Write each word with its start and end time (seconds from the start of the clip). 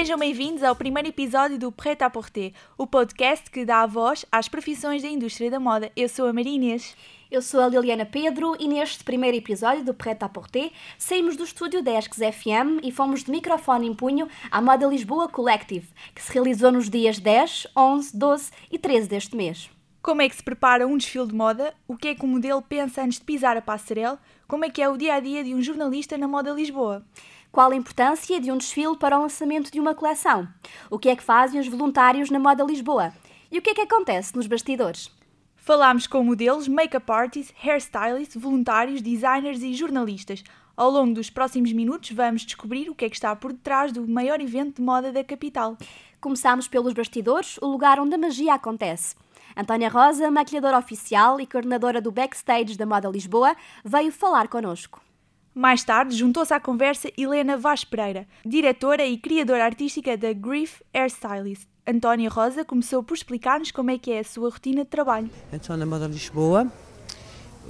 Sejam 0.00 0.18
bem-vindos 0.18 0.62
ao 0.62 0.74
primeiro 0.74 1.10
episódio 1.10 1.58
do 1.58 1.70
Prêt 1.70 2.02
à 2.02 2.08
Porter, 2.08 2.54
o 2.78 2.86
podcast 2.86 3.50
que 3.50 3.66
dá 3.66 3.82
a 3.82 3.86
voz 3.86 4.24
às 4.32 4.48
profissões 4.48 5.02
da 5.02 5.08
indústria 5.08 5.50
da 5.50 5.60
moda. 5.60 5.92
Eu 5.94 6.08
sou 6.08 6.26
a 6.26 6.32
Maria 6.32 6.54
Inês. 6.54 6.96
Eu 7.30 7.42
sou 7.42 7.60
a 7.60 7.68
Liliana 7.68 8.06
Pedro 8.06 8.56
e 8.58 8.66
neste 8.66 9.04
primeiro 9.04 9.36
episódio 9.36 9.84
do 9.84 9.92
Prêt 9.92 10.24
à 10.24 10.28
Porter 10.30 10.72
saímos 10.96 11.36
do 11.36 11.44
estúdio 11.44 11.82
da 11.82 11.98
Esques 11.98 12.16
FM 12.16 12.82
e 12.82 12.90
fomos 12.90 13.24
de 13.24 13.30
microfone 13.30 13.88
em 13.88 13.94
punho 13.94 14.26
à 14.50 14.62
Moda 14.62 14.86
Lisboa 14.86 15.28
Collective, 15.28 15.88
que 16.14 16.22
se 16.22 16.32
realizou 16.32 16.72
nos 16.72 16.88
dias 16.88 17.18
10, 17.18 17.66
11, 17.76 18.16
12 18.16 18.50
e 18.72 18.78
13 18.78 19.06
deste 19.06 19.36
mês. 19.36 19.68
Como 20.00 20.22
é 20.22 20.30
que 20.30 20.34
se 20.34 20.42
prepara 20.42 20.86
um 20.86 20.96
desfile 20.96 21.26
de 21.26 21.34
moda? 21.34 21.74
O 21.86 21.94
que 21.94 22.08
é 22.08 22.14
que 22.14 22.24
o 22.24 22.26
modelo 22.26 22.62
pensa 22.62 23.02
antes 23.02 23.18
de 23.18 23.24
pisar 23.26 23.54
a 23.54 23.60
passarela? 23.60 24.18
Como 24.48 24.64
é 24.64 24.70
que 24.70 24.80
é 24.80 24.88
o 24.88 24.96
dia 24.96 25.12
a 25.12 25.20
dia 25.20 25.44
de 25.44 25.54
um 25.54 25.60
jornalista 25.60 26.16
na 26.16 26.26
Moda 26.26 26.52
Lisboa? 26.52 27.04
Qual 27.52 27.72
a 27.72 27.76
importância 27.76 28.40
de 28.40 28.52
um 28.52 28.56
desfile 28.56 28.96
para 28.96 29.18
o 29.18 29.22
lançamento 29.22 29.72
de 29.72 29.80
uma 29.80 29.92
coleção? 29.92 30.48
O 30.88 31.00
que 31.00 31.08
é 31.08 31.16
que 31.16 31.22
fazem 31.22 31.58
os 31.58 31.66
voluntários 31.66 32.30
na 32.30 32.38
Moda 32.38 32.62
Lisboa? 32.62 33.12
E 33.50 33.58
o 33.58 33.62
que 33.62 33.70
é 33.70 33.74
que 33.74 33.80
acontece 33.80 34.36
nos 34.36 34.46
bastidores? 34.46 35.10
Falámos 35.56 36.06
com 36.06 36.22
modelos, 36.22 36.68
make-up 36.68 37.10
artists, 37.10 37.52
hairstylists, 37.60 38.40
voluntários, 38.40 39.02
designers 39.02 39.62
e 39.62 39.74
jornalistas. 39.74 40.44
Ao 40.76 40.88
longo 40.88 41.12
dos 41.12 41.28
próximos 41.28 41.72
minutos 41.72 42.12
vamos 42.12 42.42
descobrir 42.42 42.88
o 42.88 42.94
que 42.94 43.06
é 43.06 43.10
que 43.10 43.16
está 43.16 43.34
por 43.34 43.52
detrás 43.52 43.90
do 43.90 44.06
maior 44.06 44.40
evento 44.40 44.76
de 44.76 44.82
moda 44.82 45.10
da 45.10 45.24
capital. 45.24 45.76
Começamos 46.20 46.68
pelos 46.68 46.92
bastidores, 46.92 47.58
o 47.60 47.66
lugar 47.66 47.98
onde 47.98 48.14
a 48.14 48.18
magia 48.18 48.54
acontece. 48.54 49.16
Antónia 49.56 49.88
Rosa, 49.88 50.30
maquilhadora 50.30 50.78
oficial 50.78 51.40
e 51.40 51.48
coordenadora 51.48 52.00
do 52.00 52.12
backstage 52.12 52.78
da 52.78 52.86
Moda 52.86 53.08
Lisboa, 53.08 53.56
veio 53.84 54.12
falar 54.12 54.46
connosco. 54.46 55.09
Mais 55.54 55.82
tarde, 55.82 56.16
juntou-se 56.16 56.54
à 56.54 56.60
conversa 56.60 57.10
Helena 57.18 57.56
Vaz 57.56 57.82
Pereira, 57.84 58.24
diretora 58.46 59.04
e 59.04 59.18
criadora 59.18 59.64
artística 59.64 60.16
da 60.16 60.32
Grief 60.32 60.80
Hairstylist. 60.94 61.66
Antónia 61.84 62.30
Rosa 62.30 62.64
começou 62.64 63.02
por 63.02 63.14
explicar-nos 63.14 63.72
como 63.72 63.90
é 63.90 63.98
que 63.98 64.12
é 64.12 64.20
a 64.20 64.24
sua 64.24 64.48
rotina 64.48 64.84
de 64.84 64.90
trabalho. 64.90 65.28
Então, 65.52 65.76
na 65.76 65.84
Moda 65.84 66.06
Lisboa, 66.06 66.70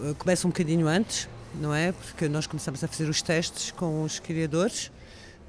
eh, 0.03 0.15
começa 0.19 0.47
um 0.47 0.51
bocadinho 0.51 0.87
antes, 0.87 1.27
não 1.55 1.75
é? 1.75 1.93
Porque 1.93 2.29
nós 2.29 2.47
começamos 2.47 2.85
a 2.85 2.89
fazer 2.89 3.09
os 3.09 3.23
testes 3.23 3.71
com 3.71 4.03
os 4.05 4.19
criadores 4.19 4.93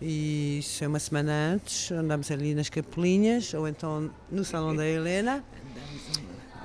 e 0.02 0.60
isso 0.60 0.84
é 0.86 0.88
uma 0.88 1.00
semana 1.00 1.34
antes, 1.54 1.92
andamos 1.92 2.32
ali 2.32 2.56
nas 2.56 2.70
capelinhas 2.70 3.54
ou 3.54 3.68
então 3.68 4.10
no 4.32 4.46
salão 4.46 4.74
da 4.74 4.88
Helena 4.88 5.44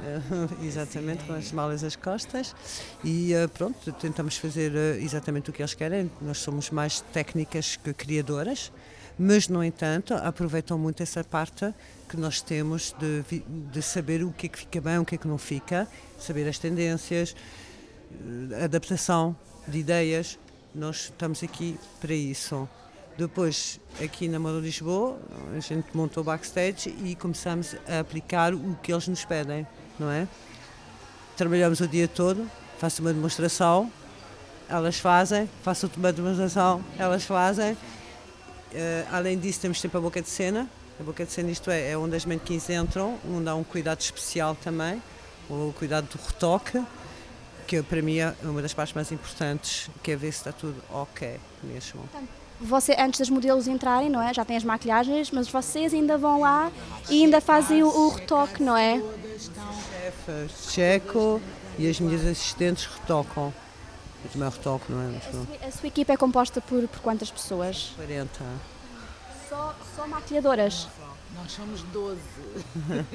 exatamente, 0.62 1.24
com 1.24 1.32
as 1.32 1.52
malas 1.52 1.82
às 1.82 1.96
costas 1.96 2.54
e 3.02 3.32
uh, 3.34 3.48
pronto, 3.48 3.92
tentamos 3.92 4.36
fazer 4.36 4.72
uh, 4.72 5.02
exatamente 5.02 5.50
o 5.50 5.52
que 5.52 5.62
eles 5.62 5.74
querem. 5.74 6.10
Nós 6.20 6.38
somos 6.38 6.70
mais 6.70 7.00
técnicas 7.12 7.76
que 7.76 7.92
criadoras, 7.92 8.72
mas, 9.18 9.48
no 9.48 9.64
entanto, 9.64 10.14
aproveitam 10.14 10.78
muito 10.78 11.02
essa 11.02 11.24
parte 11.24 11.72
que 12.08 12.16
nós 12.16 12.40
temos 12.40 12.94
de, 12.98 13.42
de 13.48 13.82
saber 13.82 14.22
o 14.22 14.30
que 14.30 14.46
é 14.46 14.48
que 14.48 14.58
fica 14.58 14.80
bem, 14.80 14.98
o 14.98 15.04
que 15.04 15.14
é 15.14 15.18
que 15.18 15.26
não 15.26 15.38
fica, 15.38 15.88
saber 16.18 16.46
as 16.48 16.58
tendências, 16.58 17.34
uh, 18.12 18.64
adaptação 18.64 19.34
de 19.66 19.78
ideias. 19.78 20.38
Nós 20.74 21.04
estamos 21.04 21.42
aqui 21.42 21.78
para 22.00 22.12
isso. 22.12 22.68
Depois, 23.16 23.80
aqui 24.04 24.28
na 24.28 24.38
Moda 24.38 24.58
Lisboa, 24.58 25.18
a 25.56 25.60
gente 25.60 25.86
montou 25.94 26.22
o 26.22 26.26
backstage 26.26 26.94
e 27.02 27.14
começamos 27.14 27.74
a 27.88 28.00
aplicar 28.00 28.52
o 28.52 28.76
que 28.82 28.92
eles 28.92 29.08
nos 29.08 29.24
pedem 29.24 29.66
não 29.98 30.10
é? 30.10 30.26
Trabalhamos 31.36 31.80
o 31.80 31.88
dia 31.88 32.08
todo, 32.08 32.50
faço 32.78 33.02
uma 33.02 33.12
demonstração, 33.12 33.90
elas 34.68 34.98
fazem, 34.98 35.48
faço 35.62 35.90
uma 35.96 36.12
demonstração, 36.12 36.82
elas 36.98 37.24
fazem. 37.24 37.72
Uh, 37.72 37.78
além 39.12 39.38
disso, 39.38 39.60
temos 39.60 39.80
sempre 39.80 39.98
a 39.98 40.00
boca 40.00 40.20
de 40.20 40.28
cena. 40.28 40.68
A 40.98 41.02
boca 41.02 41.24
de 41.24 41.30
cena, 41.30 41.50
isto 41.50 41.70
é, 41.70 41.90
é 41.90 41.98
onde 41.98 42.16
as 42.16 42.24
manequins 42.24 42.70
entram, 42.70 43.18
onde 43.28 43.48
há 43.48 43.54
um 43.54 43.64
cuidado 43.64 44.00
especial 44.00 44.54
também, 44.54 45.02
o 45.48 45.72
cuidado 45.78 46.08
do 46.08 46.18
retoque, 46.26 46.82
que 47.66 47.82
para 47.82 48.00
mim 48.00 48.18
é 48.18 48.34
uma 48.42 48.62
das 48.62 48.72
partes 48.72 48.94
mais 48.94 49.12
importantes, 49.12 49.90
que 50.02 50.12
é 50.12 50.16
ver 50.16 50.32
se 50.32 50.38
está 50.38 50.52
tudo 50.52 50.82
ok 50.90 51.38
mesmo. 51.62 52.00
Você, 52.60 52.96
antes 52.98 53.20
dos 53.20 53.30
modelos 53.30 53.68
entrarem, 53.68 54.08
não 54.08 54.22
é? 54.22 54.32
Já 54.32 54.44
tem 54.44 54.56
as 54.56 54.64
maquilhagens, 54.64 55.30
mas 55.30 55.48
vocês 55.48 55.92
ainda 55.92 56.16
vão 56.16 56.40
lá 56.40 56.72
e 57.10 57.22
ainda 57.22 57.40
fazem 57.40 57.82
o, 57.82 57.88
o 57.88 58.08
retoque, 58.08 58.62
não 58.62 58.76
é? 58.76 59.00
Chefe 59.38 60.48
checo 60.70 61.40
e 61.78 61.88
as 61.88 62.00
minhas 62.00 62.26
assistentes 62.26 62.86
retocam. 62.86 63.52
Eu 64.24 64.30
também 64.30 64.48
retoco, 64.48 64.86
não 64.90 65.02
é? 65.02 65.16
A 65.16 65.20
sua, 65.20 65.68
a 65.68 65.70
sua 65.70 65.86
equipa 65.86 66.12
é 66.12 66.16
composta 66.16 66.60
por, 66.60 66.88
por 66.88 67.00
quantas 67.00 67.30
pessoas? 67.30 67.92
40. 67.96 68.44
Só, 69.48 69.74
só 69.94 70.06
maquilhadoras? 70.06 70.88
Nós 71.34 71.52
somos 71.52 71.82
12. 71.82 72.18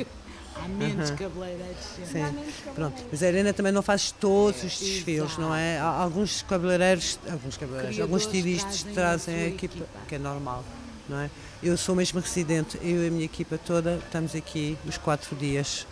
Há 0.55 0.67
menos 0.67 1.09
uhum. 1.09 1.15
cabeleireiros. 1.15 1.83
Sim, 2.05 2.73
pronto. 2.75 3.03
Mas 3.11 3.23
a 3.23 3.27
Helena 3.27 3.53
também 3.53 3.71
não 3.71 3.81
faz 3.81 4.11
todos 4.11 4.63
os 4.63 4.79
desfiles, 4.79 5.37
não 5.37 5.53
é? 5.55 5.79
Há 5.79 5.85
alguns 5.85 6.41
cabeleireiros, 6.43 7.19
alguns 7.29 7.57
cabeleireiros, 7.57 7.99
alguns 7.99 8.21
estilistas 8.23 8.83
trazem 8.93 9.35
a 9.35 9.47
equipa, 9.47 9.75
equipa, 9.75 9.99
que 10.07 10.15
é 10.15 10.19
normal, 10.19 10.63
não 11.07 11.19
é? 11.19 11.29
Eu 11.63 11.77
sou 11.77 11.95
mesmo 11.95 12.19
residente, 12.19 12.77
eu 12.81 13.03
e 13.03 13.07
a 13.07 13.11
minha 13.11 13.25
equipa 13.25 13.57
toda 13.57 13.95
estamos 14.03 14.35
aqui 14.35 14.77
os 14.85 14.97
quatro 14.97 15.35
dias 15.35 15.87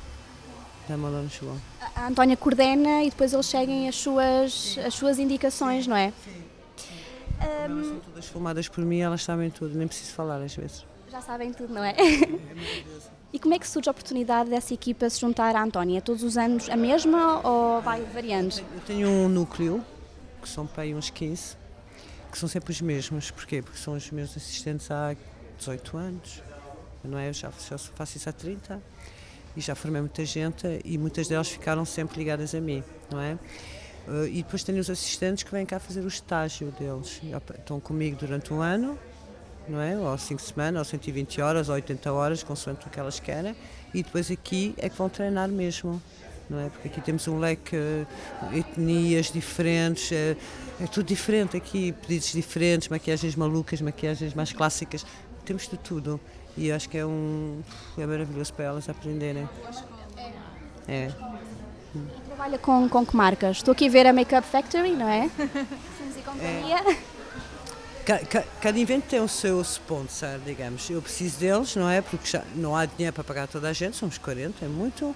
da 0.87 0.97
Moda 0.97 1.21
Lisboa. 1.21 1.55
A 1.95 2.07
Antónia 2.07 2.35
coordena 2.35 3.03
e 3.03 3.09
depois 3.09 3.33
eles 3.33 3.45
seguem 3.45 3.87
as 3.87 3.95
suas, 3.95 4.77
as 4.85 4.93
suas 4.93 5.19
indicações, 5.19 5.85
não 5.87 5.95
é? 5.95 6.11
Sim. 6.23 6.49
Um... 7.39 7.71
Elas 7.71 7.87
são 7.87 7.99
todas 7.99 8.25
filmadas 8.25 8.67
por 8.67 8.83
mim, 8.83 8.99
elas 8.99 9.23
sabem 9.23 9.49
tudo, 9.49 9.77
nem 9.77 9.87
preciso 9.87 10.13
falar 10.13 10.41
às 10.41 10.55
vezes. 10.55 10.88
Já 11.11 11.21
sabem 11.21 11.51
tudo, 11.51 11.73
não 11.73 11.83
é? 11.83 11.95
e 13.33 13.39
como 13.39 13.55
é 13.55 13.59
que 13.59 13.67
surge 13.67 13.89
a 13.89 13.91
oportunidade 13.91 14.49
dessa 14.49 14.75
equipa 14.75 15.09
se 15.09 15.19
juntar 15.19 15.55
à 15.55 15.63
Antónia? 15.63 16.01
Todos 16.01 16.21
os 16.21 16.37
anos 16.37 16.69
a 16.69 16.77
mesma 16.77 17.41
ou 17.47 17.81
vai 17.81 18.01
variando? 18.03 18.59
Eu 18.59 18.81
tenho 18.85 19.09
um 19.09 19.27
núcleo, 19.27 19.83
que 20.39 20.47
são 20.47 20.67
para 20.67 20.83
aí 20.83 20.93
uns 20.93 21.09
15, 21.09 21.57
que 22.31 22.37
são 22.37 22.47
sempre 22.47 22.71
os 22.71 22.79
mesmos. 22.81 23.31
Porquê? 23.31 23.61
Porque 23.61 23.79
são 23.79 23.95
os 23.95 24.11
meus 24.11 24.37
assistentes 24.37 24.91
há 24.91 25.15
18 25.57 25.97
anos, 25.97 26.43
não 27.03 27.17
é? 27.17 27.29
Eu 27.29 27.33
já, 27.33 27.49
faço 27.49 28.17
isso 28.17 28.29
há 28.29 28.31
30 28.31 28.79
e 29.57 29.61
já 29.61 29.73
formei 29.73 30.01
muita 30.01 30.23
gente 30.23 30.79
e 30.85 30.95
muitas 30.99 31.27
delas 31.27 31.49
ficaram 31.49 31.85
sempre 31.85 32.19
ligadas 32.19 32.53
a 32.53 32.61
mim, 32.61 32.83
não 33.11 33.19
é? 33.19 33.33
Uh, 34.07 34.27
e 34.27 34.43
depois 34.43 34.63
tenho 34.63 34.79
os 34.79 34.89
assistentes 34.89 35.43
que 35.43 35.51
vêm 35.51 35.65
cá 35.65 35.79
fazer 35.79 36.01
o 36.01 36.07
estágio 36.07 36.71
deles. 36.79 37.19
Estão 37.57 37.79
comigo 37.79 38.15
durante 38.15 38.53
um 38.53 38.61
ano, 38.61 38.97
não 39.69 39.79
é? 39.79 39.97
Ou 39.97 40.17
5 40.17 40.41
semanas, 40.41 40.79
ou 40.79 40.85
120 40.85 41.41
horas, 41.41 41.69
ou 41.69 41.75
80 41.75 42.11
horas, 42.11 42.43
consoante 42.43 42.87
o 42.87 42.89
que 42.89 42.99
elas 42.99 43.19
querem. 43.19 43.55
E 43.93 44.03
depois 44.03 44.29
aqui 44.29 44.73
é 44.77 44.89
que 44.89 44.97
vão 44.97 45.09
treinar 45.09 45.47
mesmo, 45.49 46.01
não 46.49 46.59
é? 46.59 46.69
Porque 46.69 46.87
aqui 46.87 47.01
temos 47.01 47.27
um 47.27 47.39
leque 47.39 47.77
de 48.51 48.59
etnias 48.59 49.31
diferentes, 49.31 50.11
é, 50.11 50.35
é 50.81 50.87
tudo 50.87 51.05
diferente 51.05 51.55
aqui, 51.55 51.91
pedidos 51.91 52.31
diferentes, 52.31 52.87
maquiagens 52.89 53.35
malucas, 53.35 53.81
maquiagens 53.81 54.33
mais 54.33 54.51
clássicas, 54.51 55.05
temos 55.45 55.67
de 55.67 55.77
tudo. 55.77 56.19
E 56.57 56.71
acho 56.71 56.89
que 56.89 56.97
é 56.97 57.05
um 57.05 57.61
é 57.97 58.05
maravilhoso 58.05 58.53
para 58.53 58.65
elas 58.65 58.89
aprenderem. 58.89 59.47
É. 60.87 61.11
Trabalha 62.27 62.57
com, 62.57 62.89
com 62.89 63.05
que 63.05 63.15
marcas? 63.15 63.57
Estou 63.57 63.71
aqui 63.71 63.87
a 63.87 63.91
ver 63.91 64.07
a 64.07 64.13
Makeup 64.13 64.45
Factory, 64.45 64.91
não 64.91 65.07
é? 65.07 65.29
e 66.17 66.21
companhia. 66.21 66.77
É. 66.77 67.08
Cada 68.59 68.79
evento 68.79 69.05
tem 69.05 69.19
o 69.19 69.27
seu 69.27 69.61
sponsor, 69.61 70.39
digamos. 70.43 70.89
Eu 70.89 70.99
preciso 70.99 71.37
deles, 71.37 71.75
não 71.75 71.87
é? 71.87 72.01
Porque 72.01 72.27
já 72.27 72.43
não 72.55 72.75
há 72.75 72.85
dinheiro 72.85 73.13
para 73.13 73.23
pagar 73.23 73.47
toda 73.47 73.69
a 73.69 73.73
gente, 73.73 73.97
somos 73.97 74.17
40, 74.17 74.65
é 74.65 74.67
muito. 74.67 75.15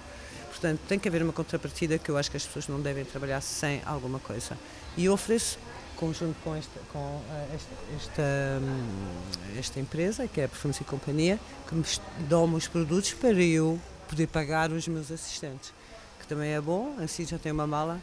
Portanto, 0.50 0.80
tem 0.86 0.98
que 0.98 1.08
haver 1.08 1.22
uma 1.22 1.32
contrapartida 1.32 1.98
que 1.98 2.08
eu 2.08 2.16
acho 2.16 2.30
que 2.30 2.36
as 2.36 2.44
pessoas 2.44 2.68
não 2.68 2.80
devem 2.80 3.04
trabalhar 3.04 3.40
sem 3.40 3.82
alguma 3.84 4.20
coisa. 4.20 4.56
E 4.96 5.06
eu 5.06 5.12
ofereço 5.12 5.58
conjunto 5.96 6.36
com 6.44 6.54
esta, 6.54 6.80
com 6.92 7.20
eh, 7.30 7.48
esta, 7.54 7.74
esta, 7.96 8.22
hum, 8.62 9.58
esta 9.58 9.80
empresa, 9.80 10.28
que 10.28 10.40
é 10.40 10.44
a 10.44 10.48
Perfumes 10.48 10.80
e 10.80 10.84
Companhia, 10.84 11.40
que 11.68 11.74
me 11.74 11.84
dão 12.28 12.52
os 12.54 12.68
produtos 12.68 13.12
para 13.12 13.42
eu 13.42 13.80
poder 14.08 14.28
pagar 14.28 14.70
os 14.70 14.86
meus 14.86 15.10
assistentes, 15.10 15.72
que 16.20 16.26
também 16.28 16.52
é 16.52 16.60
bom, 16.60 16.94
assim 17.02 17.26
já 17.26 17.38
tem 17.38 17.50
uma 17.50 17.66
mala 17.66 18.00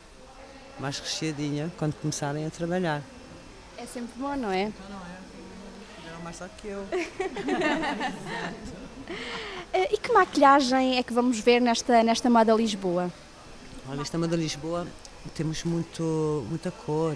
mais 0.79 0.99
recheadinha 0.99 1.71
quando 1.77 1.93
começarem 1.93 2.45
a 2.45 2.49
trabalhar. 2.49 3.01
É 3.81 3.85
sempre 3.87 4.13
bom, 4.15 4.35
não 4.35 4.51
é? 4.51 4.71
Não 6.13 6.21
mais 6.23 6.35
só 6.35 6.47
que 6.47 6.67
eu. 6.67 6.85
E 9.73 9.97
que 9.97 10.11
maquilhagem 10.11 10.97
é 10.97 11.03
que 11.03 11.13
vamos 11.13 11.39
ver 11.39 11.61
nesta, 11.61 12.03
nesta 12.03 12.29
moda 12.29 12.53
Lisboa? 12.53 13.11
Olha, 13.89 14.01
esta 14.01 14.17
moda 14.17 14.35
Lisboa 14.35 14.85
temos 15.33 15.63
muito, 15.63 16.45
muita 16.49 16.71
cor, 16.71 17.15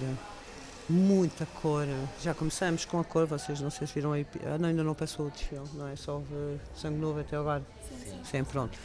muita 0.90 1.46
cor. 1.62 1.86
Já 2.22 2.34
começamos 2.34 2.86
com 2.86 3.00
a 3.00 3.04
cor, 3.04 3.26
vocês 3.28 3.62
não 3.62 3.70
sei 3.70 3.88
se 3.88 3.94
viram 3.94 4.14
aí. 4.14 4.26
Ah, 4.46 4.58
não, 4.58 4.70
ainda 4.70 4.84
não 4.84 4.94
passou 4.94 5.28
o 5.28 5.30
desfile, 5.30 5.68
não 5.74 5.88
é? 5.88 5.96
Só 5.96 6.22
sangue 6.76 6.98
novo 6.98 7.20
até 7.20 7.36
agora. 7.38 7.64
Sim, 7.88 8.22
sim. 8.24 8.44
pronto. 8.44 8.78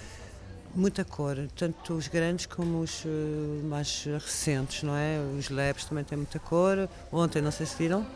Muita 0.73 1.05
cor, 1.05 1.37
tanto 1.57 1.95
os 1.95 2.07
grandes 2.07 2.47
como 2.47 2.81
os 2.81 3.03
eh, 3.05 3.63
mais 3.65 4.05
recentes, 4.05 4.85
não 4.85 4.95
é? 4.95 5.19
Os 5.37 5.51
leves 5.51 5.85
também 5.85 6.05
têm 6.05 6.17
muita 6.17 6.39
cor. 6.39 6.89
Ontem, 7.11 7.43
não 7.43 7.51
sei 7.51 7.67
se 7.67 7.77
viram, 7.77 8.07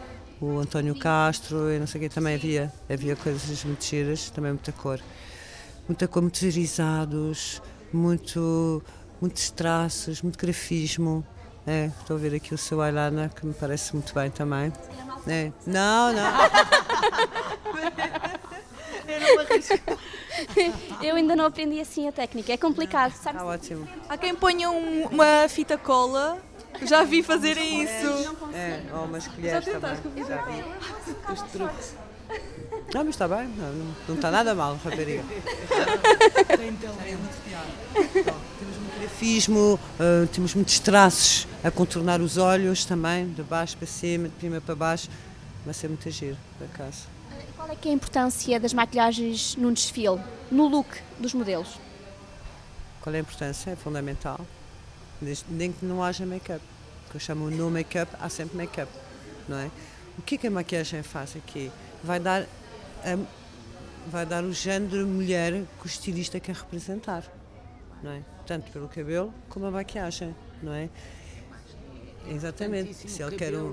o 0.40 0.58
António 0.60 0.96
Castro 0.96 1.68
e 1.70 1.80
não 1.80 1.86
sei 1.86 2.00
o 2.00 2.02
quê, 2.04 2.08
também 2.08 2.36
havia, 2.36 2.72
havia 2.88 3.16
coisas 3.16 3.64
muito 3.64 3.84
giras, 3.84 4.30
também 4.30 4.52
muita 4.52 4.70
cor. 4.70 5.00
Muita 5.88 6.06
cor, 6.06 6.22
muitos 6.22 6.42
irisados, 6.42 7.60
muito, 7.92 8.80
muitos 9.20 9.50
traços, 9.50 10.22
muito 10.22 10.38
grafismo. 10.38 11.26
É, 11.66 11.90
estou 11.98 12.16
a 12.16 12.20
ver 12.20 12.34
aqui 12.36 12.54
o 12.54 12.58
seu 12.58 12.80
eyeliner 12.84 13.30
que 13.34 13.44
me 13.44 13.54
parece 13.54 13.94
muito 13.94 14.14
bem 14.14 14.30
também. 14.30 14.72
É. 15.26 15.50
Não, 15.66 16.12
não. 16.12 16.32
Eu 21.02 21.16
ainda 21.16 21.36
não 21.36 21.44
aprendi 21.46 21.80
assim 21.80 22.08
a 22.08 22.12
técnica, 22.12 22.52
é 22.52 22.56
complicado, 22.56 23.12
sabe? 23.12 23.36
Está 23.38 23.44
ótimo. 23.48 23.88
Há 24.08 24.16
quem 24.16 24.34
ponha 24.34 24.70
um- 24.70 25.06
uma 25.08 25.48
fita 25.48 25.76
cola. 25.78 26.38
Já 26.82 27.04
vi 27.04 27.22
fazerem 27.22 27.82
isso. 27.84 28.34
É, 28.52 28.82
ou 28.92 29.04
umas 29.04 29.28
colheres 29.28 29.64
também. 29.64 29.96
Já 30.26 30.42
vi. 30.42 30.64
Os 31.32 31.42
truques. 31.52 31.94
Não, 32.92 33.04
mas 33.04 33.14
está 33.14 33.28
bem, 33.28 33.46
não, 33.48 33.72
não, 33.72 33.94
não 34.08 34.14
está 34.16 34.30
nada 34.30 34.54
mal, 34.54 34.76
rapariga. 34.82 35.22
Temos 37.94 38.76
muito 38.78 39.00
grafismo, 39.00 39.78
ah, 40.00 40.26
temos 40.32 40.54
muitos 40.54 40.78
traços 40.80 41.46
a 41.62 41.70
contornar 41.70 42.20
os 42.20 42.36
olhos 42.36 42.84
também, 42.84 43.28
de 43.28 43.42
baixo 43.42 43.76
para 43.76 43.86
cima, 43.86 44.28
de 44.28 44.34
cima 44.40 44.60
para 44.60 44.74
baixo. 44.74 45.08
Vai 45.64 45.74
ser 45.74 45.88
muito 45.88 46.10
giro, 46.10 46.36
por 46.58 46.64
acaso. 46.66 47.06
Qual 47.56 47.68
é 47.70 47.76
que 47.76 47.88
é 47.88 47.90
a 47.92 47.94
importância 47.94 48.60
das 48.60 48.72
maquilhagens 48.74 49.56
num 49.56 49.72
desfile, 49.72 50.20
no 50.50 50.66
look 50.68 50.88
dos 51.18 51.32
modelos? 51.34 51.78
Qual 53.00 53.14
é 53.14 53.18
a 53.18 53.20
importância? 53.20 53.70
É 53.70 53.76
fundamental. 53.76 54.40
Nem 55.48 55.72
que 55.72 55.84
não 55.84 56.02
haja 56.02 56.26
make-up. 56.26 56.62
Que 57.10 57.16
eu 57.16 57.20
chamo 57.20 57.48
no 57.50 57.70
make-up, 57.70 58.10
há 58.20 58.28
sempre 58.28 58.56
make-up, 58.56 58.90
não 59.48 59.56
é? 59.58 59.70
O 60.18 60.22
que 60.22 60.34
é 60.34 60.38
que 60.38 60.46
a 60.46 60.50
maquiagem 60.50 61.02
faz 61.02 61.36
aqui? 61.36 61.70
Vai 62.02 62.18
dar, 62.20 62.42
a- 63.04 63.24
vai 64.08 64.26
dar 64.26 64.42
o 64.44 64.52
género 64.52 65.06
mulher 65.06 65.52
que 65.80 65.84
o 65.84 65.86
estilista 65.86 66.38
quer 66.40 66.54
representar, 66.56 67.24
não 68.02 68.10
é? 68.10 68.20
Tanto 68.46 68.70
pelo 68.70 68.88
cabelo 68.88 69.32
como 69.48 69.66
a 69.66 69.70
maquiagem, 69.70 70.34
não 70.62 70.72
é? 70.72 70.88
Exatamente. 72.26 72.94
Se 73.08 73.22
ele 73.22 73.36
quer 73.36 73.54
um... 73.54 73.70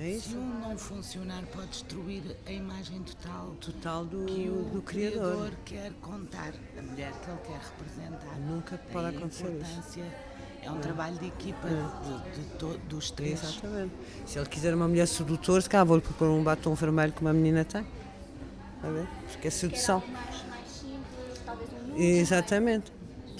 a. 0.00 0.04
É 0.16 0.18
Se 0.18 0.34
um 0.36 0.60
não 0.60 0.76
funcionar, 0.78 1.42
pode 1.46 1.68
destruir 1.68 2.22
a 2.46 2.52
imagem 2.52 3.02
total 3.02 3.54
Total 3.60 4.04
do, 4.04 4.24
que 4.26 4.48
o 4.48 4.70
do 4.74 4.82
criador. 4.82 5.50
quer 5.64 5.92
contar, 6.00 6.52
a 6.78 6.82
mulher 6.82 7.12
que 7.12 7.30
ele 7.30 7.38
quer 7.46 7.60
representar. 7.60 8.38
Nunca 8.40 8.76
Daí 8.76 8.92
pode 8.92 9.06
a 9.06 9.18
acontecer 9.18 9.60
isso. 9.60 10.00
É 10.62 10.70
um 10.70 10.80
trabalho 10.80 11.16
de 11.18 11.26
equipa 11.26 11.68
de, 11.68 12.40
de 12.42 12.48
to- 12.58 12.78
dos 12.88 13.10
três. 13.10 13.42
Exatamente. 13.42 13.92
Se 14.26 14.38
ele 14.38 14.48
quiser 14.48 14.74
uma 14.74 14.88
mulher 14.88 15.06
sedutora, 15.06 15.60
se 15.60 15.68
calhar 15.70 15.86
vou-lhe 15.86 16.02
pôr 16.02 16.28
um 16.28 16.42
batom 16.42 16.74
vermelho 16.74 17.12
que 17.12 17.20
uma 17.20 17.32
menina 17.32 17.64
tem. 17.64 17.82
Está 18.76 18.88
a 18.88 18.90
ver? 18.90 19.06
Porque 19.30 19.48
é 19.48 19.50
sedução. 19.50 20.02
Exatamente. 21.96 22.92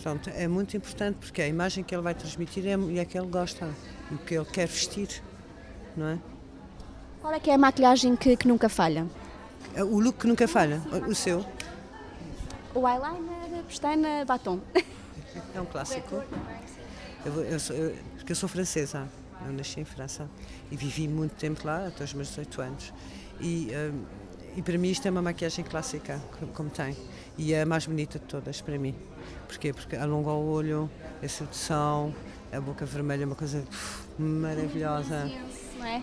Pronto, 0.02 0.30
é 0.30 0.46
muito 0.48 0.76
importante 0.76 1.16
porque 1.16 1.42
a 1.42 1.48
imagem 1.48 1.82
que 1.84 1.94
ele 1.94 2.02
vai 2.02 2.14
transmitir 2.14 2.66
é, 2.66 2.76
e 2.76 2.98
é 2.98 3.04
que 3.04 3.18
ele 3.18 3.26
gosta, 3.26 3.68
e 4.10 4.14
o 4.14 4.18
que 4.18 4.34
ele 4.34 4.44
quer 4.44 4.66
vestir, 4.68 5.22
não 5.96 6.06
é? 6.06 6.18
Qual 7.28 7.36
é 7.36 7.40
que 7.40 7.50
é 7.50 7.54
a 7.56 7.58
maquilhagem 7.58 8.16
que, 8.16 8.38
que 8.38 8.48
nunca 8.48 8.70
falha? 8.70 9.06
É 9.74 9.84
O 9.84 10.00
look 10.00 10.20
que 10.20 10.26
nunca 10.26 10.48
falha, 10.48 10.80
o 11.06 11.14
seu, 11.14 11.44
O 12.74 12.88
eyeliner, 12.88 13.62
pestana, 13.68 14.24
batom. 14.24 14.58
é 15.54 15.60
um 15.60 15.66
clássico. 15.66 16.22
Eu, 17.26 17.44
eu 17.44 17.60
sou, 17.60 17.76
eu- 17.76 17.94
porque 18.16 18.32
eu 18.32 18.36
sou 18.36 18.48
francesa, 18.48 19.06
eu 19.46 19.52
nasci 19.52 19.78
em 19.78 19.84
França 19.84 20.26
e 20.70 20.76
vivi 20.76 21.06
muito 21.06 21.32
tempo 21.32 21.66
lá, 21.66 21.88
até 21.88 22.02
os 22.02 22.14
meus 22.14 22.28
18 22.28 22.62
anos. 22.62 22.94
E, 23.42 23.68
hum, 23.74 24.04
e 24.56 24.62
para 24.62 24.78
mim 24.78 24.88
isto 24.88 25.06
é 25.06 25.10
uma 25.10 25.20
maquiagem 25.20 25.66
clássica, 25.66 26.18
co- 26.40 26.46
como 26.54 26.70
tem. 26.70 26.96
E 27.36 27.52
é 27.52 27.60
a 27.60 27.66
mais 27.66 27.84
bonita 27.84 28.18
de 28.18 28.24
todas 28.24 28.62
para 28.62 28.78
mim. 28.78 28.94
Porquê? 29.46 29.74
Porque 29.74 29.96
alonga 29.96 30.30
o 30.30 30.50
olho, 30.50 30.90
a 31.22 31.28
sedução, 31.28 32.14
a 32.50 32.58
boca 32.58 32.86
vermelha 32.86 33.24
é 33.24 33.26
uma 33.26 33.36
coisa 33.36 33.62
uf, 33.70 34.04
maravilhosa. 34.18 35.30
Não 35.78 35.84
é? 35.84 36.02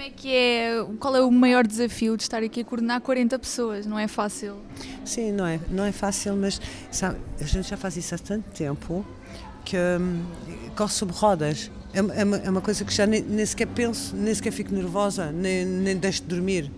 Como 0.00 0.08
é 0.08 0.14
que 0.16 0.34
é? 0.34 0.86
Qual 0.98 1.14
é 1.14 1.20
o 1.20 1.30
maior 1.30 1.66
desafio 1.66 2.16
de 2.16 2.22
estar 2.22 2.42
aqui 2.42 2.62
a 2.62 2.64
coordenar 2.64 3.02
40 3.02 3.38
pessoas? 3.38 3.84
Não 3.84 3.98
é 3.98 4.08
fácil. 4.08 4.56
Sim, 5.04 5.30
não 5.30 5.46
é, 5.46 5.60
não 5.68 5.84
é 5.84 5.92
fácil, 5.92 6.34
mas 6.36 6.58
sabe, 6.90 7.18
a 7.38 7.44
gente 7.44 7.68
já 7.68 7.76
faz 7.76 7.98
isso 7.98 8.14
há 8.14 8.18
tanto 8.18 8.48
tempo 8.48 9.04
que 9.62 9.76
hum, 9.76 10.24
corre 10.74 10.90
sobre 10.90 11.14
rodas. 11.14 11.70
É, 11.92 11.98
é 11.98 12.24
uma, 12.24 12.36
é 12.38 12.48
uma 12.48 12.62
coisa 12.62 12.82
que 12.82 12.94
já 12.94 13.06
nem, 13.06 13.20
nem 13.20 13.44
sequer 13.44 13.66
penso, 13.66 14.16
nem 14.16 14.34
sequer 14.34 14.52
fico 14.52 14.72
nervosa, 14.72 15.30
nem, 15.32 15.66
nem 15.66 15.94
deixo 15.94 16.22
de 16.22 16.28
dormir. 16.28 16.72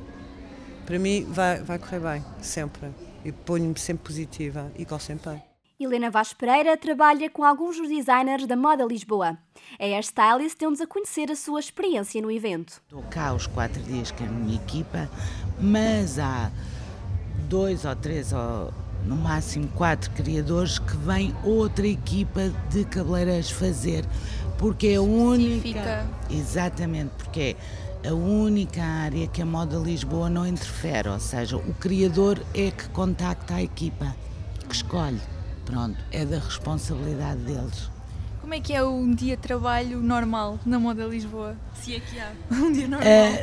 Para 0.84 0.98
mim 0.98 1.24
vai, 1.30 1.62
vai 1.62 1.78
correr 1.78 2.00
bem, 2.00 2.24
sempre. 2.40 2.90
E 3.24 3.30
ponho-me 3.30 3.78
sempre 3.78 4.02
positiva 4.02 4.68
e 4.76 4.84
corre 4.84 5.00
sempre 5.00 5.30
bem. 5.30 5.51
Helena 5.82 6.10
Vaz 6.10 6.32
Pereira 6.32 6.76
trabalha 6.76 7.28
com 7.28 7.42
alguns 7.42 7.76
dos 7.76 7.88
designers 7.88 8.46
da 8.46 8.56
Moda 8.56 8.84
Lisboa. 8.84 9.36
É 9.78 9.94
hairstylist 9.94 10.58
deu-nos 10.58 10.80
a 10.80 10.86
conhecer 10.86 11.30
a 11.30 11.36
sua 11.36 11.58
experiência 11.58 12.22
no 12.22 12.30
evento. 12.30 12.80
Estou 12.84 13.02
cá 13.04 13.34
os 13.34 13.46
quatro 13.46 13.82
dias 13.82 14.10
com 14.10 14.24
a 14.24 14.28
minha 14.28 14.56
equipa, 14.56 15.08
mas 15.60 16.18
há 16.18 16.50
dois 17.48 17.84
ou 17.84 17.96
três, 17.96 18.32
ou 18.32 18.72
no 19.04 19.16
máximo 19.16 19.68
quatro 19.68 20.10
criadores 20.12 20.78
que 20.78 20.96
vem 20.98 21.34
outra 21.44 21.86
equipa 21.86 22.50
de 22.70 22.84
cabeleireiros 22.84 23.50
fazer, 23.50 24.04
porque 24.58 24.88
é 24.88 24.96
a 24.96 25.02
única. 25.02 26.06
Exatamente, 26.30 27.10
porque 27.18 27.56
é 28.04 28.08
a 28.08 28.14
única 28.14 28.82
área 28.82 29.26
que 29.26 29.42
a 29.42 29.46
Moda 29.46 29.76
Lisboa 29.76 30.30
não 30.30 30.46
interfere, 30.46 31.08
ou 31.08 31.18
seja, 31.18 31.56
o 31.56 31.74
criador 31.74 32.40
é 32.54 32.70
que 32.70 32.88
contacta 32.90 33.54
a 33.54 33.62
equipa, 33.62 34.14
que 34.68 34.74
escolhe. 34.74 35.20
Pronto, 35.72 35.96
é 36.10 36.26
da 36.26 36.38
responsabilidade 36.38 37.40
deles. 37.44 37.90
Como 38.42 38.52
é 38.52 38.60
que 38.60 38.74
é 38.74 38.84
um 38.84 39.14
dia 39.14 39.36
de 39.36 39.42
trabalho 39.42 40.02
normal 40.02 40.58
na 40.66 40.78
Moda 40.78 41.06
Lisboa? 41.06 41.56
Se 41.72 41.94
é 41.94 42.00
que 42.00 42.20
há 42.20 42.30
um 42.52 42.70
dia 42.70 42.86
normal. 42.86 43.08
É, 43.08 43.40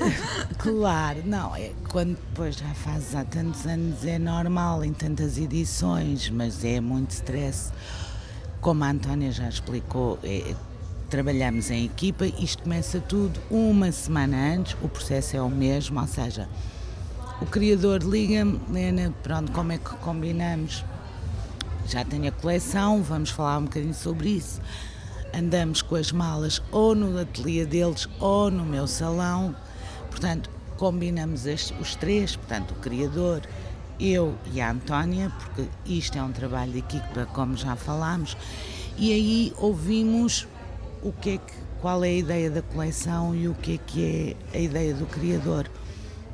claro, 0.59 1.23
não, 1.25 1.55
é, 1.55 1.71
quando 1.89 2.15
depois 2.15 2.55
já 2.55 2.71
fazes 2.75 3.15
há 3.15 3.25
tantos 3.25 3.65
anos 3.65 4.05
é 4.05 4.19
normal 4.19 4.85
em 4.85 4.93
tantas 4.93 5.39
edições, 5.39 6.29
mas 6.29 6.63
é 6.63 6.79
muito 6.79 7.09
stress. 7.09 7.73
Como 8.61 8.83
a 8.83 8.91
Antónia 8.91 9.31
já 9.31 9.49
explicou, 9.49 10.19
é, 10.23 10.53
trabalhamos 11.09 11.71
em 11.71 11.85
equipa, 11.85 12.27
isto 12.27 12.61
começa 12.61 12.99
tudo 12.99 13.39
uma 13.49 13.91
semana 13.91 14.53
antes, 14.53 14.77
o 14.83 14.87
processo 14.87 15.35
é 15.35 15.41
o 15.41 15.49
mesmo, 15.49 15.99
ou 15.99 16.05
seja, 16.05 16.47
o 17.41 17.47
criador 17.47 18.03
liga-me, 18.03 18.61
Lena, 18.69 19.11
pronto, 19.23 19.51
como 19.51 19.71
é 19.71 19.79
que 19.79 19.89
combinamos? 19.95 20.85
Já 21.89 22.05
tenho 22.05 22.27
a 22.27 22.31
coleção, 22.31 23.01
vamos 23.01 23.31
falar 23.31 23.57
um 23.57 23.63
bocadinho 23.63 23.93
sobre 23.93 24.29
isso. 24.29 24.61
Andamos 25.33 25.81
com 25.81 25.95
as 25.95 26.11
malas 26.11 26.61
ou 26.71 26.93
no 26.93 27.19
ateliê 27.19 27.65
deles 27.65 28.07
ou 28.19 28.51
no 28.51 28.63
meu 28.63 28.87
salão. 28.87 29.55
Portanto, 30.09 30.49
combinamos 30.77 31.45
estes- 31.45 31.77
os 31.79 31.95
três, 31.95 32.35
portanto, 32.35 32.71
o 32.71 32.75
criador, 32.75 33.41
eu 33.99 34.35
e 34.53 34.61
a 34.61 34.71
Antónia, 34.71 35.31
porque 35.37 35.67
isto 35.85 36.17
é 36.17 36.23
um 36.23 36.31
trabalho 36.31 36.71
de 36.71 36.79
equipa, 36.79 37.25
como 37.33 37.57
já 37.57 37.75
falámos, 37.75 38.37
e 38.97 39.11
aí 39.11 39.53
ouvimos 39.57 40.47
o 41.01 41.11
que 41.11 41.31
é 41.31 41.37
que, 41.37 41.53
qual 41.81 42.03
é 42.03 42.09
a 42.09 42.13
ideia 42.13 42.49
da 42.51 42.61
coleção 42.61 43.35
e 43.35 43.47
o 43.47 43.53
que 43.53 43.75
é 43.75 43.77
que 43.77 44.37
é 44.53 44.57
a 44.57 44.61
ideia 44.61 44.93
do 44.93 45.05
criador. 45.05 45.69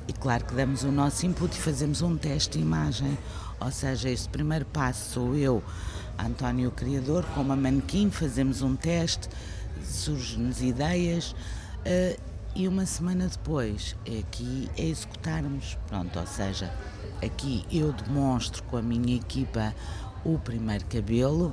E 0.08 0.14
claro 0.14 0.46
que 0.46 0.54
damos 0.54 0.84
o 0.84 0.92
nosso 0.92 1.26
input 1.26 1.58
e 1.58 1.62
fazemos 1.62 2.02
um 2.02 2.16
teste 2.16 2.58
de 2.58 2.64
imagem. 2.64 3.18
Ou 3.66 3.72
seja, 3.72 4.12
este 4.12 4.30
primeiro 4.30 4.64
passo 4.66 5.14
sou 5.14 5.36
eu, 5.36 5.64
António 6.20 6.70
Criador, 6.70 7.26
com 7.34 7.42
uma 7.42 7.56
manequim, 7.56 8.12
fazemos 8.12 8.62
um 8.62 8.76
teste, 8.76 9.28
surgem-nos 9.84 10.62
ideias 10.62 11.36
eh, 11.84 12.16
e 12.56 12.68
uma 12.68 12.86
semana 12.86 13.28
depois 13.28 13.96
é 14.06 14.20
aqui 14.20 14.70
é 14.78 14.84
executarmos. 14.84 15.80
Pronto, 15.88 16.20
ou 16.20 16.28
seja, 16.28 16.72
aqui 17.24 17.66
eu 17.72 17.92
demonstro 17.92 18.62
com 18.66 18.78
a 18.78 18.84
minha 18.84 19.16
equipa 19.16 19.74
o 20.24 20.38
primeiro 20.38 20.86
cabelo 20.86 21.52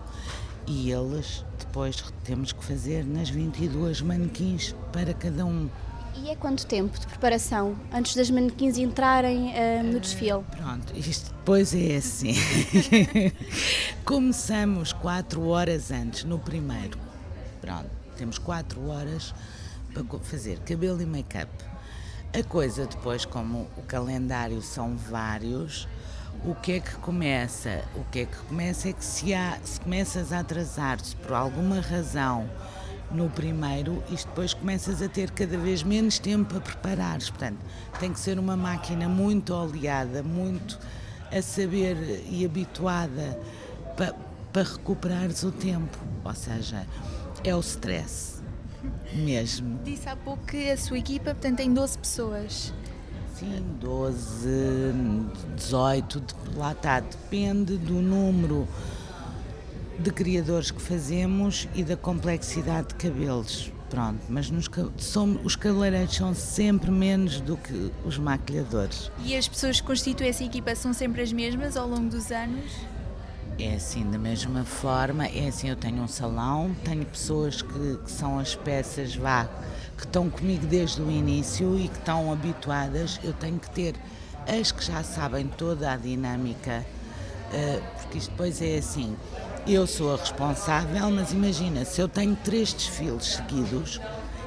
e 0.66 0.90
eles 0.90 1.46
depois 1.58 2.04
temos 2.24 2.52
que 2.52 2.62
fazer 2.62 3.06
nas 3.06 3.30
22 3.30 4.02
manequins 4.02 4.76
para 4.92 5.14
cada 5.14 5.46
um. 5.46 5.70
E 6.14 6.30
é 6.30 6.36
quanto 6.36 6.66
tempo 6.66 6.98
de 6.98 7.06
preparação 7.06 7.76
antes 7.92 8.14
das 8.14 8.30
manequins 8.30 8.76
entrarem 8.76 9.48
uh, 9.48 9.82
no 9.82 9.98
desfile? 9.98 10.44
Pronto, 10.56 10.96
isto 10.96 11.32
depois 11.34 11.74
é 11.74 11.96
assim. 11.96 12.34
Começamos 14.04 14.92
4 14.92 15.46
horas 15.48 15.90
antes, 15.90 16.24
no 16.24 16.38
primeiro. 16.38 16.98
Pronto, 17.60 17.90
temos 18.16 18.38
4 18.38 18.88
horas 18.88 19.34
para 19.92 20.04
fazer 20.20 20.58
cabelo 20.60 21.00
e 21.00 21.06
make-up. 21.06 21.50
A 22.38 22.42
coisa 22.42 22.86
depois, 22.86 23.24
como 23.24 23.68
o 23.76 23.82
calendário 23.82 24.60
são 24.62 24.96
vários, 24.96 25.88
o 26.44 26.54
que 26.54 26.72
é 26.72 26.80
que 26.80 26.94
começa? 26.96 27.84
O 27.94 28.04
que 28.04 28.20
é 28.20 28.26
que 28.26 28.36
começa 28.48 28.88
é 28.88 28.92
que 28.92 29.04
se, 29.04 29.32
há, 29.32 29.58
se 29.62 29.80
começas 29.80 30.32
a 30.32 30.40
atrasar-se 30.40 31.14
por 31.16 31.32
alguma 31.32 31.80
razão 31.80 32.48
no 33.12 33.28
primeiro, 33.28 34.02
isto 34.10 34.28
depois 34.28 34.54
começas 34.54 35.02
a 35.02 35.08
ter 35.08 35.30
cada 35.30 35.56
vez 35.58 35.82
menos 35.82 36.18
tempo 36.18 36.56
a 36.56 36.60
preparar-se. 36.60 37.30
Portanto, 37.30 37.58
tem 38.00 38.12
que 38.12 38.18
ser 38.18 38.38
uma 38.38 38.56
máquina 38.56 39.08
muito 39.08 39.54
oleada, 39.54 40.22
muito 40.22 40.78
a 41.30 41.42
saber 41.42 41.96
e 42.28 42.44
habituada 42.44 43.38
para 43.96 44.14
pa 44.52 44.62
recuperares 44.62 45.42
o 45.42 45.52
tempo. 45.52 45.98
Ou 46.24 46.34
seja, 46.34 46.86
é 47.44 47.54
o 47.54 47.60
stress 47.60 48.42
mesmo. 49.14 49.78
Disse 49.84 50.08
há 50.08 50.16
pouco 50.16 50.44
que 50.46 50.70
a 50.70 50.76
sua 50.76 50.98
equipa 50.98 51.32
portanto, 51.32 51.56
tem 51.56 51.72
12 51.72 51.98
pessoas. 51.98 52.74
Sim, 53.34 53.64
12, 53.80 54.48
18, 55.56 56.22
lá 56.54 56.72
está, 56.72 57.00
depende 57.00 57.76
do 57.76 57.94
número 57.94 58.68
de 59.98 60.10
criadores 60.10 60.70
que 60.70 60.80
fazemos 60.80 61.68
e 61.74 61.82
da 61.82 61.96
complexidade 61.96 62.88
de 62.88 62.94
cabelos. 62.94 63.72
Pronto, 63.90 64.20
mas 64.28 64.50
nos, 64.50 64.70
somos, 64.96 65.44
os 65.44 65.54
cabeleireiros 65.54 66.16
são 66.16 66.34
sempre 66.34 66.90
menos 66.90 67.40
do 67.40 67.58
que 67.58 67.92
os 68.06 68.16
maquilhadores. 68.16 69.10
E 69.22 69.36
as 69.36 69.46
pessoas 69.46 69.80
que 69.80 69.86
constituem 69.86 70.30
essa 70.30 70.42
equipa 70.42 70.74
são 70.74 70.94
sempre 70.94 71.20
as 71.20 71.30
mesmas 71.30 71.76
ao 71.76 71.86
longo 71.86 72.08
dos 72.08 72.30
anos? 72.30 72.72
É 73.58 73.74
assim, 73.74 74.10
da 74.10 74.16
mesma 74.16 74.64
forma, 74.64 75.26
é 75.26 75.48
assim, 75.48 75.68
eu 75.68 75.76
tenho 75.76 76.02
um 76.02 76.08
salão, 76.08 76.74
tenho 76.82 77.04
pessoas 77.04 77.60
que, 77.60 77.98
que 78.02 78.10
são 78.10 78.38
as 78.38 78.54
peças, 78.54 79.14
vá, 79.14 79.46
que 79.98 80.04
estão 80.04 80.30
comigo 80.30 80.66
desde 80.66 81.02
o 81.02 81.10
início 81.10 81.78
e 81.78 81.88
que 81.88 81.98
estão 81.98 82.32
habituadas, 82.32 83.20
eu 83.22 83.34
tenho 83.34 83.58
que 83.58 83.68
ter 83.70 83.94
as 84.48 84.72
que 84.72 84.82
já 84.84 85.02
sabem 85.04 85.46
toda 85.46 85.92
a 85.92 85.96
dinâmica, 85.96 86.84
uh, 87.52 88.00
porque 88.00 88.18
isto 88.18 88.30
depois 88.30 88.60
é 88.62 88.78
assim, 88.78 89.14
eu 89.66 89.86
sou 89.86 90.14
a 90.14 90.16
responsável, 90.16 91.10
mas 91.10 91.32
imagina, 91.32 91.84
se 91.84 92.00
eu 92.00 92.08
tenho 92.08 92.36
três 92.36 92.72
desfiles 92.72 93.36
seguidos, 93.36 94.00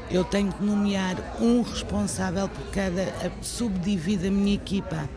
eu 0.10 0.24
tenho 0.24 0.52
que 0.52 0.64
nomear 0.64 1.16
um 1.40 1.62
responsável 1.62 2.50
por 2.50 2.66
cada, 2.72 3.14
subdivide 3.42 4.28
a 4.28 4.32
minha 4.32 4.56
equipa. 4.56 5.10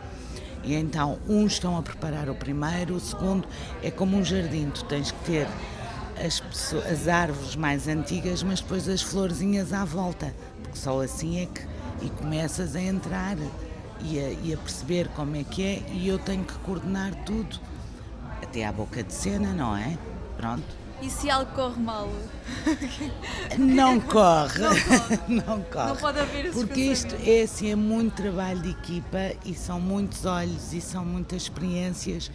E 0.63 0.73
então, 0.73 1.19
uns 1.27 1.53
estão 1.53 1.77
a 1.77 1.81
preparar 1.81 2.29
o 2.29 2.35
primeiro, 2.35 2.95
o 2.95 2.99
segundo 2.99 3.47
é 3.83 3.91
como 3.91 4.17
um 4.17 4.23
jardim, 4.23 4.69
tu 4.69 4.83
tens 4.85 5.11
que 5.11 5.19
ter 5.25 5.47
as, 6.17 6.41
as 6.91 7.07
árvores 7.07 7.55
mais 7.55 7.87
antigas, 7.87 8.43
mas 8.43 8.61
depois 8.61 8.87
as 8.87 9.01
florzinhas 9.01 9.73
à 9.73 9.85
volta, 9.85 10.33
porque 10.61 10.77
só 10.77 11.01
assim 11.01 11.41
é 11.41 11.45
que 11.45 11.61
e 12.01 12.09
começas 12.09 12.75
a 12.75 12.81
entrar 12.81 13.37
e 14.01 14.19
a, 14.19 14.29
e 14.29 14.53
a 14.53 14.57
perceber 14.57 15.07
como 15.09 15.35
é 15.35 15.43
que 15.43 15.63
é 15.63 15.83
e 15.91 16.07
eu 16.07 16.17
tenho 16.17 16.43
que 16.43 16.53
coordenar 16.59 17.13
tudo 17.25 17.59
até 18.49 18.65
à 18.65 18.71
boca 18.71 19.03
de 19.03 19.13
cena, 19.13 19.53
não 19.53 19.77
é? 19.77 19.95
Pronto. 20.35 20.63
E 21.01 21.09
se 21.09 21.29
algo 21.29 21.49
corre 21.53 21.79
mal? 21.79 22.09
Não 23.57 24.01
corre. 24.01 24.59
Não 24.59 24.69
corre. 24.69 25.19
Não, 25.29 25.61
corre. 25.63 25.87
Não 25.87 25.95
pode 25.95 26.19
haver 26.19 26.51
Porque 26.51 26.81
isto 26.81 27.15
é 27.23 27.43
assim, 27.43 27.71
é 27.71 27.75
muito 27.75 28.15
trabalho 28.15 28.59
de 28.59 28.71
equipa 28.71 29.33
e 29.45 29.53
são 29.53 29.79
muitos 29.79 30.25
olhos 30.25 30.73
e 30.73 30.81
são 30.81 31.05
muitas 31.05 31.43
experiências 31.43 32.29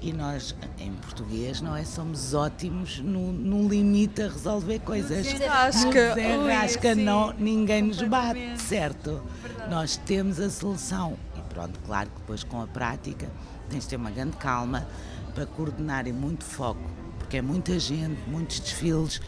e 0.00 0.12
nós, 0.12 0.54
em 0.78 0.92
português, 0.92 1.60
não 1.60 1.74
é? 1.74 1.82
Somos 1.82 2.34
ótimos 2.34 3.00
no, 3.00 3.32
no 3.32 3.66
limite 3.66 4.22
a 4.22 4.28
resolver 4.28 4.78
coisas. 4.80 5.26
Rasca. 5.32 6.14
No 6.14 6.46
rasca, 6.46 6.94
não, 6.94 7.32
ninguém 7.32 7.82
nos 7.82 8.02
bate, 8.02 8.60
certo? 8.60 9.22
Verdade. 9.42 9.70
Nós 9.70 9.96
temos 9.96 10.38
a 10.38 10.50
solução. 10.50 11.16
E 11.36 11.40
pronto, 11.52 11.80
claro 11.86 12.10
que 12.10 12.20
depois 12.20 12.44
com 12.44 12.60
a 12.60 12.66
prática 12.66 13.28
tens 13.70 13.84
de 13.84 13.88
ter 13.88 13.96
uma 13.96 14.10
grande 14.10 14.36
calma 14.36 14.86
para 15.34 15.46
coordenar 15.46 16.06
e 16.06 16.12
muito 16.12 16.44
foco, 16.44 16.80
porque 17.18 17.38
é 17.38 17.42
muita 17.42 17.78
gente, 17.78 18.18
muitos 18.28 18.60
desfiles, 18.60 19.20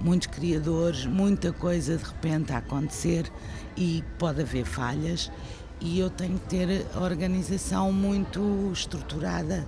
muitos 0.00 0.26
criadores, 0.26 1.06
muita 1.06 1.52
coisa 1.52 1.96
de 1.96 2.04
repente 2.04 2.52
a 2.52 2.58
acontecer 2.58 3.30
e 3.76 4.02
pode 4.18 4.42
haver 4.42 4.64
falhas 4.64 5.30
e 5.80 5.98
eu 5.98 6.10
tenho 6.10 6.38
que 6.38 6.48
ter 6.48 6.86
a 6.94 7.00
organização 7.00 7.92
muito 7.92 8.70
estruturada 8.72 9.66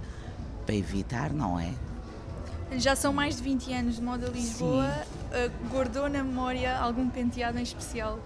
para 0.65 0.75
evitar, 0.75 1.33
não 1.33 1.59
é? 1.59 1.73
Já 2.79 2.97
são 2.97 3.13
mais 3.13 3.37
de 3.37 3.43
20 3.43 3.73
anos 3.73 3.97
de 3.97 4.03
moda 4.03 4.29
Lisboa. 4.29 4.91
Uh, 5.31 5.69
guardou 5.69 6.09
na 6.09 6.23
memória 6.25 6.77
algum 6.77 7.09
penteado 7.09 7.59
em 7.59 7.63
especial? 7.63 8.19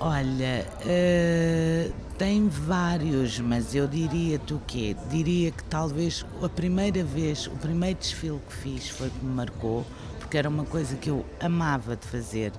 Olha, 0.00 0.66
uh, 0.80 1.94
tem 2.22 2.48
vários, 2.48 3.40
mas 3.40 3.74
eu 3.74 3.88
diria-te 3.88 4.54
o 4.54 4.62
quê? 4.64 4.94
Diria 5.10 5.50
que 5.50 5.64
talvez 5.64 6.24
a 6.40 6.48
primeira 6.48 7.02
vez, 7.02 7.48
o 7.48 7.56
primeiro 7.56 7.98
desfile 7.98 8.40
que 8.48 8.54
fiz 8.54 8.88
foi 8.90 9.10
que 9.10 9.24
me 9.24 9.34
marcou, 9.34 9.84
porque 10.20 10.38
era 10.38 10.48
uma 10.48 10.64
coisa 10.64 10.94
que 10.94 11.10
eu 11.10 11.26
amava 11.40 11.96
de 11.96 12.06
fazer, 12.06 12.52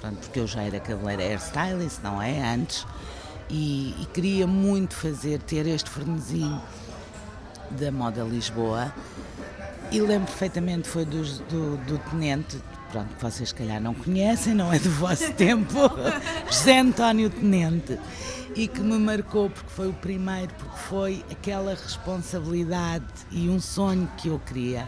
Pronto, 0.00 0.18
porque 0.18 0.38
eu 0.38 0.46
já 0.46 0.62
era 0.62 0.78
cabeleireira 0.78 1.32
hairstylist, 1.32 2.00
não 2.00 2.22
é? 2.22 2.54
Antes, 2.54 2.86
e, 3.50 3.92
e 4.00 4.06
queria 4.14 4.46
muito 4.46 4.94
fazer, 4.94 5.40
ter 5.40 5.66
este 5.66 5.90
fornezinho 5.90 6.62
da 7.72 7.90
Moda 7.90 8.22
Lisboa. 8.22 8.94
E 9.90 10.00
lembro 10.00 10.28
perfeitamente, 10.28 10.86
foi 10.86 11.04
do, 11.04 11.24
do, 11.24 11.76
do 11.86 11.98
tenente, 12.08 12.56
pronto, 12.92 13.14
que 13.16 13.22
vocês 13.22 13.48
se 13.48 13.54
calhar 13.54 13.80
não 13.80 13.94
conhecem, 13.94 14.52
não 14.52 14.70
é 14.70 14.78
do 14.78 14.90
vosso 14.90 15.32
tempo, 15.34 15.78
José 16.46 16.78
António 16.78 17.30
Tenente 17.30 17.98
e 18.54 18.68
que 18.68 18.80
me 18.80 18.98
marcou 18.98 19.48
porque 19.48 19.70
foi 19.70 19.88
o 19.88 19.94
primeiro, 19.94 20.52
porque 20.54 20.76
foi 20.76 21.24
aquela 21.30 21.74
responsabilidade 21.74 23.06
e 23.30 23.48
um 23.48 23.58
sonho 23.58 24.08
que 24.18 24.28
eu 24.28 24.38
queria 24.38 24.86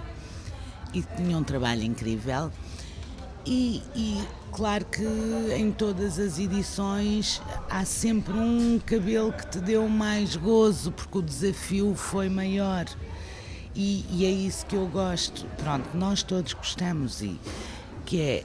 e 0.93 1.03
tinha 1.17 1.37
um 1.39 1.43
trabalho 1.43 1.83
incrível. 1.83 2.53
E, 3.47 3.83
e, 3.95 4.23
claro 4.53 4.85
que 4.85 5.05
em 5.57 5.71
todas 5.73 6.19
as 6.19 6.39
edições 6.39 7.43
há 7.71 7.85
sempre 7.85 8.35
um 8.35 8.79
cabelo 8.85 9.33
que 9.33 9.47
te 9.47 9.59
deu 9.61 9.89
mais 9.89 10.37
gozo 10.37 10.93
porque 10.93 11.19
o 11.19 11.23
desafio 11.23 11.95
foi 11.95 12.29
maior. 12.29 12.85
E, 13.75 14.05
e 14.11 14.25
é 14.25 14.31
isso 14.31 14.65
que 14.67 14.77
eu 14.77 14.87
gosto. 14.87 15.47
Pronto, 15.57 15.89
nós 15.95 16.23
todos 16.23 16.53
gostamos 16.53 17.21
e 17.23 17.39
que 18.05 18.21
é 18.21 18.45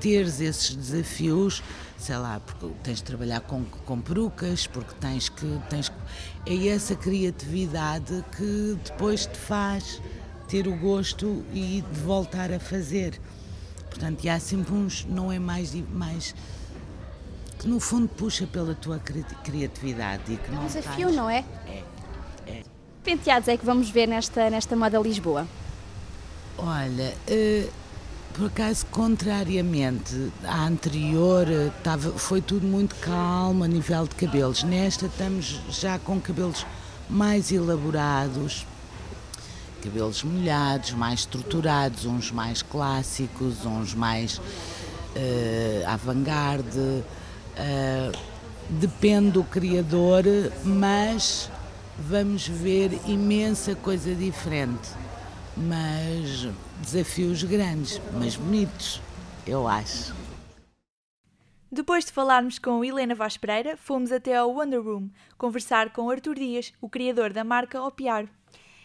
teres 0.00 0.40
esses 0.40 0.74
desafios 0.74 1.62
sei 1.98 2.16
lá, 2.16 2.40
porque 2.40 2.68
tens 2.82 2.98
de 2.98 3.04
trabalhar 3.04 3.40
com, 3.40 3.64
com 3.64 4.00
perucas, 4.00 4.66
porque 4.66 4.94
tens 5.00 5.28
que, 5.28 5.60
tens 5.68 5.90
É 6.44 6.68
essa 6.68 6.94
criatividade 6.94 8.24
que 8.36 8.78
depois 8.84 9.26
te 9.26 9.36
faz 9.36 10.00
ter 10.48 10.68
o 10.68 10.76
gosto 10.76 11.44
e 11.52 11.82
de 11.82 12.00
voltar 12.00 12.52
a 12.52 12.60
fazer. 12.60 13.20
Portanto, 13.88 14.24
e 14.24 14.28
há 14.28 14.38
sempre 14.38 14.74
uns, 14.74 15.04
não 15.06 15.32
é 15.32 15.38
mais, 15.38 15.74
mais 15.90 16.34
que 17.58 17.66
no 17.66 17.80
fundo 17.80 18.08
puxa 18.08 18.46
pela 18.46 18.74
tua 18.74 19.00
criatividade 19.42 20.34
e 20.34 20.36
que 20.36 20.50
não. 20.50 20.62
É 20.62 20.64
um 20.64 20.66
desafio, 20.66 21.10
não 21.10 21.30
é? 21.30 21.44
É. 21.66 21.82
é. 22.46 22.62
Penteados 23.02 23.48
é 23.48 23.56
que 23.56 23.64
vamos 23.64 23.88
ver 23.88 24.06
nesta, 24.06 24.50
nesta 24.50 24.76
moda 24.76 24.98
Lisboa? 24.98 25.46
Olha, 26.58 27.14
uh, 27.28 27.72
por 28.36 28.48
acaso, 28.48 28.84
contrariamente 28.86 30.30
à 30.44 30.66
anterior, 30.66 31.46
estava, 31.78 32.12
foi 32.18 32.42
tudo 32.42 32.66
muito 32.66 32.94
calmo 32.96 33.64
a 33.64 33.68
nível 33.68 34.06
de 34.06 34.14
cabelos. 34.14 34.62
Nesta 34.62 35.06
estamos 35.06 35.58
já 35.70 35.98
com 35.98 36.20
cabelos 36.20 36.66
mais 37.08 37.50
elaborados, 37.50 38.66
cabelos 39.82 40.22
molhados, 40.22 40.92
mais 40.92 41.20
estruturados, 41.20 42.04
uns 42.04 42.30
mais 42.30 42.60
clássicos, 42.60 43.64
uns 43.64 43.94
mais 43.94 44.36
uh, 44.36 44.42
avant-garde. 45.86 46.78
Uh, 46.78 48.12
depende 48.68 49.30
do 49.30 49.44
criador, 49.44 50.24
mas 50.62 51.50
vamos 51.98 52.46
ver 52.46 53.00
imensa 53.06 53.74
coisa 53.74 54.14
diferente 54.14 54.90
mas 55.56 56.48
desafios 56.80 57.42
grandes, 57.42 58.00
mas 58.12 58.36
bonitos, 58.36 59.00
eu 59.46 59.66
acho. 59.66 60.14
Depois 61.70 62.04
de 62.04 62.12
falarmos 62.12 62.58
com 62.58 62.84
Helena 62.84 63.14
Vaz 63.14 63.36
Pereira, 63.36 63.76
fomos 63.76 64.12
até 64.12 64.36
ao 64.36 64.50
Wonder 64.50 64.82
Room 64.82 65.10
conversar 65.36 65.92
com 65.92 66.08
Artur 66.10 66.34
Dias, 66.34 66.72
o 66.80 66.88
criador 66.88 67.32
da 67.32 67.42
marca 67.42 67.82
Opiar. 67.82 68.26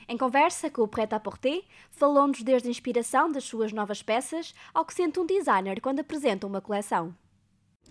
Em 0.08 0.18
conversa 0.18 0.70
com 0.70 0.82
o 0.82 0.88
Pret 0.88 1.13
à 1.13 1.20
Porter, 1.20 1.63
falou-nos 1.92 2.44
desde 2.44 2.68
a 2.68 2.72
inspiração 2.72 3.32
das 3.32 3.46
suas 3.46 3.72
novas 3.72 4.01
peças 4.01 4.54
ao 4.74 4.84
que 4.84 4.94
sente 4.94 5.20
um 5.20 5.25
designer 5.25 5.80
quando 5.80 6.00
apresenta 6.00 6.46
uma 6.46 6.60
coleção. 6.60 7.16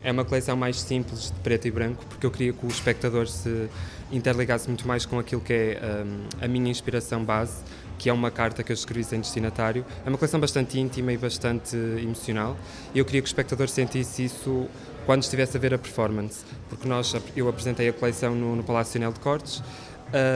É 0.03 0.11
uma 0.13 0.25
coleção 0.25 0.57
mais 0.57 0.81
simples, 0.81 1.31
de 1.31 1.41
preto 1.41 1.69
e 1.69 1.71
branco, 1.71 2.05
porque 2.07 2.27
eu 2.27 2.31
queria 2.31 2.53
que 2.53 2.67
o 2.67 2.69
espectador 2.69 3.27
se 3.27 3.69
interligasse 4.11 4.67
muito 4.69 4.87
mais 4.87 5.07
com 5.07 5.19
aquilo 5.19 5.41
que 5.41 5.53
é 5.53 5.81
um, 6.05 6.45
a 6.45 6.49
minha 6.49 6.71
inspiração 6.71 7.25
base, 7.25 7.63
que 8.01 8.09
é 8.09 8.13
uma 8.15 8.31
carta 8.31 8.63
que 8.63 8.73
eu 8.73 8.75
escrevi 8.75 9.05
sem 9.05 9.21
destinatário. 9.21 9.85
É 10.07 10.09
uma 10.09 10.17
coleção 10.17 10.41
bastante 10.41 10.81
íntima 10.81 11.13
e 11.13 11.19
bastante 11.19 11.77
emocional, 11.77 12.57
e 12.95 12.99
eu 12.99 13.05
queria 13.05 13.21
que 13.21 13.27
o 13.27 13.29
espectador 13.29 13.69
sentisse 13.69 14.25
isso 14.25 14.67
quando 15.05 15.23
estivesse 15.23 15.55
a 15.59 15.61
ver 15.61 15.75
a 15.75 15.79
performance, 15.79 16.43
porque 16.71 16.89
nós, 16.89 17.15
eu 17.37 17.47
apresentei 17.47 17.91
a 17.91 17.93
coleção 17.93 18.35
no, 18.35 18.57
no 18.57 18.65
Palácio 18.65 18.99
Nacional 18.99 19.13
de 19.13 19.21
Cortes. 19.21 19.63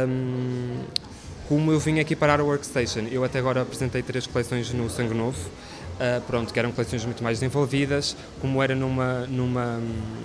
Um, 0.06 0.84
como 1.48 1.72
eu 1.72 1.80
vim 1.80 2.00
aqui 2.00 2.14
parar 2.14 2.38
a 2.38 2.44
Workstation, 2.44 3.06
eu 3.10 3.24
até 3.24 3.38
agora 3.38 3.62
apresentei 3.62 4.02
três 4.02 4.26
coleções 4.26 4.70
no 4.72 4.90
Sangue 4.90 5.14
Novo, 5.14 5.38
Uh, 5.94 6.20
pronto, 6.22 6.52
que 6.52 6.58
eram 6.58 6.72
coleções 6.72 7.04
muito 7.04 7.22
mais 7.22 7.38
desenvolvidas, 7.38 8.16
como 8.40 8.60
era 8.60 8.74
numa, 8.74 9.26
numa, 9.26 9.80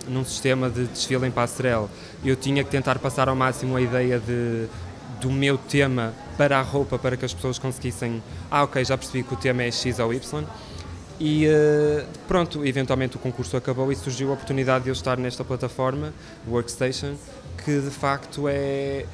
num 0.07 0.25
sistema 0.25 0.67
de 0.67 0.85
desfile 0.85 1.27
em 1.27 1.31
passarela, 1.31 1.87
eu 2.25 2.35
tinha 2.35 2.63
que 2.63 2.71
tentar 2.71 2.97
passar 2.97 3.29
ao 3.29 3.35
máximo 3.35 3.77
a 3.77 3.81
ideia 3.81 4.17
de, 4.17 4.67
do 5.19 5.31
meu 5.31 5.57
tema 5.57 6.13
para 6.37 6.59
a 6.59 6.61
roupa, 6.61 6.97
para 6.97 7.17
que 7.17 7.25
as 7.25 7.33
pessoas 7.33 7.59
conseguissem, 7.59 8.23
ah 8.49 8.63
ok, 8.63 8.83
já 8.83 8.97
percebi 8.97 9.23
que 9.23 9.33
o 9.33 9.37
tema 9.37 9.63
é 9.63 9.71
X 9.71 9.99
ou 9.99 10.13
Y, 10.13 10.45
e 11.19 11.47
uh, 11.47 12.05
pronto, 12.27 12.65
eventualmente 12.65 13.17
o 13.17 13.19
concurso 13.19 13.57
acabou 13.57 13.91
e 13.91 13.95
surgiu 13.95 14.29
a 14.29 14.33
oportunidade 14.33 14.85
de 14.85 14.89
eu 14.89 14.93
estar 14.93 15.17
nesta 15.17 15.43
plataforma, 15.43 16.13
Workstation, 16.47 17.15
que 17.63 17.79
de 17.79 17.89
facto 17.89 18.47
é 18.47 19.05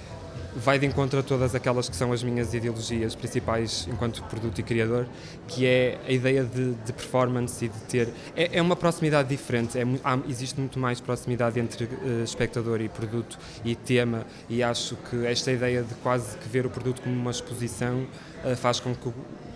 vai 0.55 0.79
de 0.79 0.85
encontro 0.85 1.19
a 1.19 1.23
todas 1.23 1.53
aquelas 1.53 1.89
que 1.89 1.95
são 1.95 2.13
as 2.13 2.23
minhas 2.23 2.53
ideologias 2.53 3.13
principais 3.13 3.87
enquanto 3.91 4.23
produto 4.23 4.59
e 4.59 4.63
criador, 4.63 5.05
que 5.47 5.65
é 5.65 5.99
a 6.07 6.11
ideia 6.11 6.43
de, 6.43 6.73
de 6.73 6.93
performance 6.93 7.65
e 7.65 7.67
de 7.67 7.79
ter. 7.81 8.09
É, 8.35 8.57
é 8.57 8.61
uma 8.61 8.75
proximidade 8.75 9.29
diferente, 9.29 9.77
é, 9.77 9.83
há, 10.03 10.17
existe 10.29 10.59
muito 10.59 10.79
mais 10.79 11.01
proximidade 11.01 11.59
entre 11.59 11.85
uh, 11.85 12.23
espectador 12.23 12.81
e 12.81 12.87
produto 12.87 13.37
e 13.63 13.75
tema, 13.75 14.25
e 14.49 14.63
acho 14.63 14.95
que 15.09 15.25
esta 15.25 15.51
ideia 15.51 15.83
de 15.83 15.93
quase 15.95 16.37
que 16.37 16.47
ver 16.47 16.65
o 16.65 16.69
produto 16.69 17.01
como 17.01 17.15
uma 17.15 17.31
exposição 17.31 18.07
uh, 18.43 18.55
faz 18.55 18.79
com 18.79 18.95
que 18.95 19.09
o 19.09 19.13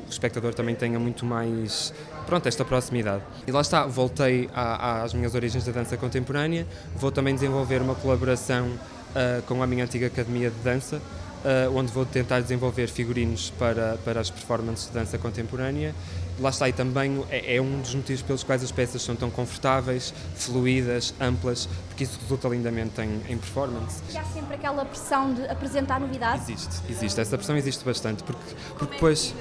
espectador 0.10 0.54
também 0.54 0.76
tenha 0.76 1.00
muito 1.00 1.26
mais 1.26 1.94
pronto, 2.26 2.48
esta 2.48 2.66
proximidade. 2.66 3.24
E 3.48 3.52
lá 3.52 3.62
está, 3.62 3.86
voltei 3.86 4.50
a, 4.54 5.04
às 5.04 5.14
minhas 5.14 5.34
origens 5.34 5.64
da 5.66 5.72
dança 5.72 5.98
contemporânea, 5.98 6.68
vou 6.96 7.12
também 7.12 7.34
desenvolver 7.34 7.82
uma 7.82 7.96
colaboração 7.96 8.70
uh, 9.10 9.42
com 9.44 9.62
a 9.62 9.68
minha 9.68 9.84
antiga 9.84 10.08
academia 10.08 10.50
de 10.50 10.58
dança, 10.58 10.98
uh, 10.98 11.76
onde 11.78 11.92
vou 11.92 12.06
tentar 12.06 12.42
desenvolver 12.42 12.88
figurinos 12.88 13.52
para, 13.58 13.98
para 14.04 14.20
as 14.20 14.30
performances 14.30 14.88
de 14.88 14.94
dança 14.94 15.18
contemporânea. 15.18 15.94
Lá 16.40 16.50
está, 16.50 16.70
e 16.70 16.74
também 16.74 17.26
é, 17.30 17.58
é, 17.58 17.62
um 17.62 17.82
dos 17.82 17.94
motivos 17.94 18.22
pelos 18.22 18.44
quais 18.44 18.64
as 18.64 18.72
peças 18.72 19.02
são 19.02 19.14
tão 19.14 19.30
confortáveis, 19.30 20.14
fluídas, 20.36 21.14
amplas, 21.20 21.68
porque 21.90 22.06
isso 22.06 22.18
resulta 22.22 22.48
lindamente 22.48 23.02
em, 23.02 23.22
em 23.28 23.38
performance. 23.38 24.02
E 24.10 24.18
há 24.18 24.24
sempre 24.24 24.56
aquela 24.56 24.86
pressão 24.86 25.34
de 25.34 25.46
apresentar 25.48 26.00
novidades? 26.00 26.48
Existe, 26.48 26.82
existe. 26.90 27.20
Essa 27.20 27.38
pressão 27.38 27.58
existe 27.58 27.84
bastante, 27.84 28.24
porque, 28.24 28.56
porque 28.78 28.94
depois 28.94 29.34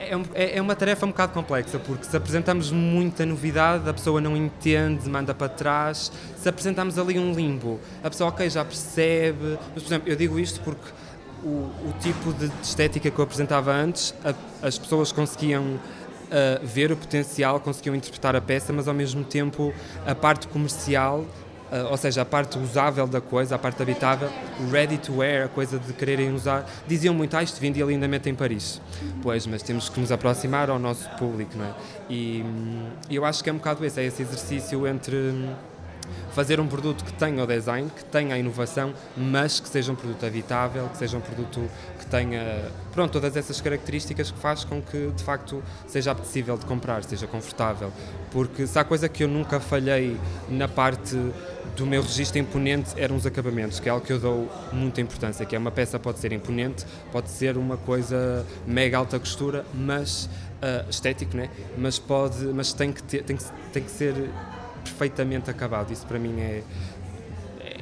é, 0.00 0.14
é, 0.34 0.56
é, 0.56 0.62
uma 0.62 0.74
tarefa 0.74 1.04
um 1.04 1.10
bocado 1.10 1.34
complexa, 1.34 1.78
porque 1.78 2.04
se 2.04 2.16
apresentamos 2.16 2.72
muita 2.72 3.26
novidade, 3.26 3.86
a 3.86 3.92
pessoa 3.92 4.18
não 4.18 4.34
entende, 4.34 5.06
manda 5.10 5.34
para 5.34 5.48
trás. 5.48 6.10
Se 6.38 6.48
apresentamos 6.48 6.98
ali 6.98 7.18
um 7.18 7.34
limbo, 7.34 7.78
a 8.02 8.08
pessoa, 8.08 8.30
ok, 8.30 8.48
já 8.48 8.64
percebe. 8.64 9.58
Mas, 9.74 9.82
por 9.82 9.88
exemplo, 9.88 10.08
eu 10.08 10.16
digo 10.16 10.38
isto 10.38 10.58
porque 10.60 10.90
o, 11.44 11.48
o 11.48 11.94
tipo 12.00 12.32
de 12.32 12.50
estética 12.62 13.10
que 13.10 13.18
eu 13.18 13.22
apresentava 13.22 13.72
antes, 13.72 14.14
a, 14.24 14.66
as 14.66 14.78
pessoas 14.78 15.12
conseguiam 15.12 15.62
uh, 15.64 15.78
ver 16.64 16.90
o 16.90 16.96
potencial, 16.96 17.60
conseguiam 17.60 17.94
interpretar 17.94 18.34
a 18.34 18.40
peça, 18.40 18.72
mas 18.72 18.88
ao 18.88 18.94
mesmo 18.94 19.22
tempo 19.22 19.70
a 20.06 20.14
parte 20.14 20.48
comercial 20.48 21.26
ou 21.90 21.96
seja, 21.96 22.22
a 22.22 22.24
parte 22.24 22.58
usável 22.58 23.06
da 23.06 23.20
coisa, 23.20 23.54
a 23.54 23.58
parte 23.58 23.80
habitável, 23.82 24.28
o 24.60 24.70
ready 24.70 24.98
to 24.98 25.18
wear, 25.18 25.46
a 25.46 25.48
coisa 25.48 25.78
de 25.78 25.92
quererem 25.92 26.32
usar, 26.32 26.68
diziam 26.86 27.14
muito, 27.14 27.36
ah, 27.36 27.42
isto 27.42 27.60
vendia 27.60 27.84
lindamente 27.84 28.28
em 28.28 28.34
Paris. 28.34 28.80
Pois, 29.22 29.46
mas 29.46 29.62
temos 29.62 29.88
que 29.88 30.00
nos 30.00 30.10
aproximar 30.10 30.68
ao 30.70 30.78
nosso 30.78 31.08
público, 31.10 31.56
não 31.56 31.64
é? 31.64 31.74
E 32.08 32.44
hum, 32.44 32.88
eu 33.10 33.24
acho 33.24 33.42
que 33.44 33.50
é 33.50 33.52
um 33.52 33.56
bocado 33.56 33.84
esse, 33.84 34.00
é 34.00 34.04
esse 34.04 34.22
exercício 34.22 34.86
entre 34.86 35.16
hum, 35.16 35.54
fazer 36.32 36.60
um 36.60 36.66
produto 36.66 37.04
que 37.04 37.12
tenha 37.12 37.42
o 37.42 37.46
design, 37.46 37.90
que 37.94 38.04
tenha 38.04 38.34
a 38.34 38.38
inovação, 38.38 38.92
mas 39.16 39.60
que 39.60 39.68
seja 39.68 39.92
um 39.92 39.94
produto 39.94 40.24
habitável, 40.24 40.88
que 40.88 40.96
seja 40.96 41.16
um 41.16 41.20
produto 41.20 41.60
que 41.98 42.06
tenha, 42.06 42.70
pronto, 42.92 43.12
todas 43.12 43.36
essas 43.36 43.60
características 43.60 44.30
que 44.30 44.38
faz 44.38 44.64
com 44.64 44.80
que, 44.80 45.10
de 45.10 45.22
facto, 45.22 45.62
seja 45.86 46.12
apetecível 46.12 46.56
de 46.56 46.66
comprar, 46.66 47.04
seja 47.04 47.26
confortável. 47.26 47.92
Porque 48.30 48.66
se 48.66 48.78
há 48.78 48.84
coisa 48.84 49.08
que 49.08 49.24
eu 49.24 49.28
nunca 49.28 49.60
falhei 49.60 50.16
na 50.48 50.68
parte 50.68 51.16
do 51.76 51.86
meu 51.86 52.02
registro 52.02 52.38
imponente 52.38 52.90
eram 52.96 53.16
os 53.16 53.26
acabamentos, 53.26 53.80
que 53.80 53.88
é 53.88 53.92
algo 53.92 54.04
que 54.04 54.12
eu 54.12 54.18
dou 54.18 54.50
muita 54.72 55.00
importância, 55.00 55.46
que 55.46 55.54
é 55.54 55.58
uma 55.58 55.70
peça 55.70 55.98
pode 55.98 56.18
ser 56.18 56.32
imponente, 56.32 56.84
pode 57.12 57.30
ser 57.30 57.56
uma 57.56 57.76
coisa 57.76 58.44
mega 58.66 58.98
alta 58.98 59.18
costura, 59.18 59.64
mas 59.72 60.26
uh, 60.26 60.88
estético, 60.88 61.36
né? 61.36 61.48
Mas 61.76 61.98
pode, 61.98 62.44
mas 62.46 62.72
tem 62.72 62.92
que 62.92 63.02
ter, 63.02 63.22
tem 63.22 63.36
que, 63.36 63.44
tem 63.72 63.82
que 63.82 63.90
ser 63.90 64.14
perfeitamente 64.82 65.50
acabado. 65.50 65.92
Isso 65.92 66.06
para 66.06 66.18
mim 66.18 66.40
é 66.40 66.62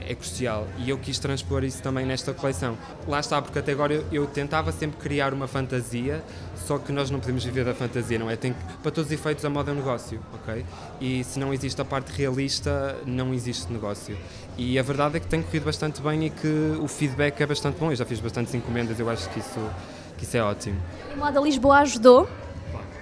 é 0.08 0.14
crucial 0.14 0.66
e 0.78 0.88
eu 0.88 0.96
quis 0.96 1.18
transpor 1.18 1.62
isso 1.62 1.82
também 1.82 2.06
nesta 2.06 2.32
coleção. 2.32 2.78
Lá 3.06 3.20
está, 3.20 3.42
porque 3.42 3.58
até 3.58 3.72
agora 3.72 3.92
eu, 3.92 4.04
eu, 4.10 4.26
tentava 4.26 4.72
sempre 4.72 4.96
criar 4.98 5.34
uma 5.34 5.46
fantasia, 5.46 6.24
só 6.66 6.78
que 6.78 6.90
nós 6.90 7.10
não 7.10 7.20
podemos 7.20 7.44
viver 7.44 7.64
da 7.64 7.74
fantasia, 7.74 8.18
não 8.18 8.30
é? 8.30 8.34
Tem 8.34 8.54
para 8.82 8.90
todos 8.90 9.10
os 9.10 9.12
efeitos 9.12 9.44
a 9.44 9.50
moda 9.50 9.70
é 9.70 9.74
um 9.74 9.76
negócio, 9.76 10.18
ok? 10.32 10.64
E 10.98 11.22
se 11.24 11.38
não 11.38 11.52
existe 11.52 11.78
a 11.82 11.84
parte 11.84 12.10
realista, 12.10 12.96
não 13.04 13.34
existe 13.34 13.70
negócio. 13.70 14.16
E 14.56 14.78
a 14.78 14.82
verdade 14.82 15.18
é 15.18 15.20
que 15.20 15.26
tem 15.26 15.42
corrido 15.42 15.64
bastante 15.64 16.00
bem 16.00 16.26
e 16.26 16.30
que 16.30 16.78
o 16.80 16.88
feedback 16.88 17.38
é 17.42 17.46
bastante 17.46 17.78
bom. 17.78 17.92
Eu 17.92 17.96
já 17.96 18.06
fiz 18.06 18.18
bastantes 18.18 18.54
encomendas, 18.54 18.98
eu 18.98 19.10
acho 19.10 19.28
que 19.28 19.40
isso, 19.40 19.70
que 20.16 20.24
isso 20.24 20.36
é 20.38 20.42
ótimo. 20.42 20.80
E 21.10 21.12
a 21.12 21.16
Moda 21.16 21.38
Lisboa 21.38 21.80
ajudou 21.80 22.26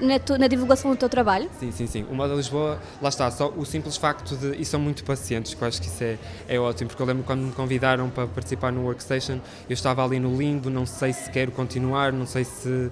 na, 0.01 0.19
tu, 0.19 0.39
na, 0.39 0.47
divulgação 0.47 0.91
do 0.91 0.97
teu 0.97 1.09
trabalho? 1.09 1.49
Sim, 1.59 1.73
sim, 1.73 1.87
sim. 1.87 2.07
O 2.11 2.15
Moda 2.15 2.35
Lisboa, 2.35 2.81
lá 3.01 3.09
está, 3.09 3.31
só 3.31 3.49
o 3.49 3.65
simples 3.65 3.97
facto 3.97 4.37
de. 4.37 4.61
E 4.61 4.65
são 4.65 4.81
muito 4.81 5.05
pacientes, 5.05 5.55
que 5.55 5.63
eu 5.63 5.69
acho 5.69 5.81
que 5.81 5.89
isso 5.89 6.03
é, 6.03 6.19
é 6.49 6.59
ótimo, 6.59 6.89
porque 6.89 7.03
eu 7.03 7.07
lembro 7.07 7.25
quando 7.25 7.41
me 7.41 7.53
convidaram 7.53 8.09
para 8.11 8.27
participar 8.27 8.73
no 8.73 8.85
Workstation, 8.85 9.41
eu 9.69 9.75
estava 9.75 10.05
ali 10.05 10.21
no 10.21 10.37
limbo, 10.37 10.71
não 10.71 10.87
sei 10.87 11.13
se 11.13 11.31
quero 11.31 11.53
continuar, 11.53 12.13
não 12.13 12.27
sei 12.27 12.45
se. 12.45 12.91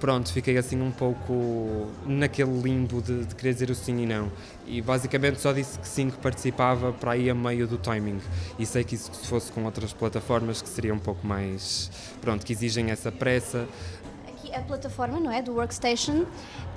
Pronto, 0.00 0.30
fiquei 0.30 0.58
assim 0.58 0.78
um 0.82 0.90
pouco 0.90 1.86
naquele 2.04 2.60
limbo 2.60 3.00
de, 3.00 3.24
de 3.24 3.34
querer 3.34 3.54
dizer 3.54 3.70
o 3.70 3.74
sim 3.74 4.02
e 4.02 4.06
não. 4.06 4.30
E 4.66 4.82
basicamente 4.82 5.40
só 5.40 5.50
disse 5.50 5.78
que 5.78 5.88
sim, 5.88 6.10
que 6.10 6.18
participava 6.18 6.92
para 6.92 7.16
ir 7.16 7.30
a 7.30 7.34
meio 7.34 7.66
do 7.66 7.78
timing. 7.78 8.20
E 8.58 8.66
sei 8.66 8.84
que 8.84 8.96
isso 8.96 9.10
se 9.14 9.26
fosse 9.26 9.50
com 9.50 9.64
outras 9.64 9.94
plataformas 9.94 10.60
que 10.60 10.68
seria 10.68 10.92
um 10.92 10.98
pouco 10.98 11.26
mais. 11.26 11.90
Pronto, 12.20 12.44
que 12.44 12.52
exigem 12.52 12.90
essa 12.90 13.10
pressa 13.10 13.66
a 14.56 14.62
plataforma, 14.62 15.20
não 15.20 15.30
é, 15.30 15.42
do 15.42 15.54
Workstation, 15.54 16.24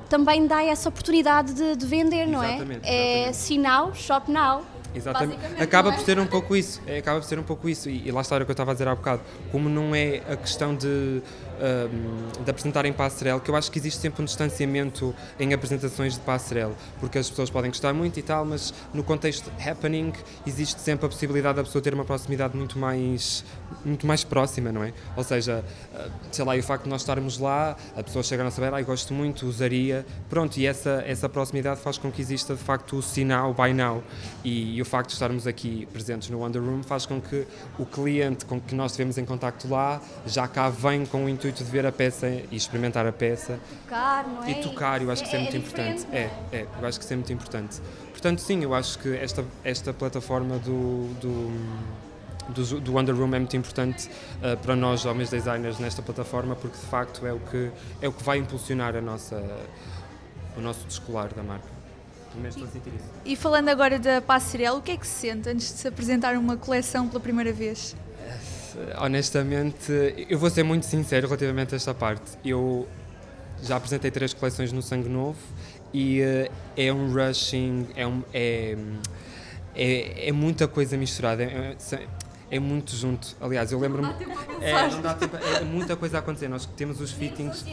também 0.09 0.47
dá 0.47 0.63
essa 0.63 0.89
oportunidade 0.89 1.53
de, 1.53 1.75
de 1.75 1.85
vender, 1.85 2.25
não 2.27 2.43
é? 2.43 2.55
Exatamente, 2.55 2.87
É 2.87 3.33
sinal, 3.33 3.93
shop 3.93 4.31
now. 4.31 4.63
Exatamente. 4.95 5.39
Acaba 5.61 5.91
por 5.91 6.01
ser 6.03 6.19
um 6.19 6.25
pouco 6.25 6.55
isso. 6.55 6.81
É, 6.87 6.97
acaba 6.97 7.19
por 7.19 7.27
ser 7.27 7.37
um 7.37 7.43
pouco 7.43 7.69
isso. 7.69 7.89
E, 7.89 8.07
e 8.07 8.11
lá 8.11 8.21
está 8.21 8.35
o 8.35 8.45
que 8.45 8.49
eu 8.49 8.53
estava 8.53 8.71
a 8.71 8.73
dizer 8.73 8.87
há 8.87 8.95
bocado. 8.95 9.21
Como 9.51 9.69
não 9.69 9.93
é 9.93 10.21
a 10.29 10.35
questão 10.35 10.75
de 10.75 11.21
de 12.43 12.49
apresentar 12.49 12.85
em 12.85 12.93
passarela, 12.93 13.39
que 13.39 13.49
eu 13.49 13.55
acho 13.55 13.71
que 13.71 13.79
existe 13.79 13.99
sempre 13.99 14.21
um 14.21 14.25
distanciamento 14.25 15.13
em 15.39 15.53
apresentações 15.53 16.13
de 16.13 16.19
passarela, 16.19 16.75
porque 16.99 17.17
as 17.17 17.29
pessoas 17.29 17.49
podem 17.49 17.71
gostar 17.71 17.93
muito 17.93 18.19
e 18.19 18.23
tal, 18.23 18.45
mas 18.45 18.73
no 18.93 19.03
contexto 19.03 19.51
happening 19.65 20.13
existe 20.45 20.79
sempre 20.81 21.05
a 21.05 21.09
possibilidade 21.09 21.57
da 21.57 21.63
pessoa 21.63 21.81
ter 21.81 21.93
uma 21.93 22.05
proximidade 22.05 22.55
muito 22.55 22.77
mais, 22.77 23.43
muito 23.83 24.05
mais 24.05 24.23
próxima, 24.23 24.71
não 24.71 24.83
é? 24.83 24.93
Ou 25.15 25.23
seja, 25.23 25.63
ah, 25.93 26.07
sei 26.31 26.45
lá, 26.45 26.55
e 26.55 26.59
o 26.59 26.63
facto 26.63 26.83
de 26.83 26.89
nós 26.89 27.01
estarmos 27.01 27.37
lá, 27.37 27.75
a 27.95 28.03
pessoa 28.03 28.23
chegar 28.23 28.45
a 28.45 28.51
saber, 28.51 28.73
ah, 28.73 28.81
gosto 28.81 29.13
muito, 29.13 29.45
usaria, 29.45 30.05
pronto, 30.29 30.57
e 30.57 30.65
essa, 30.65 31.03
essa 31.05 31.27
proximidade 31.27 31.79
faz 31.81 31.97
com 31.97 32.11
que 32.11 32.21
exista 32.21 32.55
de 32.55 32.63
facto 32.63 32.97
o 32.97 33.01
sinal, 33.01 33.51
o 33.51 33.53
buy 33.53 33.73
now, 33.73 34.03
e, 34.43 34.75
e 34.75 34.81
o 34.81 34.85
facto 34.85 35.09
de 35.09 35.13
estarmos 35.13 35.47
aqui 35.47 35.87
presentes 35.91 36.29
no 36.29 36.39
Wonder 36.39 36.61
Room 36.61 36.83
faz 36.83 37.05
com 37.05 37.19
que 37.19 37.45
o 37.77 37.85
cliente 37.85 38.45
com 38.45 38.59
que 38.59 38.75
nós 38.75 38.91
estivemos 38.91 39.17
em 39.17 39.25
contacto 39.25 39.67
lá 39.67 40.01
já 40.25 40.47
cá 40.47 40.69
vem 40.69 41.05
com 41.05 41.25
o 41.25 41.29
intuito 41.29 41.46
intuito 41.47 41.63
de 41.63 41.71
ver 41.71 41.85
a 41.85 41.91
peça 41.91 42.27
e 42.27 42.55
experimentar 42.55 43.05
a 43.07 43.11
peça. 43.11 43.59
Tocar, 43.83 44.27
não 44.27 44.43
é? 44.43 44.51
E 44.51 44.55
tocar, 44.61 45.01
eu 45.01 45.11
acho 45.11 45.23
que 45.23 45.27
isso 45.27 45.35
é, 45.35 45.39
é 45.39 45.41
muito 45.41 45.57
importante. 45.57 46.07
É, 46.11 46.29
é, 46.51 46.67
eu 46.79 46.87
acho 46.87 46.99
que 46.99 47.05
isso 47.05 47.13
é 47.13 47.15
muito 47.15 47.33
importante. 47.33 47.81
Portanto, 48.11 48.39
sim, 48.39 48.63
eu 48.63 48.73
acho 48.73 48.99
que 48.99 49.15
esta, 49.15 49.45
esta 49.63 49.93
plataforma 49.93 50.57
do, 50.59 51.07
do 51.21 51.97
do, 52.49 52.79
do 52.79 52.93
Wonder 52.93 53.13
Room 53.13 53.35
é 53.35 53.39
muito 53.39 53.57
importante 53.57 54.09
uh, 54.41 54.55
para 54.57 54.73
nós, 54.73 55.05
homens 55.05 55.29
designers, 55.29 55.79
nesta 55.79 56.01
plataforma, 56.01 56.55
porque 56.55 56.77
de 56.77 56.85
facto 56.85 57.25
é 57.27 57.33
o 57.33 57.39
que, 57.39 57.69
é 58.01 58.07
o 58.07 58.13
que 58.13 58.23
vai 58.23 58.37
impulsionar 58.37 58.95
a 58.95 59.01
nossa, 59.01 59.35
o 60.55 60.61
nosso 60.61 60.85
descolar 60.87 61.27
da 61.33 61.43
marca. 61.43 61.67
E 63.25 63.35
falando 63.35 63.67
agora 63.67 63.99
da 63.99 64.21
passarela, 64.21 64.77
o 64.77 64.81
que 64.81 64.91
é 64.91 64.97
que 64.97 65.05
se 65.05 65.27
sente 65.27 65.49
antes 65.49 65.73
de 65.73 65.79
se 65.79 65.87
apresentar 65.89 66.37
uma 66.37 66.55
coleção 66.55 67.07
pela 67.09 67.19
primeira 67.19 67.51
vez? 67.51 67.95
Honestamente, 68.97 69.91
eu 70.29 70.37
vou 70.37 70.49
ser 70.49 70.63
muito 70.63 70.85
sincero 70.85 71.27
relativamente 71.27 71.73
a 71.73 71.77
esta 71.77 71.93
parte. 71.93 72.37
Eu 72.43 72.87
já 73.61 73.75
apresentei 73.77 74.11
três 74.11 74.33
coleções 74.33 74.71
no 74.71 74.81
Sangue 74.81 75.09
Novo 75.09 75.37
e 75.93 76.21
uh, 76.21 76.51
é 76.75 76.91
um 76.91 77.11
rushing, 77.11 77.87
é, 77.95 78.05
um, 78.05 78.23
é, 78.33 78.77
é, 79.75 80.29
é 80.29 80.31
muita 80.31 80.67
coisa 80.67 80.97
misturada. 80.97 81.43
É, 81.43 81.75
é 82.49 82.59
muito 82.59 82.95
junto. 82.95 83.35
Aliás, 83.41 83.71
eu 83.71 83.79
lembro-me. 83.79 84.09
É, 84.61 84.87
não 84.89 85.01
dá 85.01 85.13
tempo. 85.13 85.35
É 85.35 85.63
muita 85.63 85.95
coisa 85.95 86.17
a 86.17 86.19
acontecer. 86.19 86.47
Nós 86.47 86.65
temos 86.65 87.01
os 87.01 87.11
fittings. 87.11 87.65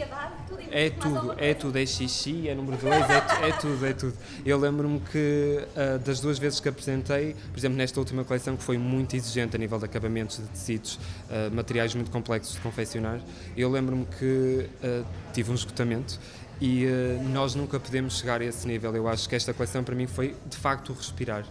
É 0.75 0.89
tudo, 0.89 1.33
é 1.37 1.53
tudo. 1.53 1.79
É 1.79 1.85
xixi, 1.85 2.49
é 2.49 2.53
número 2.53 2.75
2, 2.75 2.93
é, 2.93 3.47
é 3.47 3.51
tudo, 3.53 3.85
é 3.85 3.93
tudo. 3.93 4.13
Eu 4.45 4.57
lembro-me 4.59 4.99
que 4.99 5.65
uh, 5.71 5.97
das 5.99 6.19
duas 6.19 6.37
vezes 6.37 6.59
que 6.59 6.67
apresentei, 6.67 7.33
por 7.49 7.57
exemplo, 7.57 7.77
nesta 7.77 7.97
última 7.97 8.25
coleção, 8.25 8.57
que 8.57 8.63
foi 8.63 8.77
muito 8.77 9.15
exigente 9.15 9.55
a 9.55 9.59
nível 9.59 9.79
de 9.79 9.85
acabamentos 9.85 10.35
de 10.35 10.47
tecidos, 10.49 10.95
uh, 11.29 11.49
materiais 11.55 11.95
muito 11.95 12.11
complexos 12.11 12.55
de 12.55 12.59
confeccionar, 12.59 13.21
eu 13.55 13.71
lembro-me 13.71 14.05
que 14.19 14.69
uh, 14.83 15.05
tive 15.31 15.49
um 15.49 15.55
esgotamento 15.55 16.19
e 16.59 16.85
uh, 16.85 17.29
nós 17.29 17.55
nunca 17.55 17.79
podemos 17.79 18.17
chegar 18.17 18.41
a 18.41 18.45
esse 18.45 18.67
nível. 18.67 18.95
Eu 18.95 19.07
acho 19.07 19.27
que 19.27 19.35
esta 19.35 19.53
coleção 19.53 19.83
para 19.83 19.95
mim 19.95 20.07
foi 20.07 20.35
de 20.45 20.57
facto 20.57 20.93
respirar. 20.93 21.45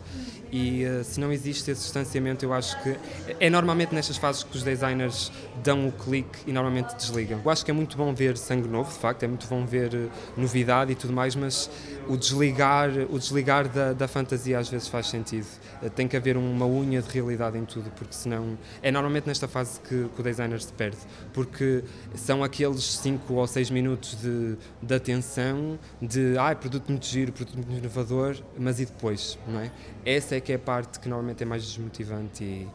E 0.51 0.85
uh, 0.85 1.05
se 1.05 1.21
não 1.21 1.33
existe 1.33 1.71
esse 1.71 1.83
distanciamento, 1.83 2.45
eu 2.45 2.53
acho 2.53 2.81
que 2.83 2.97
é 3.41 3.51
normalmente 3.51 3.95
nestas 3.95 4.17
fases 4.17 4.43
que 4.43 4.57
os 4.57 4.63
designers 4.63 5.31
dão 5.63 5.89
o 5.89 5.93
clique 5.93 6.39
e 6.47 6.53
normalmente 6.53 6.95
desligam. 6.95 7.41
Eu 7.45 7.51
acho 7.51 7.65
que 7.65 7.71
é 7.71 7.75
muito 7.75 7.97
bom 7.97 8.15
ver 8.15 8.37
sangue 8.37 8.69
novo, 8.69 8.93
de 8.93 8.99
facto, 8.99 9.23
é 9.23 9.27
muito 9.27 9.47
bom 9.47 9.65
ver 9.67 9.95
uh, 9.95 10.11
novidade 10.37 10.93
e 10.93 10.95
tudo 10.95 11.13
mais, 11.13 11.35
mas 11.35 11.71
o 12.09 12.17
desligar, 12.17 12.91
o 13.11 13.19
desligar 13.19 13.69
da, 13.69 13.93
da 13.93 14.09
fantasia 14.09 14.59
às 14.59 14.69
vezes 14.69 14.89
faz 14.89 15.09
sentido. 15.09 15.47
tem 15.95 16.09
que 16.09 16.17
haver 16.17 16.37
uma 16.39 16.67
unha 16.67 17.03
de 17.03 17.11
realidade 17.11 17.59
em 17.59 17.65
tudo, 17.65 17.91
porque 17.91 18.15
senão 18.15 18.57
é 18.83 18.91
normalmente 18.91 19.27
nesta 19.27 19.47
fase 19.47 19.81
que, 19.81 20.09
que 20.15 20.21
o 20.21 20.23
designer 20.23 20.61
se 20.63 20.73
perde, 20.73 20.99
porque 21.33 21.85
são 22.15 22.43
aqueles 22.43 22.83
5 22.85 23.35
ou 23.35 23.47
6 23.47 23.71
minutos 23.71 24.17
de, 24.21 24.57
de 24.83 24.95
de 24.95 24.97
atenção 24.97 25.79
de 26.01 26.39
ah, 26.39 26.55
produto 26.55 26.89
muito 26.89 27.07
giro, 27.07 27.33
produto 27.33 27.57
muito 27.57 27.73
inovador, 27.73 28.37
mas 28.57 28.81
e 28.81 28.87
depois, 28.87 29.39
não 29.47 29.61
é? 29.61 29.71
Essa 30.05 30.37
é 30.37 30.41
que 30.41 30.53
é 30.53 30.55
a 30.55 30.59
parte 30.59 31.01
que 31.01 31.09
normalmente 31.09 31.43
é 31.43 31.47
mais 31.47 31.65
desmotivante 31.65 32.45
e 32.45 32.69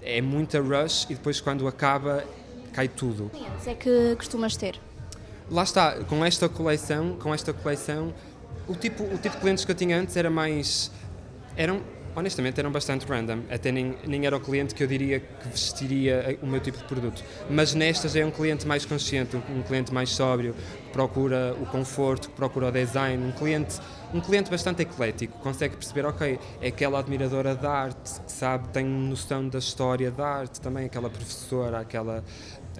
é 0.00 0.20
muita 0.20 0.60
rush 0.60 1.06
e 1.10 1.14
depois 1.14 1.40
quando 1.40 1.66
acaba 1.66 2.24
cai 2.72 2.88
tudo. 2.88 3.30
Clientes 3.30 3.66
é 3.66 3.74
que 3.74 4.14
costumas 4.16 4.56
ter? 4.56 4.78
Lá 5.50 5.62
está, 5.62 6.04
com 6.04 6.24
esta 6.24 6.48
coleção, 6.48 7.16
com 7.20 7.32
esta 7.32 7.52
coleção, 7.52 8.12
o 8.68 8.74
tipo, 8.74 9.02
o 9.04 9.18
tipo 9.18 9.36
de 9.36 9.40
clientes 9.40 9.64
que 9.64 9.70
eu 9.70 9.76
tinha 9.76 9.98
antes 9.98 10.16
era 10.16 10.30
mais 10.30 10.90
eram 11.56 11.80
honestamente 12.16 12.58
eram 12.58 12.72
bastante 12.72 13.06
random. 13.06 13.40
Até 13.50 13.70
nem, 13.70 13.94
nem 14.06 14.24
era 14.24 14.34
o 14.36 14.40
cliente 14.40 14.74
que 14.74 14.82
eu 14.82 14.86
diria 14.86 15.20
que 15.20 15.48
vestiria 15.48 16.38
o 16.42 16.46
meu 16.46 16.60
tipo 16.60 16.78
de 16.78 16.84
produto. 16.84 17.22
Mas 17.50 17.74
nestas 17.74 18.16
é 18.16 18.24
um 18.24 18.30
cliente 18.30 18.66
mais 18.66 18.86
consciente, 18.86 19.36
um, 19.36 19.62
cliente 19.62 19.92
mais 19.92 20.08
sóbrio, 20.08 20.54
que 20.86 20.92
procura 20.92 21.54
o 21.60 21.66
conforto, 21.66 22.30
que 22.30 22.34
procura 22.34 22.68
o 22.68 22.72
design, 22.72 23.22
um 23.22 23.32
cliente, 23.32 23.78
um 24.14 24.20
cliente 24.20 24.50
bastante 24.50 24.80
eclético, 24.80 25.38
consegue 25.40 25.76
perceber, 25.76 26.06
ok, 26.06 26.38
é 26.62 26.68
aquela 26.68 26.98
admiradora 26.98 27.54
da 27.54 27.70
arte, 27.70 28.18
que 28.20 28.32
sabe, 28.32 28.68
tem 28.68 28.86
noção 28.86 29.46
da 29.46 29.58
história 29.58 30.10
da 30.10 30.26
arte, 30.26 30.58
também 30.58 30.86
aquela 30.86 31.10
professora, 31.10 31.80
aquela 31.80 32.24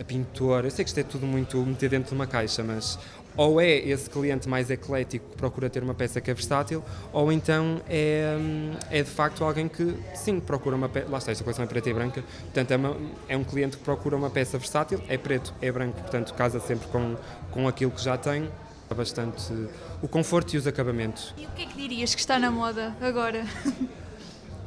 pintora. 0.07 0.67
Eu 0.67 0.71
sei 0.71 0.83
que 0.83 0.89
isto 0.89 1.01
é 1.01 1.03
tudo 1.03 1.27
muito 1.27 1.59
metido 1.59 1.91
dentro 1.91 2.09
de 2.09 2.15
uma 2.15 2.27
caixa, 2.27 2.63
mas 2.63 2.99
ou 3.37 3.61
é 3.61 3.71
esse 3.71 4.09
cliente 4.09 4.49
mais 4.49 4.71
eclético 4.71 5.31
que 5.31 5.37
procura 5.37 5.69
ter 5.69 5.83
uma 5.83 5.95
peça 5.95 6.21
que 6.21 6.31
é 6.31 6.35
versátil, 6.35 6.83
ou 7.13 7.31
então 7.31 7.81
é, 7.89 8.37
é 8.91 9.03
de 9.03 9.11
facto 9.11 9.45
alguém 9.45 9.69
que, 9.69 9.95
sim, 10.15 10.41
procura 10.41 10.77
uma 10.77 10.89
peça. 10.89 11.09
Lá 11.09 11.19
está, 11.19 11.33
esta 11.33 11.45
coleção 11.45 11.65
é 11.65 11.69
preta 11.69 11.91
e 11.91 11.95
branca, 11.95 12.23
portanto 12.23 12.71
é, 12.71 12.77
uma, 12.77 12.97
é 13.29 13.37
um 13.37 13.45
cliente 13.45 13.77
que 13.77 13.83
procura 13.85 14.17
uma 14.17 14.31
peça 14.31 14.59
versátil, 14.59 15.01
é 15.09 15.19
preto, 15.19 15.53
é 15.61 15.71
branco, 15.71 16.01
portanto 16.01 16.33
casa 16.35 16.61
sempre 16.61 16.89
com, 16.89 17.17
com 17.51 17.69
aquilo 17.69 17.91
que 17.91 18.03
já 18.03 18.17
tem. 18.17 18.49
Bastante 18.89 19.53
o 20.01 20.07
conforto 20.07 20.55
e 20.55 20.59
os 20.59 20.65
acabamentos. 20.65 21.35
E 21.37 21.45
o 21.45 21.49
que 21.51 21.63
é 21.63 21.67
que 21.67 21.75
dirias 21.75 22.15
que 22.15 22.21
está 22.21 22.39
na 22.39 22.53
moda 22.53 22.97
agora? 23.01 23.45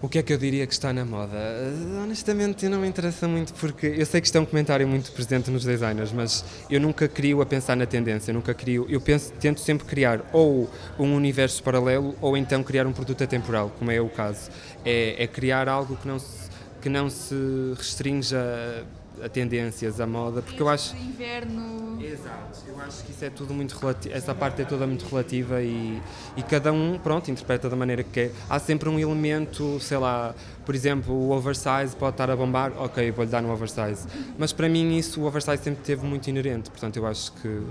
O 0.01 0.07
que 0.07 0.17
é 0.17 0.23
que 0.23 0.31
eu 0.31 0.38
diria 0.38 0.65
que 0.65 0.71
está 0.71 0.93
na 0.93 1.03
moda? 1.03 1.35
Uh, 1.35 2.03
honestamente, 2.03 2.69
não 2.69 2.79
me 2.79 2.88
interessa 2.88 3.27
muito 3.27 3.53
porque 3.55 3.85
eu 3.85 4.05
sei 4.05 4.21
que 4.21 4.27
isto 4.27 4.38
é 4.38 4.39
um 4.39 4.45
comentário 4.45 4.88
muito 4.88 5.12
presente 5.12 5.51
nos 5.51 5.65
designers, 5.65 6.13
mas 6.13 6.45
eu 6.69 6.79
nunca 6.79 7.05
crio 7.05 7.41
a 7.41 7.45
pensar 7.45 7.75
na 7.75 7.85
tendência, 7.85 8.33
nunca 8.33 8.53
crio. 8.53 8.85
Eu 8.88 9.01
penso, 9.01 9.33
tento 9.33 9.59
sempre 9.59 9.85
criar 9.85 10.21
ou 10.31 10.69
um 10.97 11.13
universo 11.13 11.62
paralelo 11.62 12.15
ou 12.21 12.38
então 12.38 12.63
criar 12.63 12.88
um 12.88 12.93
produto 12.93 13.25
atemporal, 13.25 13.73
como 13.77 13.91
é 13.91 13.99
o 13.99 14.07
caso. 14.07 14.49
É, 14.85 15.21
é 15.21 15.27
criar 15.27 15.67
algo 15.67 15.97
que 15.97 16.07
não 16.07 16.17
se, 16.17 16.49
que 16.81 16.88
não 16.88 17.09
se 17.09 17.35
restrinja 17.75 18.85
a 19.23 19.29
tendências, 19.29 19.99
a 19.99 20.08
moda, 20.08 20.41
porque 20.41 20.62
eu 20.62 20.69
acho. 20.69 20.95
inverno. 20.95 21.79
Exato, 22.01 22.63
eu 22.67 22.79
acho 22.79 23.03
que 23.03 23.12
isso 23.12 23.25
é 23.25 23.29
tudo 23.29 23.53
muito 23.53 23.77
relativo, 23.77 24.15
essa 24.15 24.34
parte 24.34 24.62
é 24.62 24.65
toda 24.65 24.88
muito 24.88 25.05
relativa 25.05 25.62
e, 25.62 26.01
e 26.38 26.43
cada 26.43 26.71
um, 26.71 26.97
pronto, 26.97 27.29
interpreta 27.29 27.69
da 27.69 27.75
maneira 27.75 28.03
que 28.03 28.10
quer. 28.10 28.32
Há 28.49 28.58
sempre 28.58 28.88
um 28.88 28.97
elemento, 28.97 29.79
sei 29.82 29.97
lá, 29.97 30.34
por 30.65 30.73
exemplo, 30.73 31.13
o 31.13 31.32
oversize 31.32 31.95
pode 31.97 32.13
estar 32.13 32.29
a 32.29 32.36
bombar, 32.36 32.71
ok, 32.77 33.12
vou-lhe 33.12 33.29
dar 33.29 33.41
no 33.41 33.51
oversize. 33.51 34.08
Mas 34.38 34.53
para 34.53 34.69
mim 34.69 34.97
isso, 34.97 35.21
o 35.21 35.25
oversize 35.25 35.62
sempre 35.62 35.84
teve 35.84 36.05
muito 36.05 36.27
inerente, 36.29 36.69
portanto 36.69 36.97
eu 36.97 37.05
acho 37.05 37.32
que. 37.34 37.62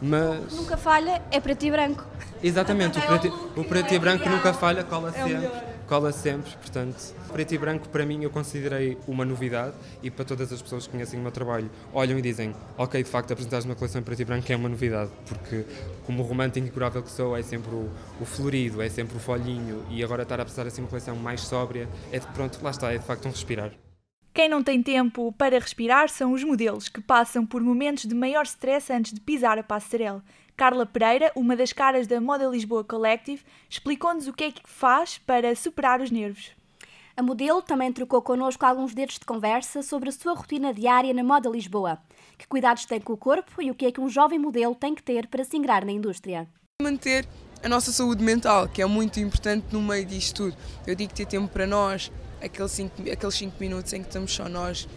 Mas... 0.00 0.52
Nunca 0.52 0.76
falha, 0.76 1.22
é 1.30 1.38
preto 1.38 1.64
e 1.64 1.70
branco. 1.70 2.04
Exatamente, 2.42 2.98
o 2.98 3.02
preto, 3.02 3.50
o 3.56 3.64
preto 3.64 3.94
e 3.94 3.98
branco 4.00 4.28
nunca 4.28 4.52
falha, 4.52 4.82
cola 4.82 5.12
sempre 5.12 5.71
cola 5.92 6.10
sempre, 6.10 6.50
portanto, 6.52 7.14
preto 7.30 7.52
e 7.52 7.58
branco 7.58 7.86
para 7.90 8.06
mim 8.06 8.22
eu 8.22 8.30
considerei 8.30 8.96
uma 9.06 9.26
novidade 9.26 9.74
e 10.02 10.10
para 10.10 10.24
todas 10.24 10.50
as 10.50 10.62
pessoas 10.62 10.86
que 10.86 10.92
conhecem 10.92 11.20
o 11.20 11.22
meu 11.22 11.30
trabalho 11.30 11.70
olham 11.92 12.18
e 12.18 12.22
dizem, 12.22 12.54
ok, 12.78 13.02
de 13.02 13.10
facto 13.10 13.30
apresentares 13.30 13.66
uma 13.66 13.74
coleção 13.74 14.00
em 14.00 14.04
preto 14.04 14.22
e 14.22 14.24
branco 14.24 14.50
é 14.50 14.56
uma 14.56 14.70
novidade, 14.70 15.10
porque 15.26 15.66
como 16.06 16.22
romântico 16.22 16.66
incurável 16.66 17.02
que 17.02 17.10
sou 17.10 17.36
é 17.36 17.42
sempre 17.42 17.74
o, 17.74 17.90
o, 18.18 18.24
florido, 18.24 18.80
é 18.80 18.88
sempre 18.88 19.18
o 19.18 19.20
folhinho 19.20 19.84
e 19.90 20.02
agora 20.02 20.22
estar 20.22 20.40
a 20.40 20.44
apresentar 20.44 20.66
assim 20.66 20.80
uma 20.80 20.88
coleção 20.88 21.14
mais 21.14 21.42
sóbria, 21.42 21.86
é 22.10 22.18
de, 22.18 22.26
pronto, 22.28 22.58
lá 22.62 22.70
está, 22.70 22.90
é 22.90 22.96
de 22.96 23.04
facto 23.04 23.28
um 23.28 23.30
respirar. 23.30 23.70
Quem 24.32 24.48
não 24.48 24.62
tem 24.62 24.82
tempo 24.82 25.30
para 25.32 25.58
respirar 25.58 26.08
são 26.08 26.32
os 26.32 26.42
modelos, 26.42 26.88
que 26.88 27.02
passam 27.02 27.44
por 27.44 27.60
momentos 27.60 28.06
de 28.06 28.14
maior 28.14 28.44
stress 28.44 28.90
antes 28.90 29.12
de 29.12 29.20
pisar 29.20 29.58
a 29.58 29.62
passarela. 29.62 30.24
Carla 30.56 30.86
Pereira, 30.86 31.32
uma 31.34 31.56
das 31.56 31.72
caras 31.72 32.06
da 32.06 32.20
Moda 32.20 32.46
Lisboa 32.46 32.84
Collective, 32.84 33.42
explicou-nos 33.68 34.28
o 34.28 34.32
que 34.32 34.44
é 34.44 34.52
que 34.52 34.62
faz 34.64 35.18
para 35.18 35.54
superar 35.56 36.00
os 36.00 36.10
nervos. 36.10 36.52
A 37.16 37.22
modelo 37.22 37.60
também 37.60 37.92
trocou 37.92 38.22
connosco 38.22 38.64
alguns 38.64 38.94
dedos 38.94 39.18
de 39.18 39.24
conversa 39.24 39.82
sobre 39.82 40.08
a 40.08 40.12
sua 40.12 40.34
rotina 40.34 40.72
diária 40.72 41.12
na 41.12 41.22
Moda 41.22 41.48
Lisboa. 41.48 41.98
Que 42.38 42.46
cuidados 42.46 42.86
tem 42.86 43.00
com 43.00 43.12
o 43.12 43.16
corpo 43.16 43.60
e 43.60 43.70
o 43.70 43.74
que 43.74 43.86
é 43.86 43.92
que 43.92 44.00
um 44.00 44.08
jovem 44.08 44.38
modelo 44.38 44.74
tem 44.74 44.94
que 44.94 45.02
ter 45.02 45.26
para 45.26 45.44
se 45.44 45.56
ingrar 45.56 45.84
na 45.84 45.92
indústria. 45.92 46.48
Manter 46.80 47.26
a 47.62 47.68
nossa 47.68 47.92
saúde 47.92 48.24
mental, 48.24 48.66
que 48.66 48.80
é 48.80 48.86
muito 48.86 49.20
importante 49.20 49.66
no 49.72 49.82
meio 49.82 50.06
disto 50.06 50.44
tudo. 50.44 50.56
Eu 50.86 50.94
digo 50.94 51.12
ter 51.12 51.26
tempo 51.26 51.48
para 51.48 51.66
nós, 51.66 52.10
aqueles 52.40 52.72
5 52.72 53.02
aqueles 53.12 53.34
cinco 53.34 53.56
minutos 53.60 53.92
em 53.92 54.00
que 54.00 54.08
estamos 54.08 54.32
só 54.32 54.48
nós 54.48 54.88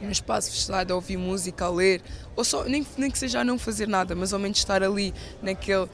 no 0.00 0.10
espaço 0.10 0.50
fechado 0.50 0.92
a 0.92 0.94
ouvir 0.94 1.16
música, 1.16 1.64
a 1.64 1.70
ler, 1.70 2.02
ou 2.36 2.44
só, 2.44 2.64
nem, 2.64 2.86
nem 2.96 3.10
que 3.10 3.18
seja 3.18 3.40
a 3.40 3.44
não 3.44 3.58
fazer 3.58 3.88
nada, 3.88 4.14
mas 4.14 4.32
ao 4.32 4.38
menos 4.38 4.58
estar 4.58 4.82
ali 4.82 5.12
naquele, 5.42 5.88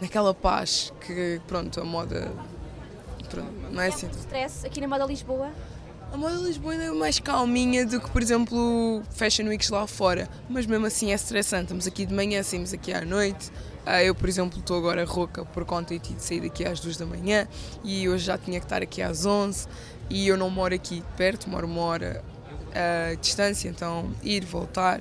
naquela 0.00 0.34
paz 0.34 0.92
que, 1.00 1.40
pronto, 1.46 1.80
a 1.80 1.84
moda. 1.84 2.30
Pronto, 3.28 3.52
não 3.70 3.82
é 3.82 3.88
assim. 3.88 4.08
stress 4.20 4.66
aqui 4.66 4.80
na 4.80 4.88
Moda 4.88 5.04
Lisboa? 5.04 5.50
A 6.10 6.16
moda 6.16 6.36
Lisboa 6.36 6.72
ainda 6.72 6.84
é 6.84 6.90
mais 6.90 7.18
calminha 7.18 7.84
do 7.84 8.00
que, 8.00 8.10
por 8.10 8.22
exemplo, 8.22 9.02
Fashion 9.10 9.46
Weeks 9.48 9.68
lá 9.68 9.86
fora. 9.86 10.26
Mas 10.48 10.64
mesmo 10.64 10.86
assim 10.86 11.12
é 11.12 11.14
estressante. 11.14 11.64
Estamos 11.64 11.86
aqui 11.86 12.06
de 12.06 12.14
manhã, 12.14 12.42
saímos 12.42 12.72
aqui 12.72 12.94
à 12.94 13.04
noite. 13.04 13.52
Ah, 13.84 14.02
eu, 14.02 14.14
por 14.14 14.28
exemplo, 14.28 14.58
estou 14.58 14.78
agora 14.78 15.04
rouca 15.04 15.44
por 15.44 15.66
conta 15.66 15.98
de 15.98 16.22
sair 16.22 16.40
daqui 16.40 16.64
às 16.64 16.80
duas 16.80 16.96
da 16.96 17.04
manhã 17.04 17.46
e 17.84 18.08
hoje 18.08 18.24
já 18.24 18.36
tinha 18.36 18.58
que 18.58 18.66
estar 18.66 18.82
aqui 18.82 19.00
às 19.00 19.24
11 19.24 19.66
e 20.10 20.28
eu 20.28 20.36
não 20.36 20.50
moro 20.50 20.74
aqui 20.74 21.02
perto, 21.16 21.48
moro 21.48 21.66
uma 21.66 21.82
hora 21.82 22.24
a 22.74 23.14
distância, 23.14 23.68
então 23.68 24.10
ir, 24.22 24.44
voltar, 24.44 25.00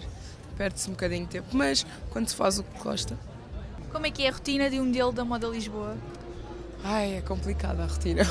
perde-se 0.58 0.90
um 0.90 0.94
bocadinho 0.94 1.26
de 1.26 1.32
tempo, 1.32 1.48
mas 1.52 1.86
quando 2.12 2.28
se 2.28 2.36
faz 2.36 2.60
o 2.60 2.64
que 2.64 2.84
gosta. 2.84 3.18
Como 3.92 4.06
é 4.06 4.12
que 4.12 4.24
é 4.24 4.30
a 4.30 4.32
rotina 4.32 4.70
de 4.70 4.80
um 4.80 4.86
modelo 4.86 5.12
da 5.12 5.24
Moda 5.24 5.48
Lisboa? 5.48 5.96
Ai, 6.84 7.18
é 7.18 7.22
complicada 7.22 7.84
a 7.84 7.88
rotina. 7.88 8.24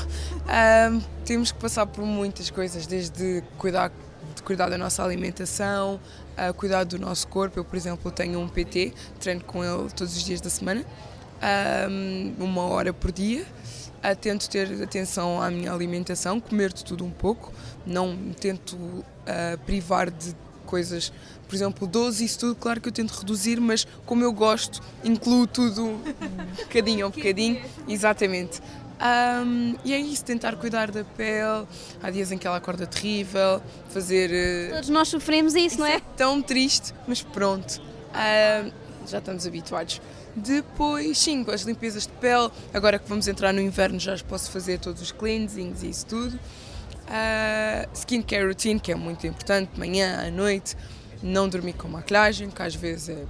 Um, 0.91 1.01
temos 1.25 1.51
que 1.51 1.59
passar 1.59 1.85
por 1.85 2.05
muitas 2.05 2.49
coisas, 2.49 2.87
desde 2.87 3.43
cuidar, 3.57 3.91
de 4.35 4.41
cuidar 4.41 4.69
da 4.69 4.77
nossa 4.77 5.03
alimentação, 5.03 5.99
cuidar 6.55 6.83
do 6.85 6.97
nosso 6.97 7.27
corpo. 7.27 7.59
Eu, 7.59 7.65
por 7.65 7.75
exemplo, 7.75 8.09
tenho 8.11 8.39
um 8.39 8.47
PT, 8.47 8.93
treino 9.19 9.43
com 9.43 9.63
ele 9.63 9.89
todos 9.89 10.15
os 10.15 10.23
dias 10.23 10.39
da 10.39 10.49
semana, 10.49 10.85
um, 11.89 12.33
uma 12.39 12.63
hora 12.63 12.93
por 12.93 13.11
dia. 13.11 13.45
Uh, 13.97 14.15
tento 14.15 14.47
ter 14.49 14.81
atenção 14.81 15.41
à 15.41 15.49
minha 15.49 15.71
alimentação, 15.71 16.39
comer 16.39 16.71
de 16.71 16.85
tudo 16.85 17.03
um 17.03 17.09
pouco, 17.09 17.51
não 17.85 18.15
tento 18.39 18.77
uh, 19.27 19.57
privar 19.65 20.09
de 20.09 20.35
coisas, 20.65 21.11
por 21.47 21.55
exemplo, 21.55 21.87
doce, 21.87 22.25
isso 22.25 22.39
tudo, 22.39 22.55
claro 22.55 22.81
que 22.81 22.89
eu 22.89 22.91
tento 22.91 23.11
reduzir, 23.11 23.59
mas 23.59 23.87
como 24.05 24.23
eu 24.23 24.33
gosto, 24.33 24.81
incluo 25.03 25.47
tudo 25.47 25.99
bocadinho 26.59 27.05
a 27.05 27.09
bocadinho, 27.09 27.61
exatamente. 27.87 28.61
Um, 28.99 29.75
e 29.85 29.93
é 29.93 29.99
isso, 29.99 30.25
tentar 30.25 30.55
cuidar 30.55 30.89
da 30.91 31.03
pele. 31.03 31.67
Há 32.01 32.09
dias 32.09 32.31
em 32.31 32.37
que 32.37 32.47
ela 32.47 32.57
acorda 32.57 32.87
terrível, 32.87 33.61
fazer. 33.89 34.31
Uh, 34.31 34.73
Todos 34.73 34.89
nós 34.89 35.07
sofremos 35.07 35.53
isso, 35.53 35.67
isso 35.67 35.79
não 35.79 35.85
é? 35.85 35.95
é? 35.97 36.01
tão 36.15 36.41
triste, 36.41 36.93
mas 37.07 37.21
pronto. 37.21 37.79
Uh, 38.09 38.71
já 39.07 39.19
estamos 39.19 39.45
habituados. 39.45 40.01
Depois, 40.35 41.17
sim, 41.17 41.43
com 41.43 41.51
as 41.51 41.61
limpezas 41.61 42.03
de 42.03 42.13
pele. 42.13 42.49
Agora 42.73 42.99
que 42.99 43.07
vamos 43.07 43.27
entrar 43.27 43.53
no 43.53 43.61
inverno, 43.61 43.99
já 43.99 44.17
posso 44.27 44.51
fazer 44.51 44.79
todos 44.79 45.01
os 45.01 45.11
cleansings 45.11 45.83
e 45.83 45.89
isso 45.89 46.05
tudo. 46.05 46.39
Uh, 47.07 47.89
skincare 47.93 48.45
routine, 48.45 48.79
que 48.79 48.91
é 48.91 48.95
muito 48.95 49.25
importante, 49.25 49.71
de 49.73 49.79
manhã, 49.79 50.27
à 50.27 50.29
noite. 50.29 50.75
Não 51.23 51.47
dormir 51.47 51.73
com 51.73 51.87
maquilhagem, 51.87 52.49
que 52.49 52.61
às 52.61 52.75
vezes 52.75 53.09
é, 53.09 53.25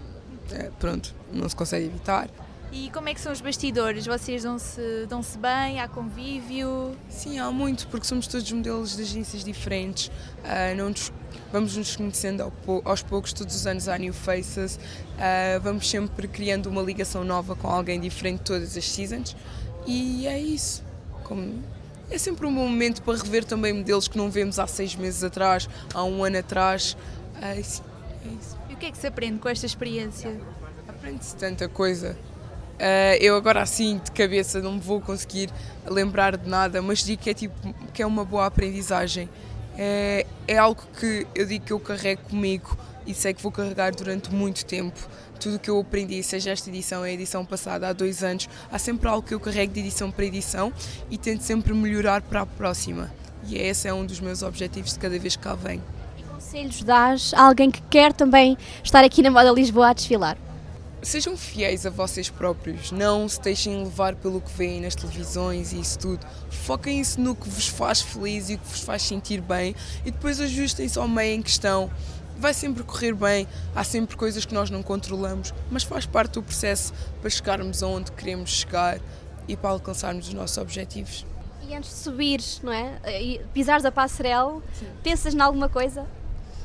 é 0.52 0.72
pronto, 0.80 1.16
não 1.32 1.48
se 1.48 1.56
consegue 1.56 1.86
evitar. 1.86 2.30
E 2.72 2.90
como 2.92 3.08
é 3.08 3.14
que 3.14 3.22
são 3.22 3.32
os 3.32 3.40
bastidores? 3.40 4.06
Vocês 4.06 4.44
dão-se 4.44 5.06
dão 5.08 5.24
-se 5.24 5.38
bem? 5.38 5.80
Há 5.80 5.88
convívio? 5.88 6.98
Sim, 7.08 7.40
há 7.40 7.50
muito, 7.50 7.88
porque 7.88 8.06
somos 8.06 8.28
todos 8.28 8.52
modelos 8.52 8.96
de 8.98 9.04
agências 9.04 9.44
diferentes. 9.44 10.08
Uh, 10.08 10.76
não 10.76 10.90
nos, 10.90 11.14
vamos 11.52 11.78
nos 11.78 11.96
conhecendo 11.96 12.44
ao, 12.44 12.52
aos 12.84 13.02
poucos, 13.02 13.32
todos 13.32 13.56
os 13.56 13.66
anos 13.66 13.88
há 13.88 13.98
new 13.98 14.14
faces. 14.14 14.76
Uh, 14.76 15.62
vamos 15.62 15.90
sempre 15.90 16.28
criando 16.28 16.68
uma 16.68 16.82
ligação 16.82 17.24
nova 17.24 17.56
com 17.56 17.70
alguém 17.70 18.02
diferente 18.02 18.42
todas 18.42 18.76
as 18.76 18.86
seasons. 18.90 19.36
E 19.86 20.28
é 20.28 20.38
isso. 20.38 20.84
Como, 21.24 21.64
é 22.10 22.18
sempre 22.18 22.46
um 22.46 22.54
bom 22.54 22.68
momento 22.68 23.02
para 23.02 23.18
rever 23.18 23.44
também 23.44 23.74
modelos 23.74 24.08
que 24.08 24.18
não 24.18 24.30
vemos 24.30 24.60
há 24.60 24.68
seis 24.68 24.96
meses 24.96 25.24
atrás, 25.24 25.70
há 25.94 26.04
um 26.04 26.24
ano 26.24 26.38
atrás. 26.38 26.96
Uh, 27.36 27.64
sim, 27.64 27.82
é 28.26 28.28
isso. 28.40 28.58
E 28.70 28.74
o 28.74 28.78
que 28.78 28.86
é 28.86 28.92
que 28.92 28.98
se 28.98 29.08
aprende 29.08 29.40
com 29.40 29.50
esta 29.50 29.66
experiência? 29.66 30.40
Aprende-se 30.88 31.36
tanta 31.36 31.68
coisa. 31.68 32.18
Uh, 32.76 33.18
eu 33.20 33.36
agora 33.36 33.62
assim 33.62 34.00
de 34.04 34.12
cabeça 34.12 34.62
não 34.62 34.74
me 34.74 34.80
vou 34.80 35.02
conseguir 35.02 35.50
lembrar 35.86 36.38
de 36.38 36.48
nada, 36.48 36.82
mas 36.82 37.04
digo 37.04 37.22
que 37.22 37.30
é, 37.30 37.34
tipo, 37.34 37.56
que 37.94 38.02
é 38.02 38.06
uma 38.06 38.24
boa 38.24 38.46
aprendizagem. 38.46 39.28
É, 39.78 40.26
é 40.48 40.58
algo 40.58 40.84
que 41.00 41.28
eu 41.36 41.46
digo 41.46 41.66
que 41.66 41.74
eu 41.74 41.80
carrego 41.80 42.22
comigo 42.30 42.78
e 43.08 43.14
sei 43.14 43.34
que 43.34 43.42
vou 43.42 43.52
carregar 43.52 43.96
durante 43.96 44.32
muito 44.32 44.66
tempo. 44.66 45.00
Tudo 45.40 45.56
o 45.56 45.60
que 45.60 45.70
eu 45.70 45.80
aprendi, 45.80 46.22
seja 46.22 46.52
esta 46.52 46.70
edição, 46.70 47.02
a 47.02 47.10
edição 47.10 47.46
passada, 47.46 47.88
há 47.88 47.94
dois 47.94 48.24
anos, 48.24 48.50
há 48.72 48.78
sempre 48.78 49.08
algo 49.08 49.26
que 49.26 49.34
eu 49.34 49.40
carrego 49.40 49.74
de 49.74 49.80
edição 49.80 50.12
para 50.12 50.26
edição 50.26 50.74
e 51.10 51.18
tento 51.18 51.42
sempre 51.42 51.74
melhorar 51.74 52.22
para 52.22 52.42
a 52.42 52.46
próxima. 52.46 53.12
E 53.48 53.58
esse 53.58 53.88
é 53.88 53.94
um 53.94 54.06
dos 54.06 54.20
meus 54.20 54.44
objetivos 54.44 54.94
de 54.94 55.00
cada 55.00 55.18
vez 55.18 55.36
que 55.36 55.44
cá 55.44 55.56
venho. 55.56 55.84
Que 56.18 56.24
conselhos 56.24 56.84
dás 56.84 57.34
a 57.34 57.44
alguém 57.44 57.72
que 57.72 57.82
quer 57.84 58.12
também 58.14 58.58
estar 58.84 59.04
aqui 59.04 59.22
na 59.22 59.32
Moda 59.32 59.52
Lisboa 59.52 59.90
a 59.90 59.94
desfilar? 59.94 60.38
sejam 61.02 61.38
fiéis 61.38 61.86
a 61.86 61.90
vocês 61.90 62.30
próprios, 62.30 62.92
não 62.92 63.30
se 63.30 63.40
deixem 63.40 63.84
levar 63.84 64.16
pelo 64.16 64.42
que 64.42 64.52
veem 64.52 64.82
nas 64.82 64.96
televisões 64.96 65.72
e 65.72 65.80
isso 65.80 66.00
tudo. 66.00 66.26
Foquem-se 66.50 67.20
no 67.20 67.36
que 67.36 67.48
vos 67.48 67.68
faz 67.68 68.02
feliz 68.02 68.50
e 68.50 68.56
o 68.56 68.58
que 68.58 68.68
vos 68.68 68.82
faz 68.82 69.04
sentir 69.04 69.40
bem 69.40 69.76
e 70.06 70.12
depois 70.12 70.42
ajustem-se 70.42 70.98
ao 70.98 71.08
meio 71.08 71.36
em 71.36 71.42
questão. 71.42 71.90
Vai 72.38 72.54
sempre 72.54 72.84
correr 72.84 73.14
bem, 73.14 73.48
há 73.76 73.84
sempre 73.84 74.16
coisas 74.16 74.46
que 74.46 74.54
nós 74.54 74.70
não 74.70 74.84
controlamos, 74.84 75.54
mas 75.72 75.84
faz 75.84 76.06
parte 76.06 76.34
do 76.34 76.44
processo 76.44 76.94
para 77.20 77.30
chegarmos 77.30 77.82
aonde 77.82 78.12
queremos 78.12 78.52
chegar 78.52 79.00
e 79.48 79.58
para 79.58 79.72
alcançarmos 79.72 80.28
os 80.28 80.34
nossos 80.34 80.58
objetivos. 80.58 81.26
E 81.68 81.76
antes 81.76 81.90
de 81.90 81.96
subires, 81.96 82.62
não 82.64 82.72
é? 82.72 83.00
E 83.22 83.42
pisares 83.54 83.86
a 83.86 83.92
passarela, 83.92 84.62
pensas 85.04 85.34
em 85.34 85.42
alguma 85.42 85.68
coisa? 85.68 86.06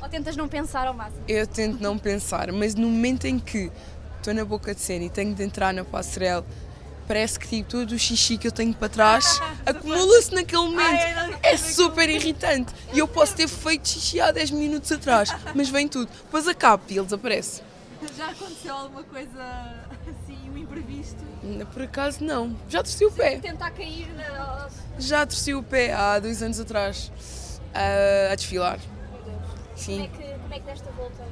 Ou 0.03 0.09
tentas 0.09 0.37
não 0.37 0.47
pensar 0.47 0.87
ao 0.87 0.95
máximo? 0.95 1.23
Eu 1.27 1.47
tento 1.47 1.81
não 1.81 1.97
pensar, 1.97 2.53
mas 2.53 2.75
no 2.75 2.89
momento 2.89 3.25
em 3.27 3.39
que 3.39 3.71
estou 4.19 4.35
na 4.35 4.45
boca 4.45 4.75
de 4.75 4.81
cena 4.81 5.05
e 5.05 5.11
tenho 5.11 5.35
de 5.35 5.43
entrar 5.43 5.73
na 5.73 5.85
passarela, 5.85 6.45
parece 7.07 7.39
que 7.39 7.49
tipo, 7.49 7.71
todo 7.71 7.93
o 7.93 7.99
xixi 7.99 8.37
que 8.37 8.47
eu 8.47 8.53
tenho 8.53 8.75
para 8.75 8.89
trás 8.89 9.41
acumula-se 9.67 10.35
naquele 10.35 10.63
momento. 10.63 11.39
É 11.43 11.57
super 11.57 12.09
irritante. 12.09 12.73
E 12.93 12.99
eu 12.99 13.09
posso 13.09 13.35
ter 13.35 13.49
feito 13.49 13.89
xixi 13.89 14.21
há 14.21 14.31
10 14.31 14.51
minutos 14.53 14.91
atrás, 14.93 15.35
mas 15.55 15.69
vem 15.69 15.89
tudo. 15.89 16.11
Depois 16.25 16.47
acabo 16.49 16.83
e 16.89 16.97
ele 16.97 17.05
desaparece. 17.05 17.63
Já 18.17 18.31
aconteceu 18.31 18.75
alguma 18.75 19.05
coisa 19.05 19.43
assim, 20.09 20.51
um 20.51 20.59
imprevisto? 20.59 21.23
Por 21.73 21.83
acaso 21.83 22.25
não. 22.25 22.57
Já 22.69 22.83
torci 22.83 23.05
o 23.05 23.13
pé. 23.13 23.39
Tentar 23.39 23.71
cair 23.71 24.09
na... 24.15 24.69
Já 24.99 25.27
torci 25.27 25.55
o 25.55 25.63
pé 25.63 25.93
há 25.93 26.19
dois 26.19 26.43
anos 26.43 26.59
atrás 26.59 27.13
a, 27.75 28.33
a 28.33 28.35
desfilar. 28.35 28.79
Sim. 29.77 30.09
Como 30.09 30.23
é 30.23 30.27
que, 30.27 30.39
como 30.41 30.55
é 30.55 30.59
que 30.59 30.67
desta 30.67 30.91
volta? 30.93 31.25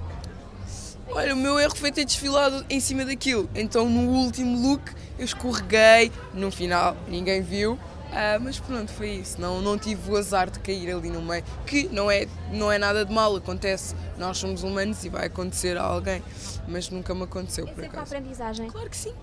Olha, 1.12 1.34
o 1.34 1.36
meu 1.36 1.58
erro 1.58 1.76
foi 1.76 1.90
ter 1.90 2.04
desfilado 2.04 2.64
em 2.70 2.78
cima 2.78 3.04
daquilo. 3.04 3.50
Então 3.54 3.88
no 3.88 4.10
último 4.10 4.68
look 4.68 4.92
eu 5.20 5.24
escorreguei, 5.24 6.10
no 6.32 6.50
final 6.50 6.96
ninguém 7.06 7.42
viu. 7.42 7.74
Uh, 7.74 8.40
mas 8.40 8.58
pronto, 8.58 8.90
foi 8.90 9.10
isso. 9.10 9.40
Não, 9.40 9.60
não 9.60 9.78
tive 9.78 10.10
o 10.10 10.16
azar 10.16 10.50
de 10.50 10.58
cair 10.58 10.90
ali 10.90 11.10
no 11.10 11.22
meio. 11.22 11.44
Que 11.64 11.88
não 11.90 12.10
é, 12.10 12.26
não 12.50 12.72
é 12.72 12.78
nada 12.78 13.04
de 13.04 13.12
mal, 13.12 13.36
acontece. 13.36 13.94
Nós 14.18 14.38
somos 14.38 14.64
humanos 14.64 15.04
e 15.04 15.08
vai 15.08 15.26
acontecer 15.26 15.76
a 15.76 15.82
alguém. 15.82 16.20
Mas 16.66 16.90
nunca 16.90 17.14
me 17.14 17.22
aconteceu, 17.22 17.68
é 17.68 17.72
por 17.72 17.84
acaso. 17.84 18.14
aprendizagem. 18.14 18.68
Claro 18.68 18.90
que 18.90 18.96
sim. 18.96 19.14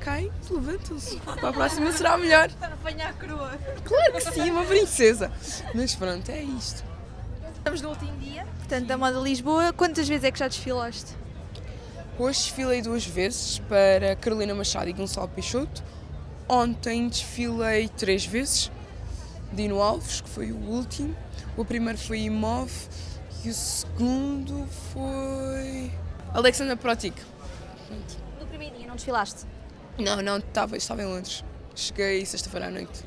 Cai, 0.00 0.32
levanta-se. 0.48 1.16
Para 1.16 1.48
a 1.50 1.52
próxima 1.52 1.92
será 1.92 2.16
melhor. 2.16 2.50
Para 2.52 2.72
apanhar 2.72 3.10
a 3.10 3.12
coroa. 3.12 3.58
Claro 3.84 4.12
que 4.14 4.32
sim, 4.32 4.50
uma 4.50 4.64
princesa. 4.64 5.30
Mas 5.74 5.94
pronto, 5.94 6.30
é 6.30 6.42
isto. 6.42 6.82
Estamos 7.58 7.82
no 7.82 7.90
último 7.90 8.16
dia, 8.16 8.46
portanto, 8.56 8.86
da 8.86 8.96
Moda 8.96 9.18
Lisboa. 9.18 9.70
Quantas 9.74 10.08
vezes 10.08 10.24
é 10.24 10.30
que 10.30 10.38
já 10.38 10.48
desfilaste? 10.48 11.19
Hoje 12.20 12.40
desfilei 12.40 12.82
duas 12.82 13.06
vezes 13.06 13.60
para 13.60 14.14
Carolina 14.14 14.54
Machado 14.54 14.90
e 14.90 14.92
Gonçalo 14.92 15.26
Peixoto. 15.28 15.82
Ontem 16.46 17.08
desfilei 17.08 17.88
três 17.88 18.26
vezes. 18.26 18.70
Dino 19.54 19.80
Alves, 19.80 20.20
que 20.20 20.28
foi 20.28 20.52
o 20.52 20.58
último. 20.58 21.16
O 21.56 21.64
primeiro 21.64 21.98
foi 21.98 22.20
Imov 22.20 22.70
e 23.42 23.48
o 23.48 23.54
segundo 23.54 24.68
foi. 24.92 25.90
Alexandra 26.34 26.76
Protic. 26.76 27.14
No 28.38 28.46
primeiro 28.46 28.76
dia 28.76 28.86
não 28.86 28.96
desfilaste? 28.96 29.46
Não, 29.98 30.20
não, 30.20 30.36
estava, 30.36 30.76
estava 30.76 31.02
em 31.02 31.06
Londres. 31.06 31.42
Cheguei 31.74 32.26
sexta-feira 32.26 32.66
à 32.66 32.70
noite. 32.70 33.02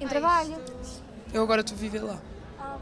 Em 0.00 0.08
trabalho? 0.08 0.60
Eu 1.32 1.44
agora 1.44 1.60
estou 1.60 1.76
a 1.76 1.80
viver 1.80 2.02
lá. 2.02 2.20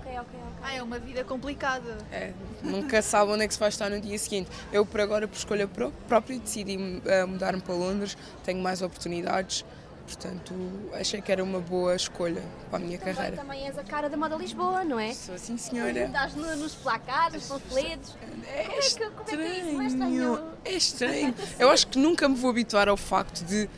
Ah, 0.07 0.21
ok, 0.21 0.21
ok. 0.23 0.41
Ah, 0.63 0.75
é 0.75 0.83
uma 0.83 0.99
vida 0.99 1.25
complicada. 1.25 1.99
É, 2.13 2.33
nunca 2.63 3.03
sabe 3.03 3.33
onde 3.33 3.45
é 3.45 3.49
que 3.49 3.55
se 3.55 3.61
vai 3.61 3.69
estar 3.69 3.91
no 3.91 4.01
dia 4.01 4.19
seguinte. 4.19 4.51
Eu, 4.73 4.87
por 4.87 5.01
agora, 5.01 5.27
por 5.27 5.37
escolha 5.37 5.69
própria, 6.09 6.39
decidi 6.39 6.77
uh, 6.77 7.27
mudar-me 7.27 7.61
para 7.61 7.75
Londres, 7.75 8.17
tenho 8.45 8.61
mais 8.61 8.83
oportunidades, 8.83 9.65
portanto, 10.07 10.55
achei 10.93 11.21
que 11.21 11.31
era 11.31 11.43
uma 11.43 11.61
boa 11.61 11.95
escolha 11.95 12.43
para 12.71 12.79
a 12.79 12.81
minha 12.81 12.99
também, 12.99 13.15
carreira. 13.15 13.37
Também 13.37 13.67
és 13.67 13.79
a 13.79 13.85
cara 13.85 14.09
da 14.09 14.17
moda 14.17 14.37
Lisboa, 14.37 14.85
não 14.85 14.99
é? 14.99 15.13
Sou 15.13 15.37
sim, 15.39 15.57
senhora. 15.57 15.93
Estás 16.07 16.35
no, 16.35 16.57
nos 16.57 16.75
placares, 16.75 17.49
nos 17.49 17.63
panfletos. 17.63 18.17
É 18.47 18.65
como, 18.65 18.77
é 18.77 18.81
que, 18.81 19.11
como 19.11 19.21
é 19.21 19.25
que 19.25 19.37
é 19.37 19.59
isso? 19.59 19.83
É 19.83 19.87
estranho? 19.87 20.53
É 20.65 20.73
estranho. 20.73 21.35
Eu 21.59 21.71
acho 21.71 21.87
que 21.89 21.99
nunca 21.99 22.29
me 22.29 22.37
vou 22.37 22.51
habituar 22.51 22.89
ao 22.89 22.97
facto 22.97 23.45
de 23.45 23.69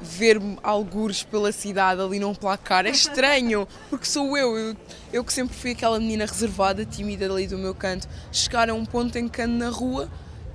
ver-me 0.00 0.58
algures 0.62 1.22
pela 1.22 1.52
cidade 1.52 2.00
ali 2.00 2.18
num 2.18 2.34
placar. 2.34 2.86
É 2.86 2.90
estranho, 2.90 3.68
porque 3.88 4.06
sou 4.06 4.36
eu, 4.36 4.56
eu, 4.56 4.76
eu 5.12 5.24
que 5.24 5.32
sempre 5.32 5.54
fui 5.54 5.72
aquela 5.72 5.98
menina 5.98 6.24
reservada, 6.24 6.84
tímida 6.84 7.26
ali 7.26 7.46
do 7.46 7.58
meu 7.58 7.74
canto, 7.74 8.08
chegar 8.32 8.70
a 8.70 8.74
um 8.74 8.84
ponto 8.84 9.16
em 9.18 9.28
que 9.28 9.42
ando 9.42 9.56
na 9.56 9.68
rua 9.68 10.10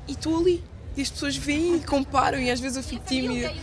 e 0.07 0.13
estou 0.13 0.37
ali. 0.37 0.63
E 0.97 1.01
as 1.01 1.09
pessoas 1.09 1.35
veem 1.35 1.75
e 1.75 1.79
comparam 1.81 2.39
e 2.39 2.49
às 2.49 2.59
vezes 2.59 2.77
eu 2.77 2.83
fico 2.83 3.05
tímida. 3.05 3.53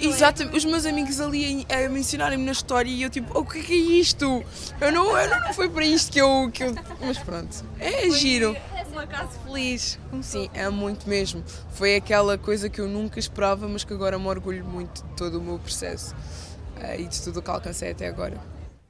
Exatamente, 0.00 0.56
os 0.56 0.64
meus 0.64 0.86
amigos 0.86 1.20
ali 1.20 1.66
a, 1.68 1.84
a 1.84 1.88
mencionarem-me 1.90 2.44
na 2.44 2.52
história 2.52 2.88
e 2.88 3.02
eu 3.02 3.10
tipo, 3.10 3.30
oh, 3.34 3.40
o 3.40 3.44
que 3.44 3.58
é, 3.58 3.62
que 3.62 3.72
é 3.74 3.76
isto? 3.76 4.42
Eu 4.80 4.90
não, 4.90 5.16
eu 5.16 5.28
não 5.28 5.52
foi 5.52 5.68
para 5.68 5.84
isto 5.84 6.10
que 6.10 6.18
eu, 6.18 6.50
que 6.50 6.64
eu. 6.64 6.74
Mas 7.00 7.18
pronto, 7.18 7.62
é 7.78 8.08
giro. 8.10 8.56
Um 8.98 9.02
acaso 9.02 9.38
feliz. 9.44 9.96
Sim, 10.20 10.50
é 10.52 10.68
muito 10.68 11.08
mesmo. 11.08 11.44
Foi 11.70 11.94
aquela 11.94 12.36
coisa 12.36 12.68
que 12.68 12.80
eu 12.80 12.88
nunca 12.88 13.20
esperava, 13.20 13.68
mas 13.68 13.84
que 13.84 13.92
agora 13.92 14.18
me 14.18 14.26
orgulho 14.26 14.64
muito 14.64 15.04
de 15.04 15.16
todo 15.16 15.38
o 15.38 15.40
meu 15.40 15.56
processo 15.56 16.16
uh, 16.16 17.00
e 17.00 17.06
de 17.06 17.22
tudo 17.22 17.38
o 17.38 17.42
que 17.42 17.48
alcancei 17.48 17.92
até 17.92 18.08
agora. 18.08 18.36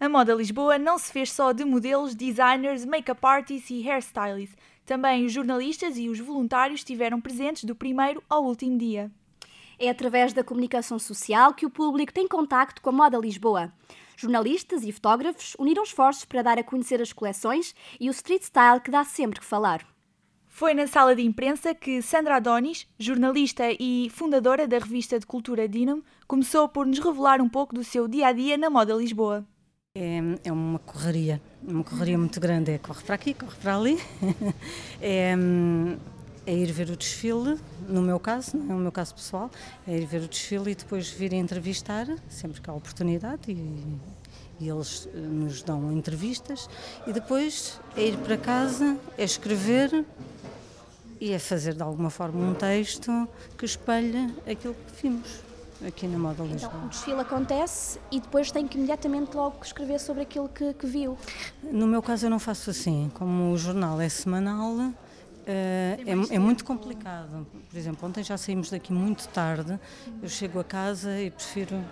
A 0.00 0.08
Moda 0.08 0.32
Lisboa 0.32 0.78
não 0.78 0.96
se 0.96 1.12
fez 1.12 1.30
só 1.30 1.52
de 1.52 1.62
modelos, 1.62 2.14
designers, 2.14 2.86
make-up 2.86 3.20
artists 3.22 3.68
e 3.68 3.86
hairstylists. 3.86 4.56
Também 4.86 5.26
os 5.26 5.32
jornalistas 5.32 5.98
e 5.98 6.08
os 6.08 6.18
voluntários 6.18 6.80
estiveram 6.80 7.20
presentes 7.20 7.64
do 7.64 7.76
primeiro 7.76 8.22
ao 8.30 8.42
último 8.44 8.78
dia. 8.78 9.10
É 9.78 9.90
através 9.90 10.32
da 10.32 10.42
comunicação 10.42 10.98
social 10.98 11.52
que 11.52 11.66
o 11.66 11.70
público 11.70 12.14
tem 12.14 12.26
contacto 12.26 12.80
com 12.80 12.88
a 12.88 12.92
Moda 12.92 13.18
Lisboa. 13.18 13.70
Jornalistas 14.16 14.84
e 14.84 14.90
fotógrafos 14.90 15.54
uniram 15.58 15.82
esforços 15.82 16.24
para 16.24 16.40
dar 16.40 16.58
a 16.58 16.64
conhecer 16.64 17.02
as 17.02 17.12
coleções 17.12 17.74
e 18.00 18.08
o 18.08 18.10
street 18.10 18.44
style 18.44 18.80
que 18.80 18.90
dá 18.90 19.04
sempre 19.04 19.38
que 19.38 19.44
falar. 19.44 19.86
Foi 20.58 20.74
na 20.74 20.88
sala 20.88 21.14
de 21.14 21.22
imprensa 21.22 21.72
que 21.72 22.02
Sandra 22.02 22.34
Adonis, 22.34 22.84
jornalista 22.98 23.62
e 23.78 24.10
fundadora 24.12 24.66
da 24.66 24.78
revista 24.78 25.16
de 25.16 25.24
cultura 25.24 25.68
Dinamo, 25.68 26.02
começou 26.26 26.68
por 26.68 26.84
nos 26.84 26.98
revelar 26.98 27.40
um 27.40 27.48
pouco 27.48 27.76
do 27.76 27.84
seu 27.84 28.08
dia 28.08 28.26
a 28.26 28.32
dia 28.32 28.58
na 28.58 28.68
Moda 28.68 28.92
Lisboa. 28.92 29.46
É, 29.94 30.18
é 30.42 30.50
uma 30.50 30.80
correria, 30.80 31.40
uma 31.62 31.84
correria 31.84 32.18
muito 32.18 32.40
grande. 32.40 32.72
É 32.72 32.78
corre 32.78 33.04
para 33.04 33.14
aqui, 33.14 33.34
corre 33.34 33.54
para 33.62 33.76
ali. 33.76 33.98
É, 35.00 35.36
é 36.44 36.52
ir 36.52 36.72
ver 36.72 36.90
o 36.90 36.96
desfile, 36.96 37.56
no 37.88 38.02
meu 38.02 38.18
caso, 38.18 38.56
não 38.56 38.74
é 38.74 38.78
o 38.78 38.80
meu 38.80 38.90
caso 38.90 39.14
pessoal, 39.14 39.48
é 39.86 39.96
ir 39.96 40.06
ver 40.06 40.22
o 40.22 40.28
desfile 40.28 40.72
e 40.72 40.74
depois 40.74 41.08
vir 41.08 41.34
entrevistar, 41.34 42.08
sempre 42.28 42.60
que 42.60 42.68
há 42.68 42.72
oportunidade, 42.72 43.52
e, 43.52 43.98
e 44.60 44.68
eles 44.68 45.08
eh, 45.12 45.18
nos 45.18 45.62
dão 45.62 45.92
entrevistas, 45.92 46.68
e 47.06 47.12
depois 47.12 47.80
é 47.96 48.08
ir 48.08 48.16
para 48.18 48.36
casa, 48.36 48.96
é 49.16 49.24
escrever 49.24 50.04
e 51.20 51.32
é 51.32 51.38
fazer 51.38 51.74
de 51.74 51.82
alguma 51.82 52.10
forma 52.10 52.38
um 52.40 52.54
texto 52.54 53.28
que 53.56 53.64
espelhe 53.64 54.34
aquilo 54.50 54.74
que 54.74 55.02
vimos 55.02 55.48
aqui 55.86 56.06
na 56.06 56.18
Moda 56.18 56.42
Lisboa. 56.42 56.72
Então, 56.74 56.86
o 56.86 56.88
desfile 56.88 57.20
acontece 57.20 58.00
e 58.10 58.20
depois 58.20 58.50
tem 58.50 58.66
que 58.66 58.76
imediatamente 58.76 59.36
logo 59.36 59.64
escrever 59.64 60.00
sobre 60.00 60.22
aquilo 60.22 60.48
que, 60.48 60.74
que 60.74 60.86
viu. 60.86 61.16
No 61.62 61.86
meu 61.86 62.02
caso 62.02 62.26
eu 62.26 62.30
não 62.30 62.38
faço 62.38 62.70
assim, 62.70 63.10
como 63.14 63.52
o 63.52 63.58
jornal 63.58 64.00
é 64.00 64.08
semanal, 64.08 64.92
é, 65.46 65.98
é, 66.04 66.34
é, 66.34 66.38
muito 66.38 66.64
complicado. 66.64 67.46
Por 67.70 67.78
exemplo, 67.78 68.06
ontem 68.08 68.22
já 68.22 68.36
saímos 68.36 68.70
daqui 68.70 68.92
muito 68.92 69.26
tarde, 69.28 69.78
eu 70.22 70.28
chego 70.28 70.60
a 70.60 70.64
casa 70.64 71.18
e 71.20 71.30
prefiro 71.30 71.82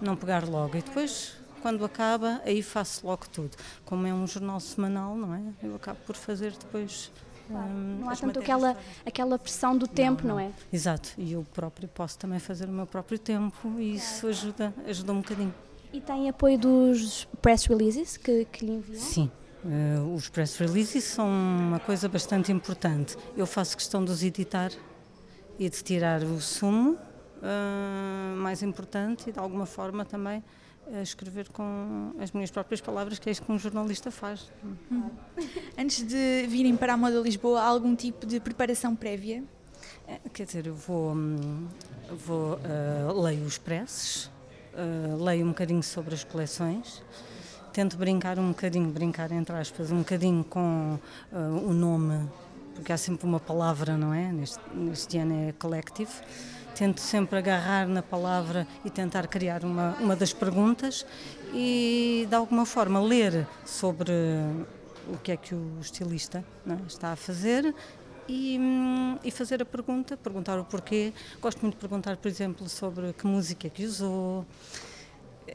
não 0.00 0.16
pegar 0.16 0.46
logo. 0.46 0.76
E 0.76 0.82
depois, 0.82 1.34
quando 1.62 1.84
acaba, 1.84 2.42
aí 2.44 2.62
faço 2.62 3.06
logo 3.06 3.26
tudo. 3.32 3.56
Como 3.84 4.06
é 4.06 4.12
um 4.12 4.26
jornal 4.26 4.58
semanal, 4.60 5.16
não 5.16 5.34
é? 5.34 5.40
Eu 5.62 5.76
acabo 5.76 5.98
por 6.04 6.16
fazer 6.16 6.50
depois. 6.52 7.10
Claro. 7.48 7.68
Hum, 7.68 7.98
não 8.00 8.10
há 8.10 8.16
tanto 8.16 8.38
aquela, 8.40 8.76
aquela 9.06 9.38
pressão 9.38 9.76
do 9.76 9.86
tempo, 9.86 10.22
não, 10.22 10.36
não. 10.36 10.42
não, 10.42 10.50
é? 10.50 10.52
Exato, 10.72 11.10
e 11.16 11.32
eu 11.32 11.46
próprio 11.54 11.88
posso 11.88 12.18
também 12.18 12.38
fazer 12.38 12.68
o 12.68 12.72
meu 12.72 12.86
próprio 12.86 13.18
tempo 13.18 13.74
e 13.78 13.94
isso 13.94 14.26
ajuda, 14.26 14.74
ajuda 14.86 15.12
um 15.12 15.20
bocadinho. 15.20 15.54
E 15.92 16.00
tem 16.00 16.28
apoio 16.28 16.58
dos 16.58 17.28
press 17.40 17.66
releases 17.66 18.16
que, 18.16 18.44
que 18.46 18.64
lhe 18.64 18.72
enviam? 18.72 19.00
Sim, 19.00 19.30
Uh, 19.64 20.12
os 20.14 20.28
press 20.28 20.56
releases 20.56 21.04
são 21.04 21.28
uma 21.28 21.78
coisa 21.78 22.08
bastante 22.08 22.50
importante. 22.50 23.16
Eu 23.36 23.46
faço 23.46 23.76
questão 23.76 24.04
de 24.04 24.10
os 24.10 24.24
editar 24.24 24.72
e 25.56 25.70
de 25.70 25.84
tirar 25.84 26.24
o 26.24 26.40
sumo 26.40 26.98
uh, 27.42 28.36
mais 28.38 28.60
importante 28.60 29.30
e 29.30 29.32
de 29.32 29.38
alguma 29.38 29.64
forma 29.64 30.04
também 30.04 30.42
uh, 30.86 31.02
escrever 31.02 31.48
com 31.48 32.12
as 32.18 32.32
minhas 32.32 32.50
próprias 32.50 32.80
palavras, 32.80 33.18
que 33.18 33.28
é 33.28 33.32
isso 33.32 33.42
que 33.42 33.50
um 33.50 33.58
jornalista 33.58 34.10
faz. 34.10 34.50
Hum. 34.90 35.10
Antes 35.78 36.06
de 36.06 36.46
virem 36.48 36.76
para 36.76 36.94
a 36.94 36.96
Moda 36.96 37.20
Lisboa, 37.20 37.60
há 37.60 37.66
algum 37.66 37.94
tipo 37.94 38.26
de 38.26 38.40
preparação 38.40 38.94
prévia? 38.94 39.42
quer 40.32 40.46
dizer, 40.46 40.66
eu 40.66 40.74
vou, 40.74 41.12
hum, 41.12 41.66
vou 42.10 42.58
leio 43.22 43.44
os 43.44 43.58
presses, 43.58 44.30
leio 45.18 45.44
um 45.44 45.48
bocadinho 45.48 45.82
sobre 45.82 46.14
as 46.14 46.22
coleções 46.22 47.02
tento 47.72 47.96
brincar 47.96 48.38
um 48.38 48.48
bocadinho, 48.48 48.90
brincar 48.90 49.32
entre 49.32 49.56
aspas, 49.56 49.90
um 49.90 49.98
bocadinho 49.98 50.44
com 50.44 50.98
uh, 51.32 51.36
o 51.36 51.72
nome, 51.72 52.28
porque 52.74 52.92
há 52.92 52.98
sempre 52.98 53.26
uma 53.26 53.40
palavra, 53.40 53.96
não 53.96 54.12
é? 54.12 54.30
Neste, 54.30 54.60
neste 54.74 55.18
ano 55.18 55.48
é 55.48 55.52
collective. 55.52 56.12
Tento 56.74 57.00
sempre 57.00 57.38
agarrar 57.38 57.86
na 57.86 58.02
palavra 58.02 58.66
e 58.84 58.90
tentar 58.90 59.26
criar 59.26 59.64
uma, 59.64 59.94
uma 60.00 60.16
das 60.16 60.32
perguntas 60.32 61.04
e, 61.52 62.26
de 62.28 62.34
alguma 62.34 62.64
forma, 62.64 63.00
ler 63.00 63.46
sobre 63.64 64.12
o 65.08 65.18
que 65.18 65.32
é 65.32 65.36
que 65.36 65.54
o 65.54 65.78
estilista 65.80 66.44
é? 66.66 66.76
está 66.86 67.12
a 67.12 67.16
fazer 67.16 67.74
e, 68.28 68.58
e, 69.22 69.30
fazer 69.30 69.60
a 69.60 69.64
pergunta, 69.64 70.16
perguntar 70.16 70.58
o 70.58 70.64
porquê. 70.64 71.12
Gosto 71.40 71.60
muito 71.60 71.74
de 71.74 71.80
perguntar, 71.80 72.16
por 72.16 72.28
exemplo, 72.28 72.68
sobre 72.68 73.12
que 73.12 73.26
música 73.26 73.66
é 73.66 73.70
que 73.70 73.84
usou, 73.84 74.46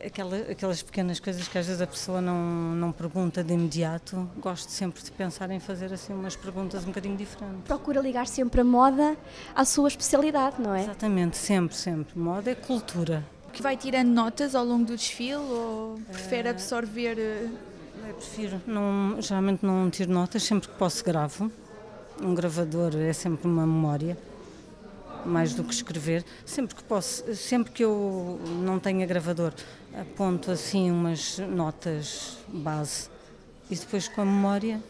aquela, 0.05 0.37
aquelas 0.51 0.81
pequenas 0.81 1.19
coisas 1.19 1.47
que 1.47 1.57
às 1.57 1.65
vezes 1.67 1.81
a 1.81 1.87
pessoa 1.87 2.21
não, 2.21 2.35
não 2.75 2.91
pergunta 2.91 3.43
de 3.43 3.53
imediato, 3.53 4.29
gosto 4.39 4.69
sempre 4.69 5.01
de 5.03 5.11
pensar 5.11 5.49
em 5.51 5.59
fazer 5.59 5.91
assim 5.93 6.13
umas 6.13 6.35
perguntas 6.35 6.83
um 6.83 6.87
bocadinho 6.87 7.17
diferentes. 7.17 7.61
Procura 7.65 7.99
ligar 8.01 8.27
sempre 8.27 8.61
a 8.61 8.63
moda 8.63 9.17
à 9.55 9.65
sua 9.65 9.87
especialidade, 9.87 10.61
não 10.61 10.73
é? 10.73 10.83
Exatamente, 10.83 11.37
sempre, 11.37 11.75
sempre. 11.75 12.17
Moda 12.17 12.51
é 12.51 12.55
cultura. 12.55 13.23
Que 13.53 13.61
vai 13.61 13.75
tirando 13.75 14.09
notas 14.09 14.53
ao 14.53 14.63
longo 14.63 14.85
do 14.85 14.95
desfile 14.95 15.35
ou 15.35 15.99
prefere 16.11 16.49
absorver? 16.49 17.17
Eh, 17.17 17.49
Eu 18.07 18.13
prefiro, 18.13 18.61
não, 18.67 19.19
geralmente 19.19 19.65
não 19.65 19.89
tiro 19.89 20.11
notas, 20.11 20.43
sempre 20.43 20.69
que 20.69 20.75
posso 20.75 21.03
gravo. 21.03 21.51
Um 22.21 22.33
gravador 22.35 22.95
é 22.95 23.13
sempre 23.13 23.47
uma 23.47 23.65
memória 23.65 24.17
mais 25.27 25.53
do 25.53 25.63
que 25.63 25.73
escrever. 25.73 26.23
Sempre 26.45 26.75
que 26.75 26.83
posso, 26.83 27.35
sempre 27.35 27.71
que 27.71 27.83
eu 27.83 28.39
não 28.63 28.79
tenha 28.79 29.05
gravador, 29.05 29.53
aponto 29.93 30.51
assim 30.51 30.89
umas 30.89 31.37
notas 31.39 32.37
base 32.47 33.09
e 33.69 33.75
depois 33.75 34.07
com 34.07 34.21
a 34.21 34.25
memória 34.25 34.81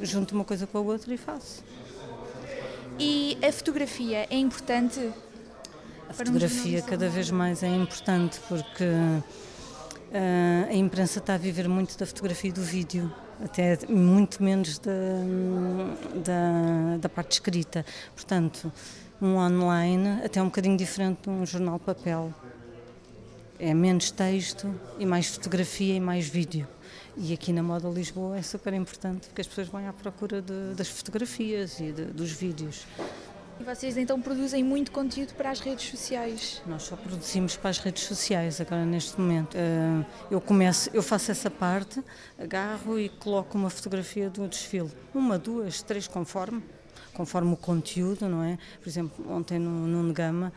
junto 0.00 0.34
uma 0.34 0.44
coisa 0.44 0.66
com 0.66 0.78
a 0.78 0.80
outra 0.80 1.12
e 1.12 1.16
faço. 1.16 1.62
E 2.98 3.36
a 3.42 3.52
fotografia 3.52 4.26
é 4.30 4.36
importante? 4.36 5.12
A 6.08 6.12
fotografia 6.12 6.82
cada 6.82 7.08
vez 7.08 7.30
mais 7.30 7.62
é 7.62 7.68
importante 7.68 8.38
porque 8.48 8.84
uh, 8.84 10.70
a 10.70 10.74
imprensa 10.74 11.18
está 11.18 11.34
a 11.34 11.38
viver 11.38 11.68
muito 11.68 11.98
da 11.98 12.06
fotografia 12.06 12.50
e 12.50 12.52
do 12.52 12.60
vídeo, 12.60 13.12
até 13.42 13.78
muito 13.88 14.42
menos 14.42 14.78
da, 14.78 14.92
da, 16.24 16.96
da 16.98 17.08
parte 17.08 17.32
escrita. 17.32 17.84
Portanto, 18.14 18.72
um 19.24 19.38
online 19.38 20.20
até 20.22 20.42
um 20.42 20.46
bocadinho 20.46 20.76
diferente 20.76 21.22
de 21.22 21.30
um 21.30 21.46
jornal 21.46 21.78
papel. 21.78 22.32
É 23.58 23.72
menos 23.72 24.10
texto 24.10 24.78
e 24.98 25.06
mais 25.06 25.28
fotografia 25.28 25.94
e 25.94 26.00
mais 26.00 26.28
vídeo. 26.28 26.68
E 27.16 27.32
aqui 27.32 27.52
na 27.52 27.62
Moda 27.62 27.88
Lisboa 27.88 28.36
é 28.36 28.42
super 28.42 28.74
importante 28.74 29.28
porque 29.28 29.40
as 29.40 29.46
pessoas 29.46 29.68
vão 29.68 29.88
à 29.88 29.92
procura 29.92 30.42
de, 30.42 30.74
das 30.74 30.88
fotografias 30.88 31.80
e 31.80 31.92
de, 31.92 32.04
dos 32.06 32.32
vídeos. 32.32 32.86
E 33.58 33.62
vocês 33.62 33.96
então 33.96 34.20
produzem 34.20 34.62
muito 34.62 34.90
conteúdo 34.90 35.32
para 35.34 35.50
as 35.50 35.60
redes 35.60 35.88
sociais? 35.88 36.60
Nós 36.66 36.82
só 36.82 36.96
produzimos 36.96 37.56
para 37.56 37.70
as 37.70 37.78
redes 37.78 38.02
sociais 38.02 38.60
agora 38.60 38.84
neste 38.84 39.18
momento. 39.18 39.56
Eh, 39.56 40.04
eu 40.28 40.40
começo, 40.40 40.90
eu 40.92 41.02
faço 41.02 41.30
essa 41.30 41.48
parte, 41.48 42.02
agarro 42.36 42.98
e 42.98 43.08
coloco 43.08 43.56
uma 43.56 43.70
fotografia 43.70 44.28
do 44.28 44.46
desfile, 44.48 44.90
uma, 45.14 45.38
duas, 45.38 45.80
três 45.82 46.08
conforme 46.08 46.62
conforme 47.14 47.52
o 47.52 47.56
conteúdo, 47.56 48.28
não 48.28 48.42
é? 48.42 48.58
Por 48.80 48.88
exemplo, 48.88 49.24
ontem 49.32 49.58
no, 49.58 49.86
no 49.86 50.12
Gama 50.12 50.52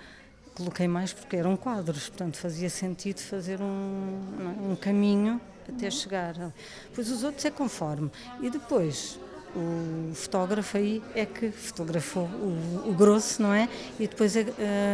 coloquei 0.55 0.87
mais 0.87 1.13
porque 1.13 1.35
eram 1.35 1.55
quadros, 1.55 2.09
portanto 2.09 2.35
fazia 2.37 2.69
sentido 2.69 3.19
fazer 3.19 3.61
um, 3.61 4.23
é? 4.39 4.71
um 4.71 4.75
caminho 4.75 5.39
até 5.69 5.89
chegar. 5.91 6.51
Pois 6.95 7.11
os 7.11 7.23
outros 7.23 7.45
é 7.45 7.51
conforme. 7.51 8.09
E 8.41 8.49
depois 8.49 9.19
o 9.55 10.13
fotógrafo 10.13 10.77
aí 10.77 11.01
é 11.15 11.25
que 11.25 11.51
fotografou 11.51 12.25
o, 12.25 12.89
o 12.89 12.93
grosso, 12.93 13.41
não 13.41 13.53
é? 13.53 13.69
E 13.99 14.07
depois 14.07 14.35
é, 14.35 14.45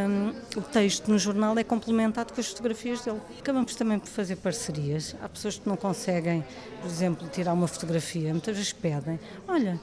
um, 0.08 0.60
o 0.60 0.62
texto 0.62 1.08
no 1.10 1.18
jornal 1.18 1.58
é 1.58 1.64
complementado 1.64 2.34
com 2.34 2.40
as 2.40 2.48
fotografias 2.48 3.02
dele. 3.02 3.20
Acabamos 3.40 3.76
também 3.76 4.00
por 4.00 4.08
fazer 4.08 4.36
parcerias. 4.38 5.16
Há 5.22 5.28
pessoas 5.28 5.58
que 5.58 5.68
não 5.68 5.76
conseguem, 5.76 6.44
por 6.82 6.90
exemplo, 6.90 7.28
tirar 7.30 7.54
uma 7.54 7.68
fotografia, 7.68 8.32
muitas 8.32 8.56
vezes 8.56 8.74
pedem, 8.74 9.20
olha, 9.48 9.80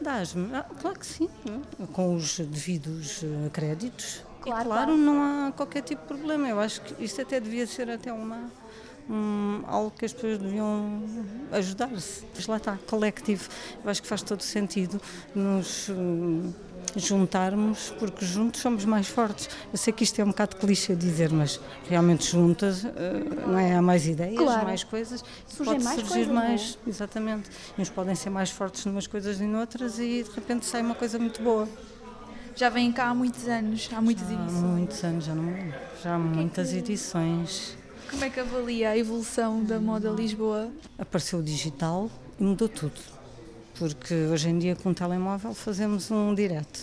Dás-me? 0.00 0.54
Ah, 0.54 0.64
claro 0.80 0.98
que 0.98 1.06
sim, 1.06 1.28
com 1.92 2.14
os 2.14 2.38
devidos 2.38 3.22
uh, 3.22 3.50
créditos. 3.52 4.22
Claro, 4.40 4.62
e, 4.62 4.64
claro, 4.64 4.96
não 4.96 5.22
há 5.22 5.52
qualquer 5.52 5.82
tipo 5.82 6.00
de 6.02 6.08
problema. 6.08 6.48
Eu 6.48 6.58
acho 6.58 6.80
que 6.80 7.04
isto 7.04 7.20
até 7.20 7.38
devia 7.38 7.66
ser 7.66 7.90
até 7.90 8.10
uma, 8.10 8.50
um, 9.08 9.62
algo 9.66 9.90
que 9.90 10.06
as 10.06 10.12
pessoas 10.12 10.38
deviam 10.38 11.02
ajudar-se. 11.52 12.24
Mas 12.34 12.46
lá 12.46 12.56
está, 12.56 12.78
coletivo. 12.88 13.48
Eu 13.84 13.90
acho 13.90 14.00
que 14.00 14.08
faz 14.08 14.22
todo 14.22 14.42
sentido 14.42 15.00
nos 15.34 15.88
uh, 15.90 16.54
juntarmos, 16.96 17.92
porque 17.98 18.24
juntos 18.24 18.60
somos 18.60 18.84
mais 18.84 19.08
fortes. 19.08 19.48
Eu 19.72 19.78
sei 19.78 19.92
que 19.92 20.04
isto 20.04 20.20
é 20.20 20.24
um 20.24 20.28
bocado 20.28 20.56
clichê 20.56 20.94
dizer, 20.94 21.30
mas 21.32 21.60
realmente 21.88 22.30
juntas 22.30 22.84
uh, 22.84 22.88
não 23.46 23.58
é? 23.58 23.74
há 23.74 23.82
mais 23.82 24.06
ideias, 24.06 24.36
claro. 24.36 24.64
mais 24.64 24.84
coisas, 24.84 25.24
Surgem 25.46 25.74
pode 25.74 25.84
mais 25.84 26.00
surgir 26.00 26.14
coisas, 26.14 26.34
mais, 26.34 26.78
é? 26.86 26.90
exatamente. 26.90 27.50
E 27.76 27.82
uns 27.82 27.90
podem 27.90 28.14
ser 28.14 28.30
mais 28.30 28.50
fortes 28.50 28.84
numas 28.84 29.06
coisas 29.06 29.40
e 29.40 29.44
noutras 29.44 29.98
e 29.98 30.22
de 30.22 30.30
repente 30.34 30.66
sai 30.66 30.82
uma 30.82 30.94
coisa 30.94 31.18
muito 31.18 31.42
boa. 31.42 31.68
Já 32.56 32.68
vêm 32.68 32.92
cá 32.92 33.06
há 33.06 33.14
muitos 33.14 33.46
anos, 33.48 33.88
há 33.94 34.00
muitas 34.00 34.28
já 34.28 34.34
edições. 34.34 34.64
Há 34.64 34.66
muitos 34.66 35.04
anos, 35.04 35.24
já, 35.24 35.34
não, 35.34 35.72
já 36.02 36.14
há 36.14 36.18
muitas 36.18 36.72
edições. 36.72 37.76
Como 38.10 38.24
é 38.24 38.30
que 38.30 38.40
avalia 38.40 38.90
a 38.90 38.98
evolução 38.98 39.62
da 39.62 39.78
moda 39.78 40.10
Lisboa? 40.10 40.68
Apareceu 40.98 41.38
o 41.38 41.42
digital 41.42 42.10
e 42.38 42.42
mudou 42.42 42.68
tudo 42.68 43.19
porque 43.80 44.14
hoje 44.14 44.50
em 44.50 44.58
dia 44.58 44.76
com 44.76 44.90
o 44.90 44.94
telemóvel 44.94 45.54
fazemos 45.54 46.10
um 46.10 46.34
direto. 46.34 46.78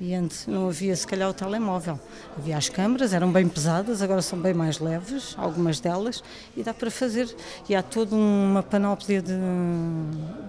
E 0.00 0.14
antes 0.14 0.46
não 0.46 0.68
havia 0.68 0.94
se 0.94 1.04
calhar 1.04 1.28
o 1.28 1.34
telemóvel. 1.34 1.98
Havia 2.36 2.56
as 2.56 2.68
câmaras, 2.68 3.12
eram 3.12 3.32
bem 3.32 3.48
pesadas, 3.48 4.00
agora 4.00 4.22
são 4.22 4.38
bem 4.38 4.54
mais 4.54 4.78
leves, 4.78 5.34
algumas 5.36 5.80
delas, 5.80 6.22
e 6.56 6.62
dá 6.62 6.72
para 6.72 6.88
fazer. 6.88 7.34
E 7.68 7.74
há 7.74 7.82
toda 7.82 8.14
uma 8.14 8.62
panóplia 8.62 9.20
de, 9.20 9.32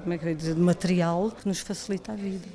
como 0.03 0.13
é 0.13 0.17
que 0.19 0.35
dizer, 0.35 0.53
de 0.53 0.61
material 0.61 1.31
que 1.31 1.47
nos 1.47 1.59
facilita 1.59 2.11
a 2.11 2.15
vida. 2.15 2.45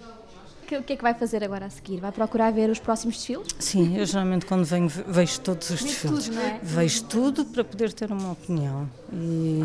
Que- 0.67 0.79
O 0.79 0.83
que 0.83 0.95
é 0.95 0.97
que 0.97 1.03
vai 1.03 1.15
fazer 1.15 1.45
agora 1.45 1.67
a 1.67 1.71
seguir? 1.71 1.99
Vai 2.01 2.11
procurar 2.13 2.51
ver 2.51 2.71
os 2.71 2.79
próximos 2.79 3.17
desfiles? 3.17 3.47
Sim, 3.59 3.97
eu 3.99 4.07
geralmente 4.07 4.47
quando 4.47 4.65
venho 4.65 4.89
ve- 4.89 5.05
vejo 5.07 5.41
todos 5.41 5.69
os 5.71 5.83
desfiles. 5.83 6.25
tudo, 6.29 6.39
é? 6.41 6.59
Vejo 6.63 7.05
tudo 7.05 7.45
para 7.45 7.63
poder 7.65 7.93
ter 7.93 8.11
uma 8.11 8.33
opinião. 8.33 8.89
E, 9.13 9.61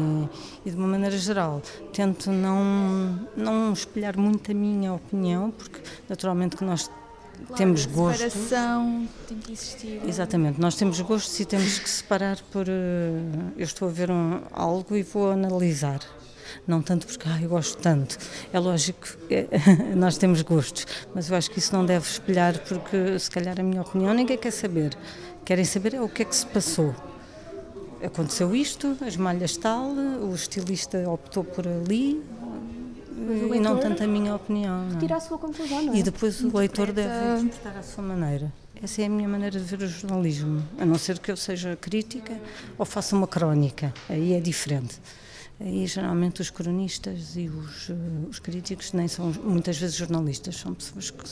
e 0.66 0.70
de 0.72 0.76
uma 0.76 0.88
maneira 0.88 1.18
geral, 1.18 1.62
tento 1.94 2.32
não, 2.32 3.20
não 3.36 3.72
espelhar 3.74 4.18
muito 4.18 4.52
a 4.52 4.54
minha 4.54 4.94
opinião, 4.94 5.52
porque 5.52 5.80
naturalmente 6.10 6.56
que 6.58 6.64
nós 6.66 6.90
temos 7.56 7.86
gostos. 7.86 8.34
Separação 8.34 9.08
tem 9.28 9.38
que 9.38 9.54
existir. 9.54 10.02
Exatamente, 10.06 10.60
nós 10.60 10.76
temos 10.76 11.00
gostos 11.00 11.40
e 11.40 11.46
temos 11.46 11.80
que 11.80 11.90
separar 11.90 12.38
por. 12.52 12.66
eh, 12.68 13.20
Eu 13.58 13.64
estou 13.64 13.88
a 13.88 13.92
ver 13.92 14.12
um, 14.12 14.42
algo 14.52 14.96
e 14.96 15.04
vou 15.04 15.32
analisar. 15.32 16.00
Não 16.68 16.82
tanto 16.82 17.08
porque 17.08 17.28
ah, 17.28 17.42
eu 17.42 17.50
gosto 17.50 17.78
tanto. 17.78 18.18
É 18.52 18.60
lógico 18.60 19.08
que 19.28 19.48
nós 19.96 20.18
temos 20.18 20.42
gostos, 20.42 20.86
mas 21.14 21.30
eu 21.30 21.36
acho 21.36 21.50
que 21.52 21.60
isso 21.60 21.74
não 21.74 21.86
deve 21.86 22.08
espelhar 22.08 22.60
porque, 22.60 23.18
se 23.20 23.30
calhar, 23.30 23.60
a 23.60 23.64
minha 23.64 23.82
opinião 23.82 24.14
ninguém 24.14 24.38
quer 24.38 24.52
saber. 24.52 24.98
Querem 25.46 25.66
saber 25.66 25.96
é 25.96 26.02
o 26.02 26.10
que 26.10 26.22
é 26.22 26.26
que 26.26 26.36
se 26.36 26.46
passou. 26.46 26.96
Aconteceu 28.04 28.56
isto, 28.56 28.98
as 29.06 29.18
malhas 29.18 29.58
tal, 29.58 29.90
o 29.90 30.34
estilista 30.34 31.10
optou 31.10 31.44
por 31.44 31.68
ali 31.68 32.24
e 33.54 33.60
não 33.60 33.78
tanto 33.78 34.04
a 34.04 34.08
minha 34.08 34.36
opinião. 34.36 34.86
não. 34.86 35.00
Tira 35.00 35.18
a 35.18 35.20
sua 35.20 35.38
conclusão, 35.38 35.82
não 35.82 35.94
é? 35.94 35.98
E 35.98 36.04
depois 36.04 36.42
o 36.42 36.56
leitor 36.58 36.92
deve 36.92 37.42
interpretar 37.42 37.78
à 37.78 37.84
sua 37.84 38.04
maneira. 38.04 38.52
Essa 38.82 39.02
é 39.02 39.06
a 39.06 39.10
minha 39.10 39.28
maneira 39.28 39.60
de 39.60 39.66
ver 39.66 39.84
o 39.84 39.88
jornalismo, 39.88 40.64
a 40.80 40.86
não 40.86 40.98
ser 40.98 41.20
que 41.20 41.30
eu 41.30 41.36
seja 41.36 41.76
crítica 41.76 42.40
ou 42.78 42.86
faça 42.86 43.14
uma 43.14 43.28
crónica, 43.28 43.94
aí 44.08 44.34
é 44.34 44.40
diferente. 44.40 45.02
Aí 45.60 45.86
geralmente 45.86 46.42
os 46.42 46.50
cronistas 46.50 47.36
e 47.36 47.50
os, 47.50 47.90
eh, 47.90 47.94
os 48.30 48.40
críticos 48.40 48.94
nem 48.94 49.10
são 49.10 49.34
muitas 49.44 49.78
vezes 49.78 49.98
jornalistas, 49.98 50.56
são 50.56 50.74
pessoas 50.74 51.12
que 51.12 51.24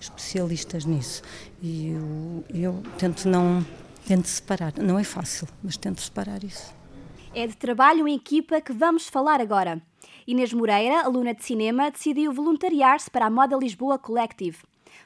especialistas 0.00 0.84
nisso. 0.84 1.22
E 1.60 1.88
eu, 1.88 2.44
eu 2.54 2.82
tento 2.96 3.28
não 3.28 3.64
tento 4.06 4.26
separar, 4.26 4.72
não 4.78 4.98
é 4.98 5.04
fácil, 5.04 5.48
mas 5.62 5.76
tento 5.76 6.00
separar 6.00 6.44
isso. 6.44 6.72
É 7.34 7.46
de 7.46 7.56
trabalho 7.56 8.06
em 8.06 8.14
equipa 8.14 8.60
que 8.60 8.72
vamos 8.72 9.08
falar 9.08 9.40
agora. 9.40 9.82
Inês 10.26 10.52
Moreira, 10.52 11.02
aluna 11.02 11.34
de 11.34 11.42
cinema, 11.42 11.90
decidiu 11.90 12.32
voluntariar-se 12.32 13.10
para 13.10 13.26
a 13.26 13.30
Moda 13.30 13.56
Lisboa 13.56 13.98
Collective. 13.98 14.58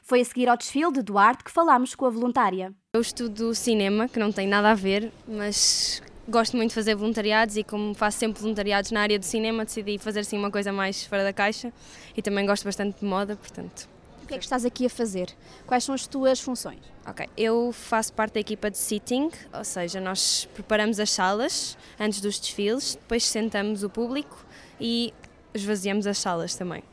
Foi 0.03 0.21
a 0.21 0.25
seguir 0.25 0.47
ao 0.47 0.57
desfile 0.57 0.91
de 0.91 1.01
Duarte 1.01 1.43
que 1.43 1.51
falámos 1.51 1.95
com 1.95 2.05
a 2.05 2.09
voluntária. 2.09 2.73
Eu 2.93 3.01
estudo 3.01 3.55
cinema, 3.55 4.07
que 4.07 4.19
não 4.19 4.31
tem 4.31 4.47
nada 4.47 4.71
a 4.71 4.75
ver, 4.75 5.11
mas 5.27 6.01
gosto 6.27 6.57
muito 6.57 6.69
de 6.69 6.75
fazer 6.75 6.95
voluntariados 6.95 7.55
e 7.57 7.63
como 7.63 7.93
faço 7.93 8.17
sempre 8.17 8.41
voluntariados 8.41 8.91
na 8.91 9.01
área 9.01 9.17
do 9.17 9.25
cinema, 9.25 9.63
decidi 9.63 9.97
fazer 9.97 10.21
assim 10.21 10.37
uma 10.37 10.51
coisa 10.51 10.71
mais 10.71 11.05
fora 11.05 11.23
da 11.23 11.33
caixa 11.33 11.71
e 12.15 12.21
também 12.21 12.45
gosto 12.45 12.63
bastante 12.63 12.99
de 12.99 13.05
moda, 13.05 13.35
portanto. 13.35 13.87
O 14.23 14.27
que 14.27 14.33
é 14.33 14.37
que 14.37 14.43
estás 14.43 14.65
aqui 14.65 14.85
a 14.85 14.89
fazer? 14.89 15.29
Quais 15.65 15.85
são 15.85 15.95
as 15.95 16.05
tuas 16.05 16.39
funções? 16.41 16.81
Ok, 17.07 17.25
eu 17.37 17.71
faço 17.71 18.11
parte 18.11 18.33
da 18.33 18.41
equipa 18.41 18.69
de 18.69 18.77
sitting, 18.77 19.31
ou 19.53 19.63
seja, 19.63 20.01
nós 20.01 20.49
preparamos 20.53 20.99
as 20.99 21.09
salas 21.09 21.77
antes 21.97 22.19
dos 22.19 22.37
desfiles, 22.37 22.95
depois 22.95 23.23
sentamos 23.23 23.83
o 23.83 23.89
público 23.89 24.45
e 24.81 25.13
esvaziamos 25.53 26.05
as 26.05 26.17
salas 26.17 26.55
também. 26.55 26.83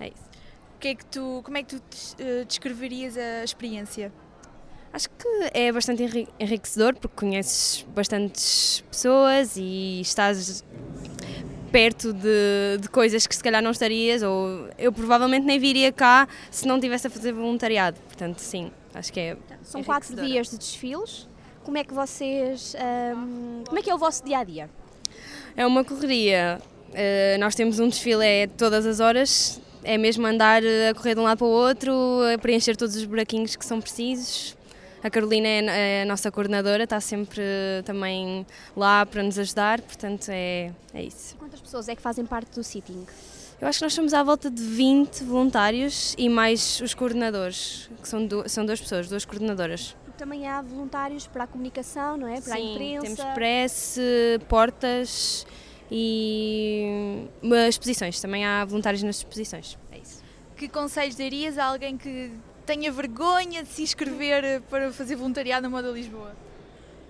É 0.00 0.06
isso. 0.06 0.24
O 0.76 0.78
que 0.80 0.88
é 0.88 0.94
que 0.94 1.04
tu, 1.04 1.42
como 1.44 1.58
é 1.58 1.62
que 1.62 1.76
tu 1.76 1.82
eh, 2.18 2.44
descreverias 2.44 3.18
a 3.18 3.44
experiência? 3.44 4.10
Acho 4.92 5.08
que 5.10 5.28
é 5.54 5.70
bastante 5.70 6.02
enri- 6.02 6.28
enriquecedor 6.40 6.94
porque 6.96 7.14
conheces 7.16 7.86
bastantes 7.94 8.82
pessoas 8.90 9.56
e 9.56 10.00
estás 10.00 10.64
perto 11.70 12.12
de, 12.14 12.78
de 12.80 12.88
coisas 12.88 13.26
que 13.26 13.36
se 13.36 13.42
calhar 13.42 13.62
não 13.62 13.70
estarias 13.70 14.22
ou 14.22 14.68
eu 14.78 14.90
provavelmente 14.90 15.44
nem 15.44 15.58
viria 15.58 15.92
cá 15.92 16.26
se 16.50 16.66
não 16.66 16.80
tivesse 16.80 17.06
a 17.06 17.10
fazer 17.10 17.32
voluntariado. 17.32 17.98
Portanto, 18.06 18.38
sim, 18.38 18.70
acho 18.94 19.12
que 19.12 19.20
é. 19.20 19.36
São 19.62 19.84
quatro 19.84 20.16
dias 20.16 20.48
de 20.50 20.56
desfiles. 20.58 21.28
Como 21.62 21.76
é 21.76 21.84
que 21.84 21.92
vocês. 21.92 22.74
ahm, 22.76 23.62
como 23.66 23.78
é 23.78 23.82
que 23.82 23.90
é 23.90 23.94
o 23.94 23.98
vosso 23.98 24.24
dia 24.24 24.38
a 24.38 24.44
dia? 24.44 24.70
É 25.54 25.66
uma 25.66 25.84
correria. 25.84 26.60
Eh, 26.94 27.36
nós 27.38 27.54
temos 27.54 27.78
um 27.78 27.88
desfile 27.88 28.24
é 28.24 28.46
todas 28.46 28.86
as 28.86 28.98
horas, 29.00 29.60
é 29.84 29.98
mesmo 29.98 30.26
andar 30.26 30.64
eh, 30.64 30.88
a 30.88 30.94
correr 30.94 31.14
de 31.14 31.20
um 31.20 31.24
lado 31.24 31.36
para 31.38 31.46
o 31.46 31.50
outro, 31.50 31.92
a 32.34 32.38
preencher 32.38 32.74
todos 32.76 32.96
os 32.96 33.04
buraquinhos 33.04 33.54
que 33.56 33.66
são 33.66 33.78
precisos. 33.78 34.56
A 35.08 35.10
Carolina 35.10 35.48
é, 35.48 36.00
é 36.00 36.02
a 36.02 36.04
nossa 36.04 36.30
coordenadora, 36.30 36.84
está 36.84 37.00
sempre 37.00 37.40
eh, 37.40 37.80
também 37.82 38.44
lá 38.76 39.06
para 39.06 39.22
nos 39.22 39.38
ajudar, 39.38 39.80
portanto 39.80 40.28
é, 40.28 40.70
é 40.92 41.02
isso. 41.02 41.34
Quantas 41.36 41.62
pessoas 41.62 41.88
é 41.88 41.96
que 41.96 42.02
fazem 42.02 42.26
parte 42.26 42.54
do 42.54 42.62
sitting? 42.62 43.06
Eu 43.58 43.66
acho 43.66 43.78
que 43.78 43.84
nós 43.86 43.94
somos 43.94 44.12
à 44.12 44.22
volta 44.22 44.50
de 44.50 44.62
20 44.62 45.24
voluntários 45.24 46.14
e 46.18 46.28
mais 46.28 46.78
os 46.82 46.92
coordenadores, 46.92 47.88
que 48.02 48.06
são, 48.06 48.26
du- 48.26 48.46
são 48.50 48.66
duas 48.66 48.78
pessoas, 48.82 49.08
duas 49.08 49.24
coordenadoras. 49.24 49.96
Porque 50.04 50.18
também 50.18 50.46
há 50.46 50.60
voluntários 50.60 51.26
para 51.26 51.44
a 51.44 51.46
comunicação, 51.46 52.18
não 52.18 52.28
é? 52.28 52.42
Para 52.42 52.54
a 52.54 52.56
Sim, 52.58 52.74
imprensa. 52.74 53.16
temos 53.16 53.34
press, 53.34 53.98
portas 54.46 55.46
e 55.90 57.24
eh, 57.42 57.68
exposições. 57.68 58.20
Também 58.20 58.44
há 58.44 58.62
voluntários 58.66 59.02
nas 59.02 59.16
exposições. 59.16 59.78
É 59.90 59.96
isso. 59.98 60.22
Que 60.54 60.68
conselhos 60.68 61.16
darias 61.16 61.56
a 61.56 61.64
alguém 61.64 61.96
que 61.96 62.30
tenha 62.68 62.92
vergonha 62.92 63.62
de 63.62 63.68
se 63.70 63.82
inscrever 63.82 64.44
eh, 64.44 64.60
para 64.68 64.92
fazer 64.92 65.16
voluntariado 65.16 65.62
na 65.62 65.70
Moda 65.70 65.88
Lisboa? 65.90 66.36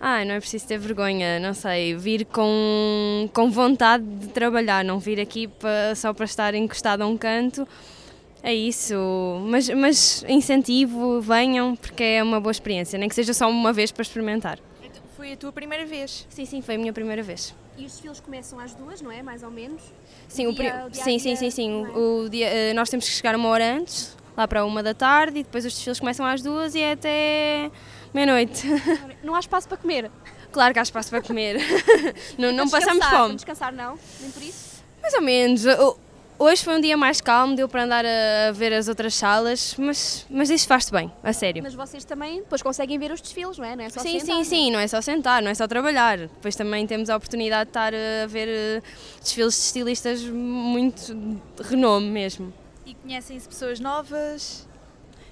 Ah, 0.00 0.24
não 0.24 0.34
é 0.34 0.38
preciso 0.38 0.68
ter 0.68 0.78
vergonha, 0.78 1.40
não 1.40 1.52
sei, 1.52 1.96
vir 1.96 2.24
com, 2.26 3.28
com 3.34 3.50
vontade 3.50 4.04
de 4.04 4.28
trabalhar, 4.28 4.84
não 4.84 5.00
vir 5.00 5.18
aqui 5.18 5.48
pa- 5.48 5.92
só 5.96 6.14
para 6.14 6.24
estar 6.24 6.54
encostado 6.54 7.02
a 7.02 7.06
um 7.08 7.16
canto. 7.18 7.66
É 8.40 8.54
isso, 8.54 8.94
mas, 9.50 9.68
mas 9.70 10.24
incentivo, 10.28 11.20
venham, 11.20 11.74
porque 11.74 12.04
é 12.04 12.22
uma 12.22 12.40
boa 12.40 12.52
experiência, 12.52 12.96
nem 12.96 13.08
que 13.08 13.14
seja 13.16 13.34
só 13.34 13.50
uma 13.50 13.72
vez 13.72 13.90
para 13.90 14.02
experimentar. 14.02 14.60
Então, 14.80 15.02
Foi 15.16 15.32
a 15.32 15.36
tua 15.36 15.50
primeira 15.50 15.84
vez. 15.84 16.24
Sim, 16.30 16.44
sim, 16.44 16.62
foi 16.62 16.76
a 16.76 16.78
minha 16.78 16.92
primeira 16.92 17.20
vez. 17.24 17.52
E 17.76 17.84
os 17.84 17.90
desfiles 17.94 18.20
começam 18.20 18.60
às 18.60 18.72
duas, 18.74 19.02
não 19.02 19.10
é? 19.10 19.24
Mais 19.24 19.42
ou 19.42 19.50
menos. 19.50 19.82
Sim, 20.28 20.46
O 20.46 20.52
dia- 20.52 20.84
o 20.86 20.90
dia 20.90 21.02
sim, 21.02 21.18
sim, 21.18 21.34
sim, 21.34 21.50
sim. 21.50 21.68
não 21.82 21.86
é? 21.88 21.90
O, 21.98 22.24
o 22.26 22.28
dia, 22.28 22.46
eh, 22.48 22.72
nós 22.74 22.88
temos 22.88 23.04
que 23.08 23.12
chegar 23.12 23.34
uma 23.34 23.48
hora 23.48 23.74
antes, 23.74 24.16
lá 24.38 24.46
para 24.46 24.64
uma 24.64 24.82
da 24.82 24.94
tarde, 24.94 25.40
e 25.40 25.42
depois 25.42 25.66
os 25.66 25.74
desfiles 25.74 25.98
começam 25.98 26.24
às 26.24 26.40
duas 26.40 26.74
e 26.74 26.80
é 26.80 26.92
até 26.92 27.70
meia-noite. 28.14 28.66
Não 29.22 29.34
há 29.34 29.40
espaço 29.40 29.68
para 29.68 29.76
comer. 29.76 30.10
Claro 30.52 30.72
que 30.72 30.78
há 30.78 30.82
espaço 30.82 31.10
para 31.10 31.20
comer. 31.20 31.60
não 32.38 32.52
não 32.52 32.70
passamos 32.70 33.04
fome. 33.04 33.34
descansar, 33.34 33.72
não? 33.72 33.98
Nem 34.20 34.30
por 34.30 34.42
isso? 34.42 34.82
Mais 35.02 35.12
ou 35.14 35.20
menos. 35.20 35.64
Hoje 36.40 36.62
foi 36.62 36.76
um 36.76 36.80
dia 36.80 36.96
mais 36.96 37.20
calmo, 37.20 37.56
deu 37.56 37.68
para 37.68 37.82
andar 37.82 38.04
a 38.06 38.52
ver 38.52 38.72
as 38.72 38.86
outras 38.86 39.12
salas, 39.12 39.74
mas, 39.76 40.24
mas 40.30 40.48
isso 40.50 40.68
faz-te 40.68 40.92
bem, 40.92 41.12
a 41.20 41.32
sério. 41.32 41.60
Mas 41.64 41.74
vocês 41.74 42.04
também 42.04 42.38
depois 42.38 42.62
conseguem 42.62 42.96
ver 42.96 43.10
os 43.10 43.20
desfiles, 43.20 43.58
não 43.58 43.64
é? 43.64 43.74
Não 43.74 43.82
é 43.84 43.90
só 43.90 44.00
Sim, 44.00 44.20
sentar, 44.20 44.36
sim, 44.36 44.44
sim, 44.44 44.70
não 44.70 44.78
é 44.78 44.86
só 44.86 45.00
sentar, 45.00 45.42
não 45.42 45.50
é 45.50 45.54
só 45.54 45.66
trabalhar. 45.66 46.16
Depois 46.16 46.54
também 46.54 46.86
temos 46.86 47.10
a 47.10 47.16
oportunidade 47.16 47.64
de 47.64 47.70
estar 47.70 47.92
a 47.92 48.26
ver 48.28 48.48
eh, 48.48 48.82
desfiles 49.20 49.54
de 49.54 49.60
estilistas 49.62 50.22
muito 50.22 51.12
de 51.12 51.62
renome 51.64 52.08
mesmo. 52.08 52.52
E 52.88 52.94
conhecem-se 52.94 53.46
pessoas 53.46 53.78
novas. 53.78 54.66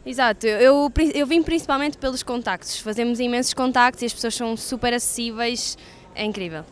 Exato, 0.05 0.47
eu, 0.47 0.93
eu, 1.15 1.27
vim 1.27 1.43
principalmente 1.43 1.97
pelos 1.97 2.23
contactos. 2.23 2.79
Fazemos 2.81 3.19
imensos 3.19 3.55
contactos 3.55 4.03
e 4.03 4.05
as 4.05 4.13
pessoas 4.13 4.35
são 4.35 4.55
super 4.59 4.93
acessíveis, 4.93 5.79
é 6.15 6.23
incrível. 6.23 6.67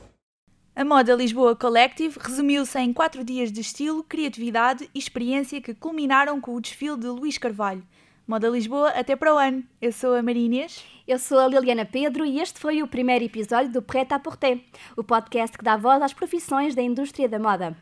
A 0.77 0.85
Moda 0.85 1.15
Lisboa 1.15 1.57
Collective 1.57 2.19
resumiu-se 2.21 2.79
em 2.79 2.93
quatro 2.93 3.25
dias 3.25 3.51
de 3.51 3.63
estilo, 3.63 4.05
criatividade 4.05 4.87
e 4.95 4.99
experiência 4.99 5.59
que 5.59 5.73
culminaram 5.73 6.39
com 6.39 6.55
o 6.55 6.61
desfile 6.61 6.99
de 6.99 7.07
Luís 7.07 7.39
Carvalho. 7.39 7.83
Moda 8.27 8.51
Lisboa, 8.51 8.91
até 8.91 9.17
para 9.17 9.35
o 9.35 9.39
ano. 9.39 9.65
Eu 9.81 9.91
sou 9.91 10.15
a 10.15 10.23
Maria 10.23 10.45
Inês. 10.45 10.85
Eu 11.09 11.19
sou 11.19 11.39
a 11.39 11.49
Liliana 11.49 11.87
Pedro 11.87 12.27
e 12.27 12.41
este 12.41 12.61
foi 12.61 12.83
o 12.83 12.87
primeiro 12.87 13.25
episódio 13.25 13.73
do 13.73 13.81
Preta 13.81 14.17
à 14.17 14.19
Porter, 14.19 14.61
o 14.99 15.03
podcast 15.03 15.57
que 15.57 15.65
dá 15.65 15.79
voz 15.79 16.03
às 16.03 16.13
profissões 16.13 16.75
da 16.75 16.83
indústria 16.83 17.27
da 17.27 17.39
moda. 17.39 17.75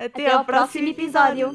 Até, 0.00 0.06
Até 0.06 0.32
ao 0.32 0.46
próximo 0.46 0.88
episódio. 0.88 1.54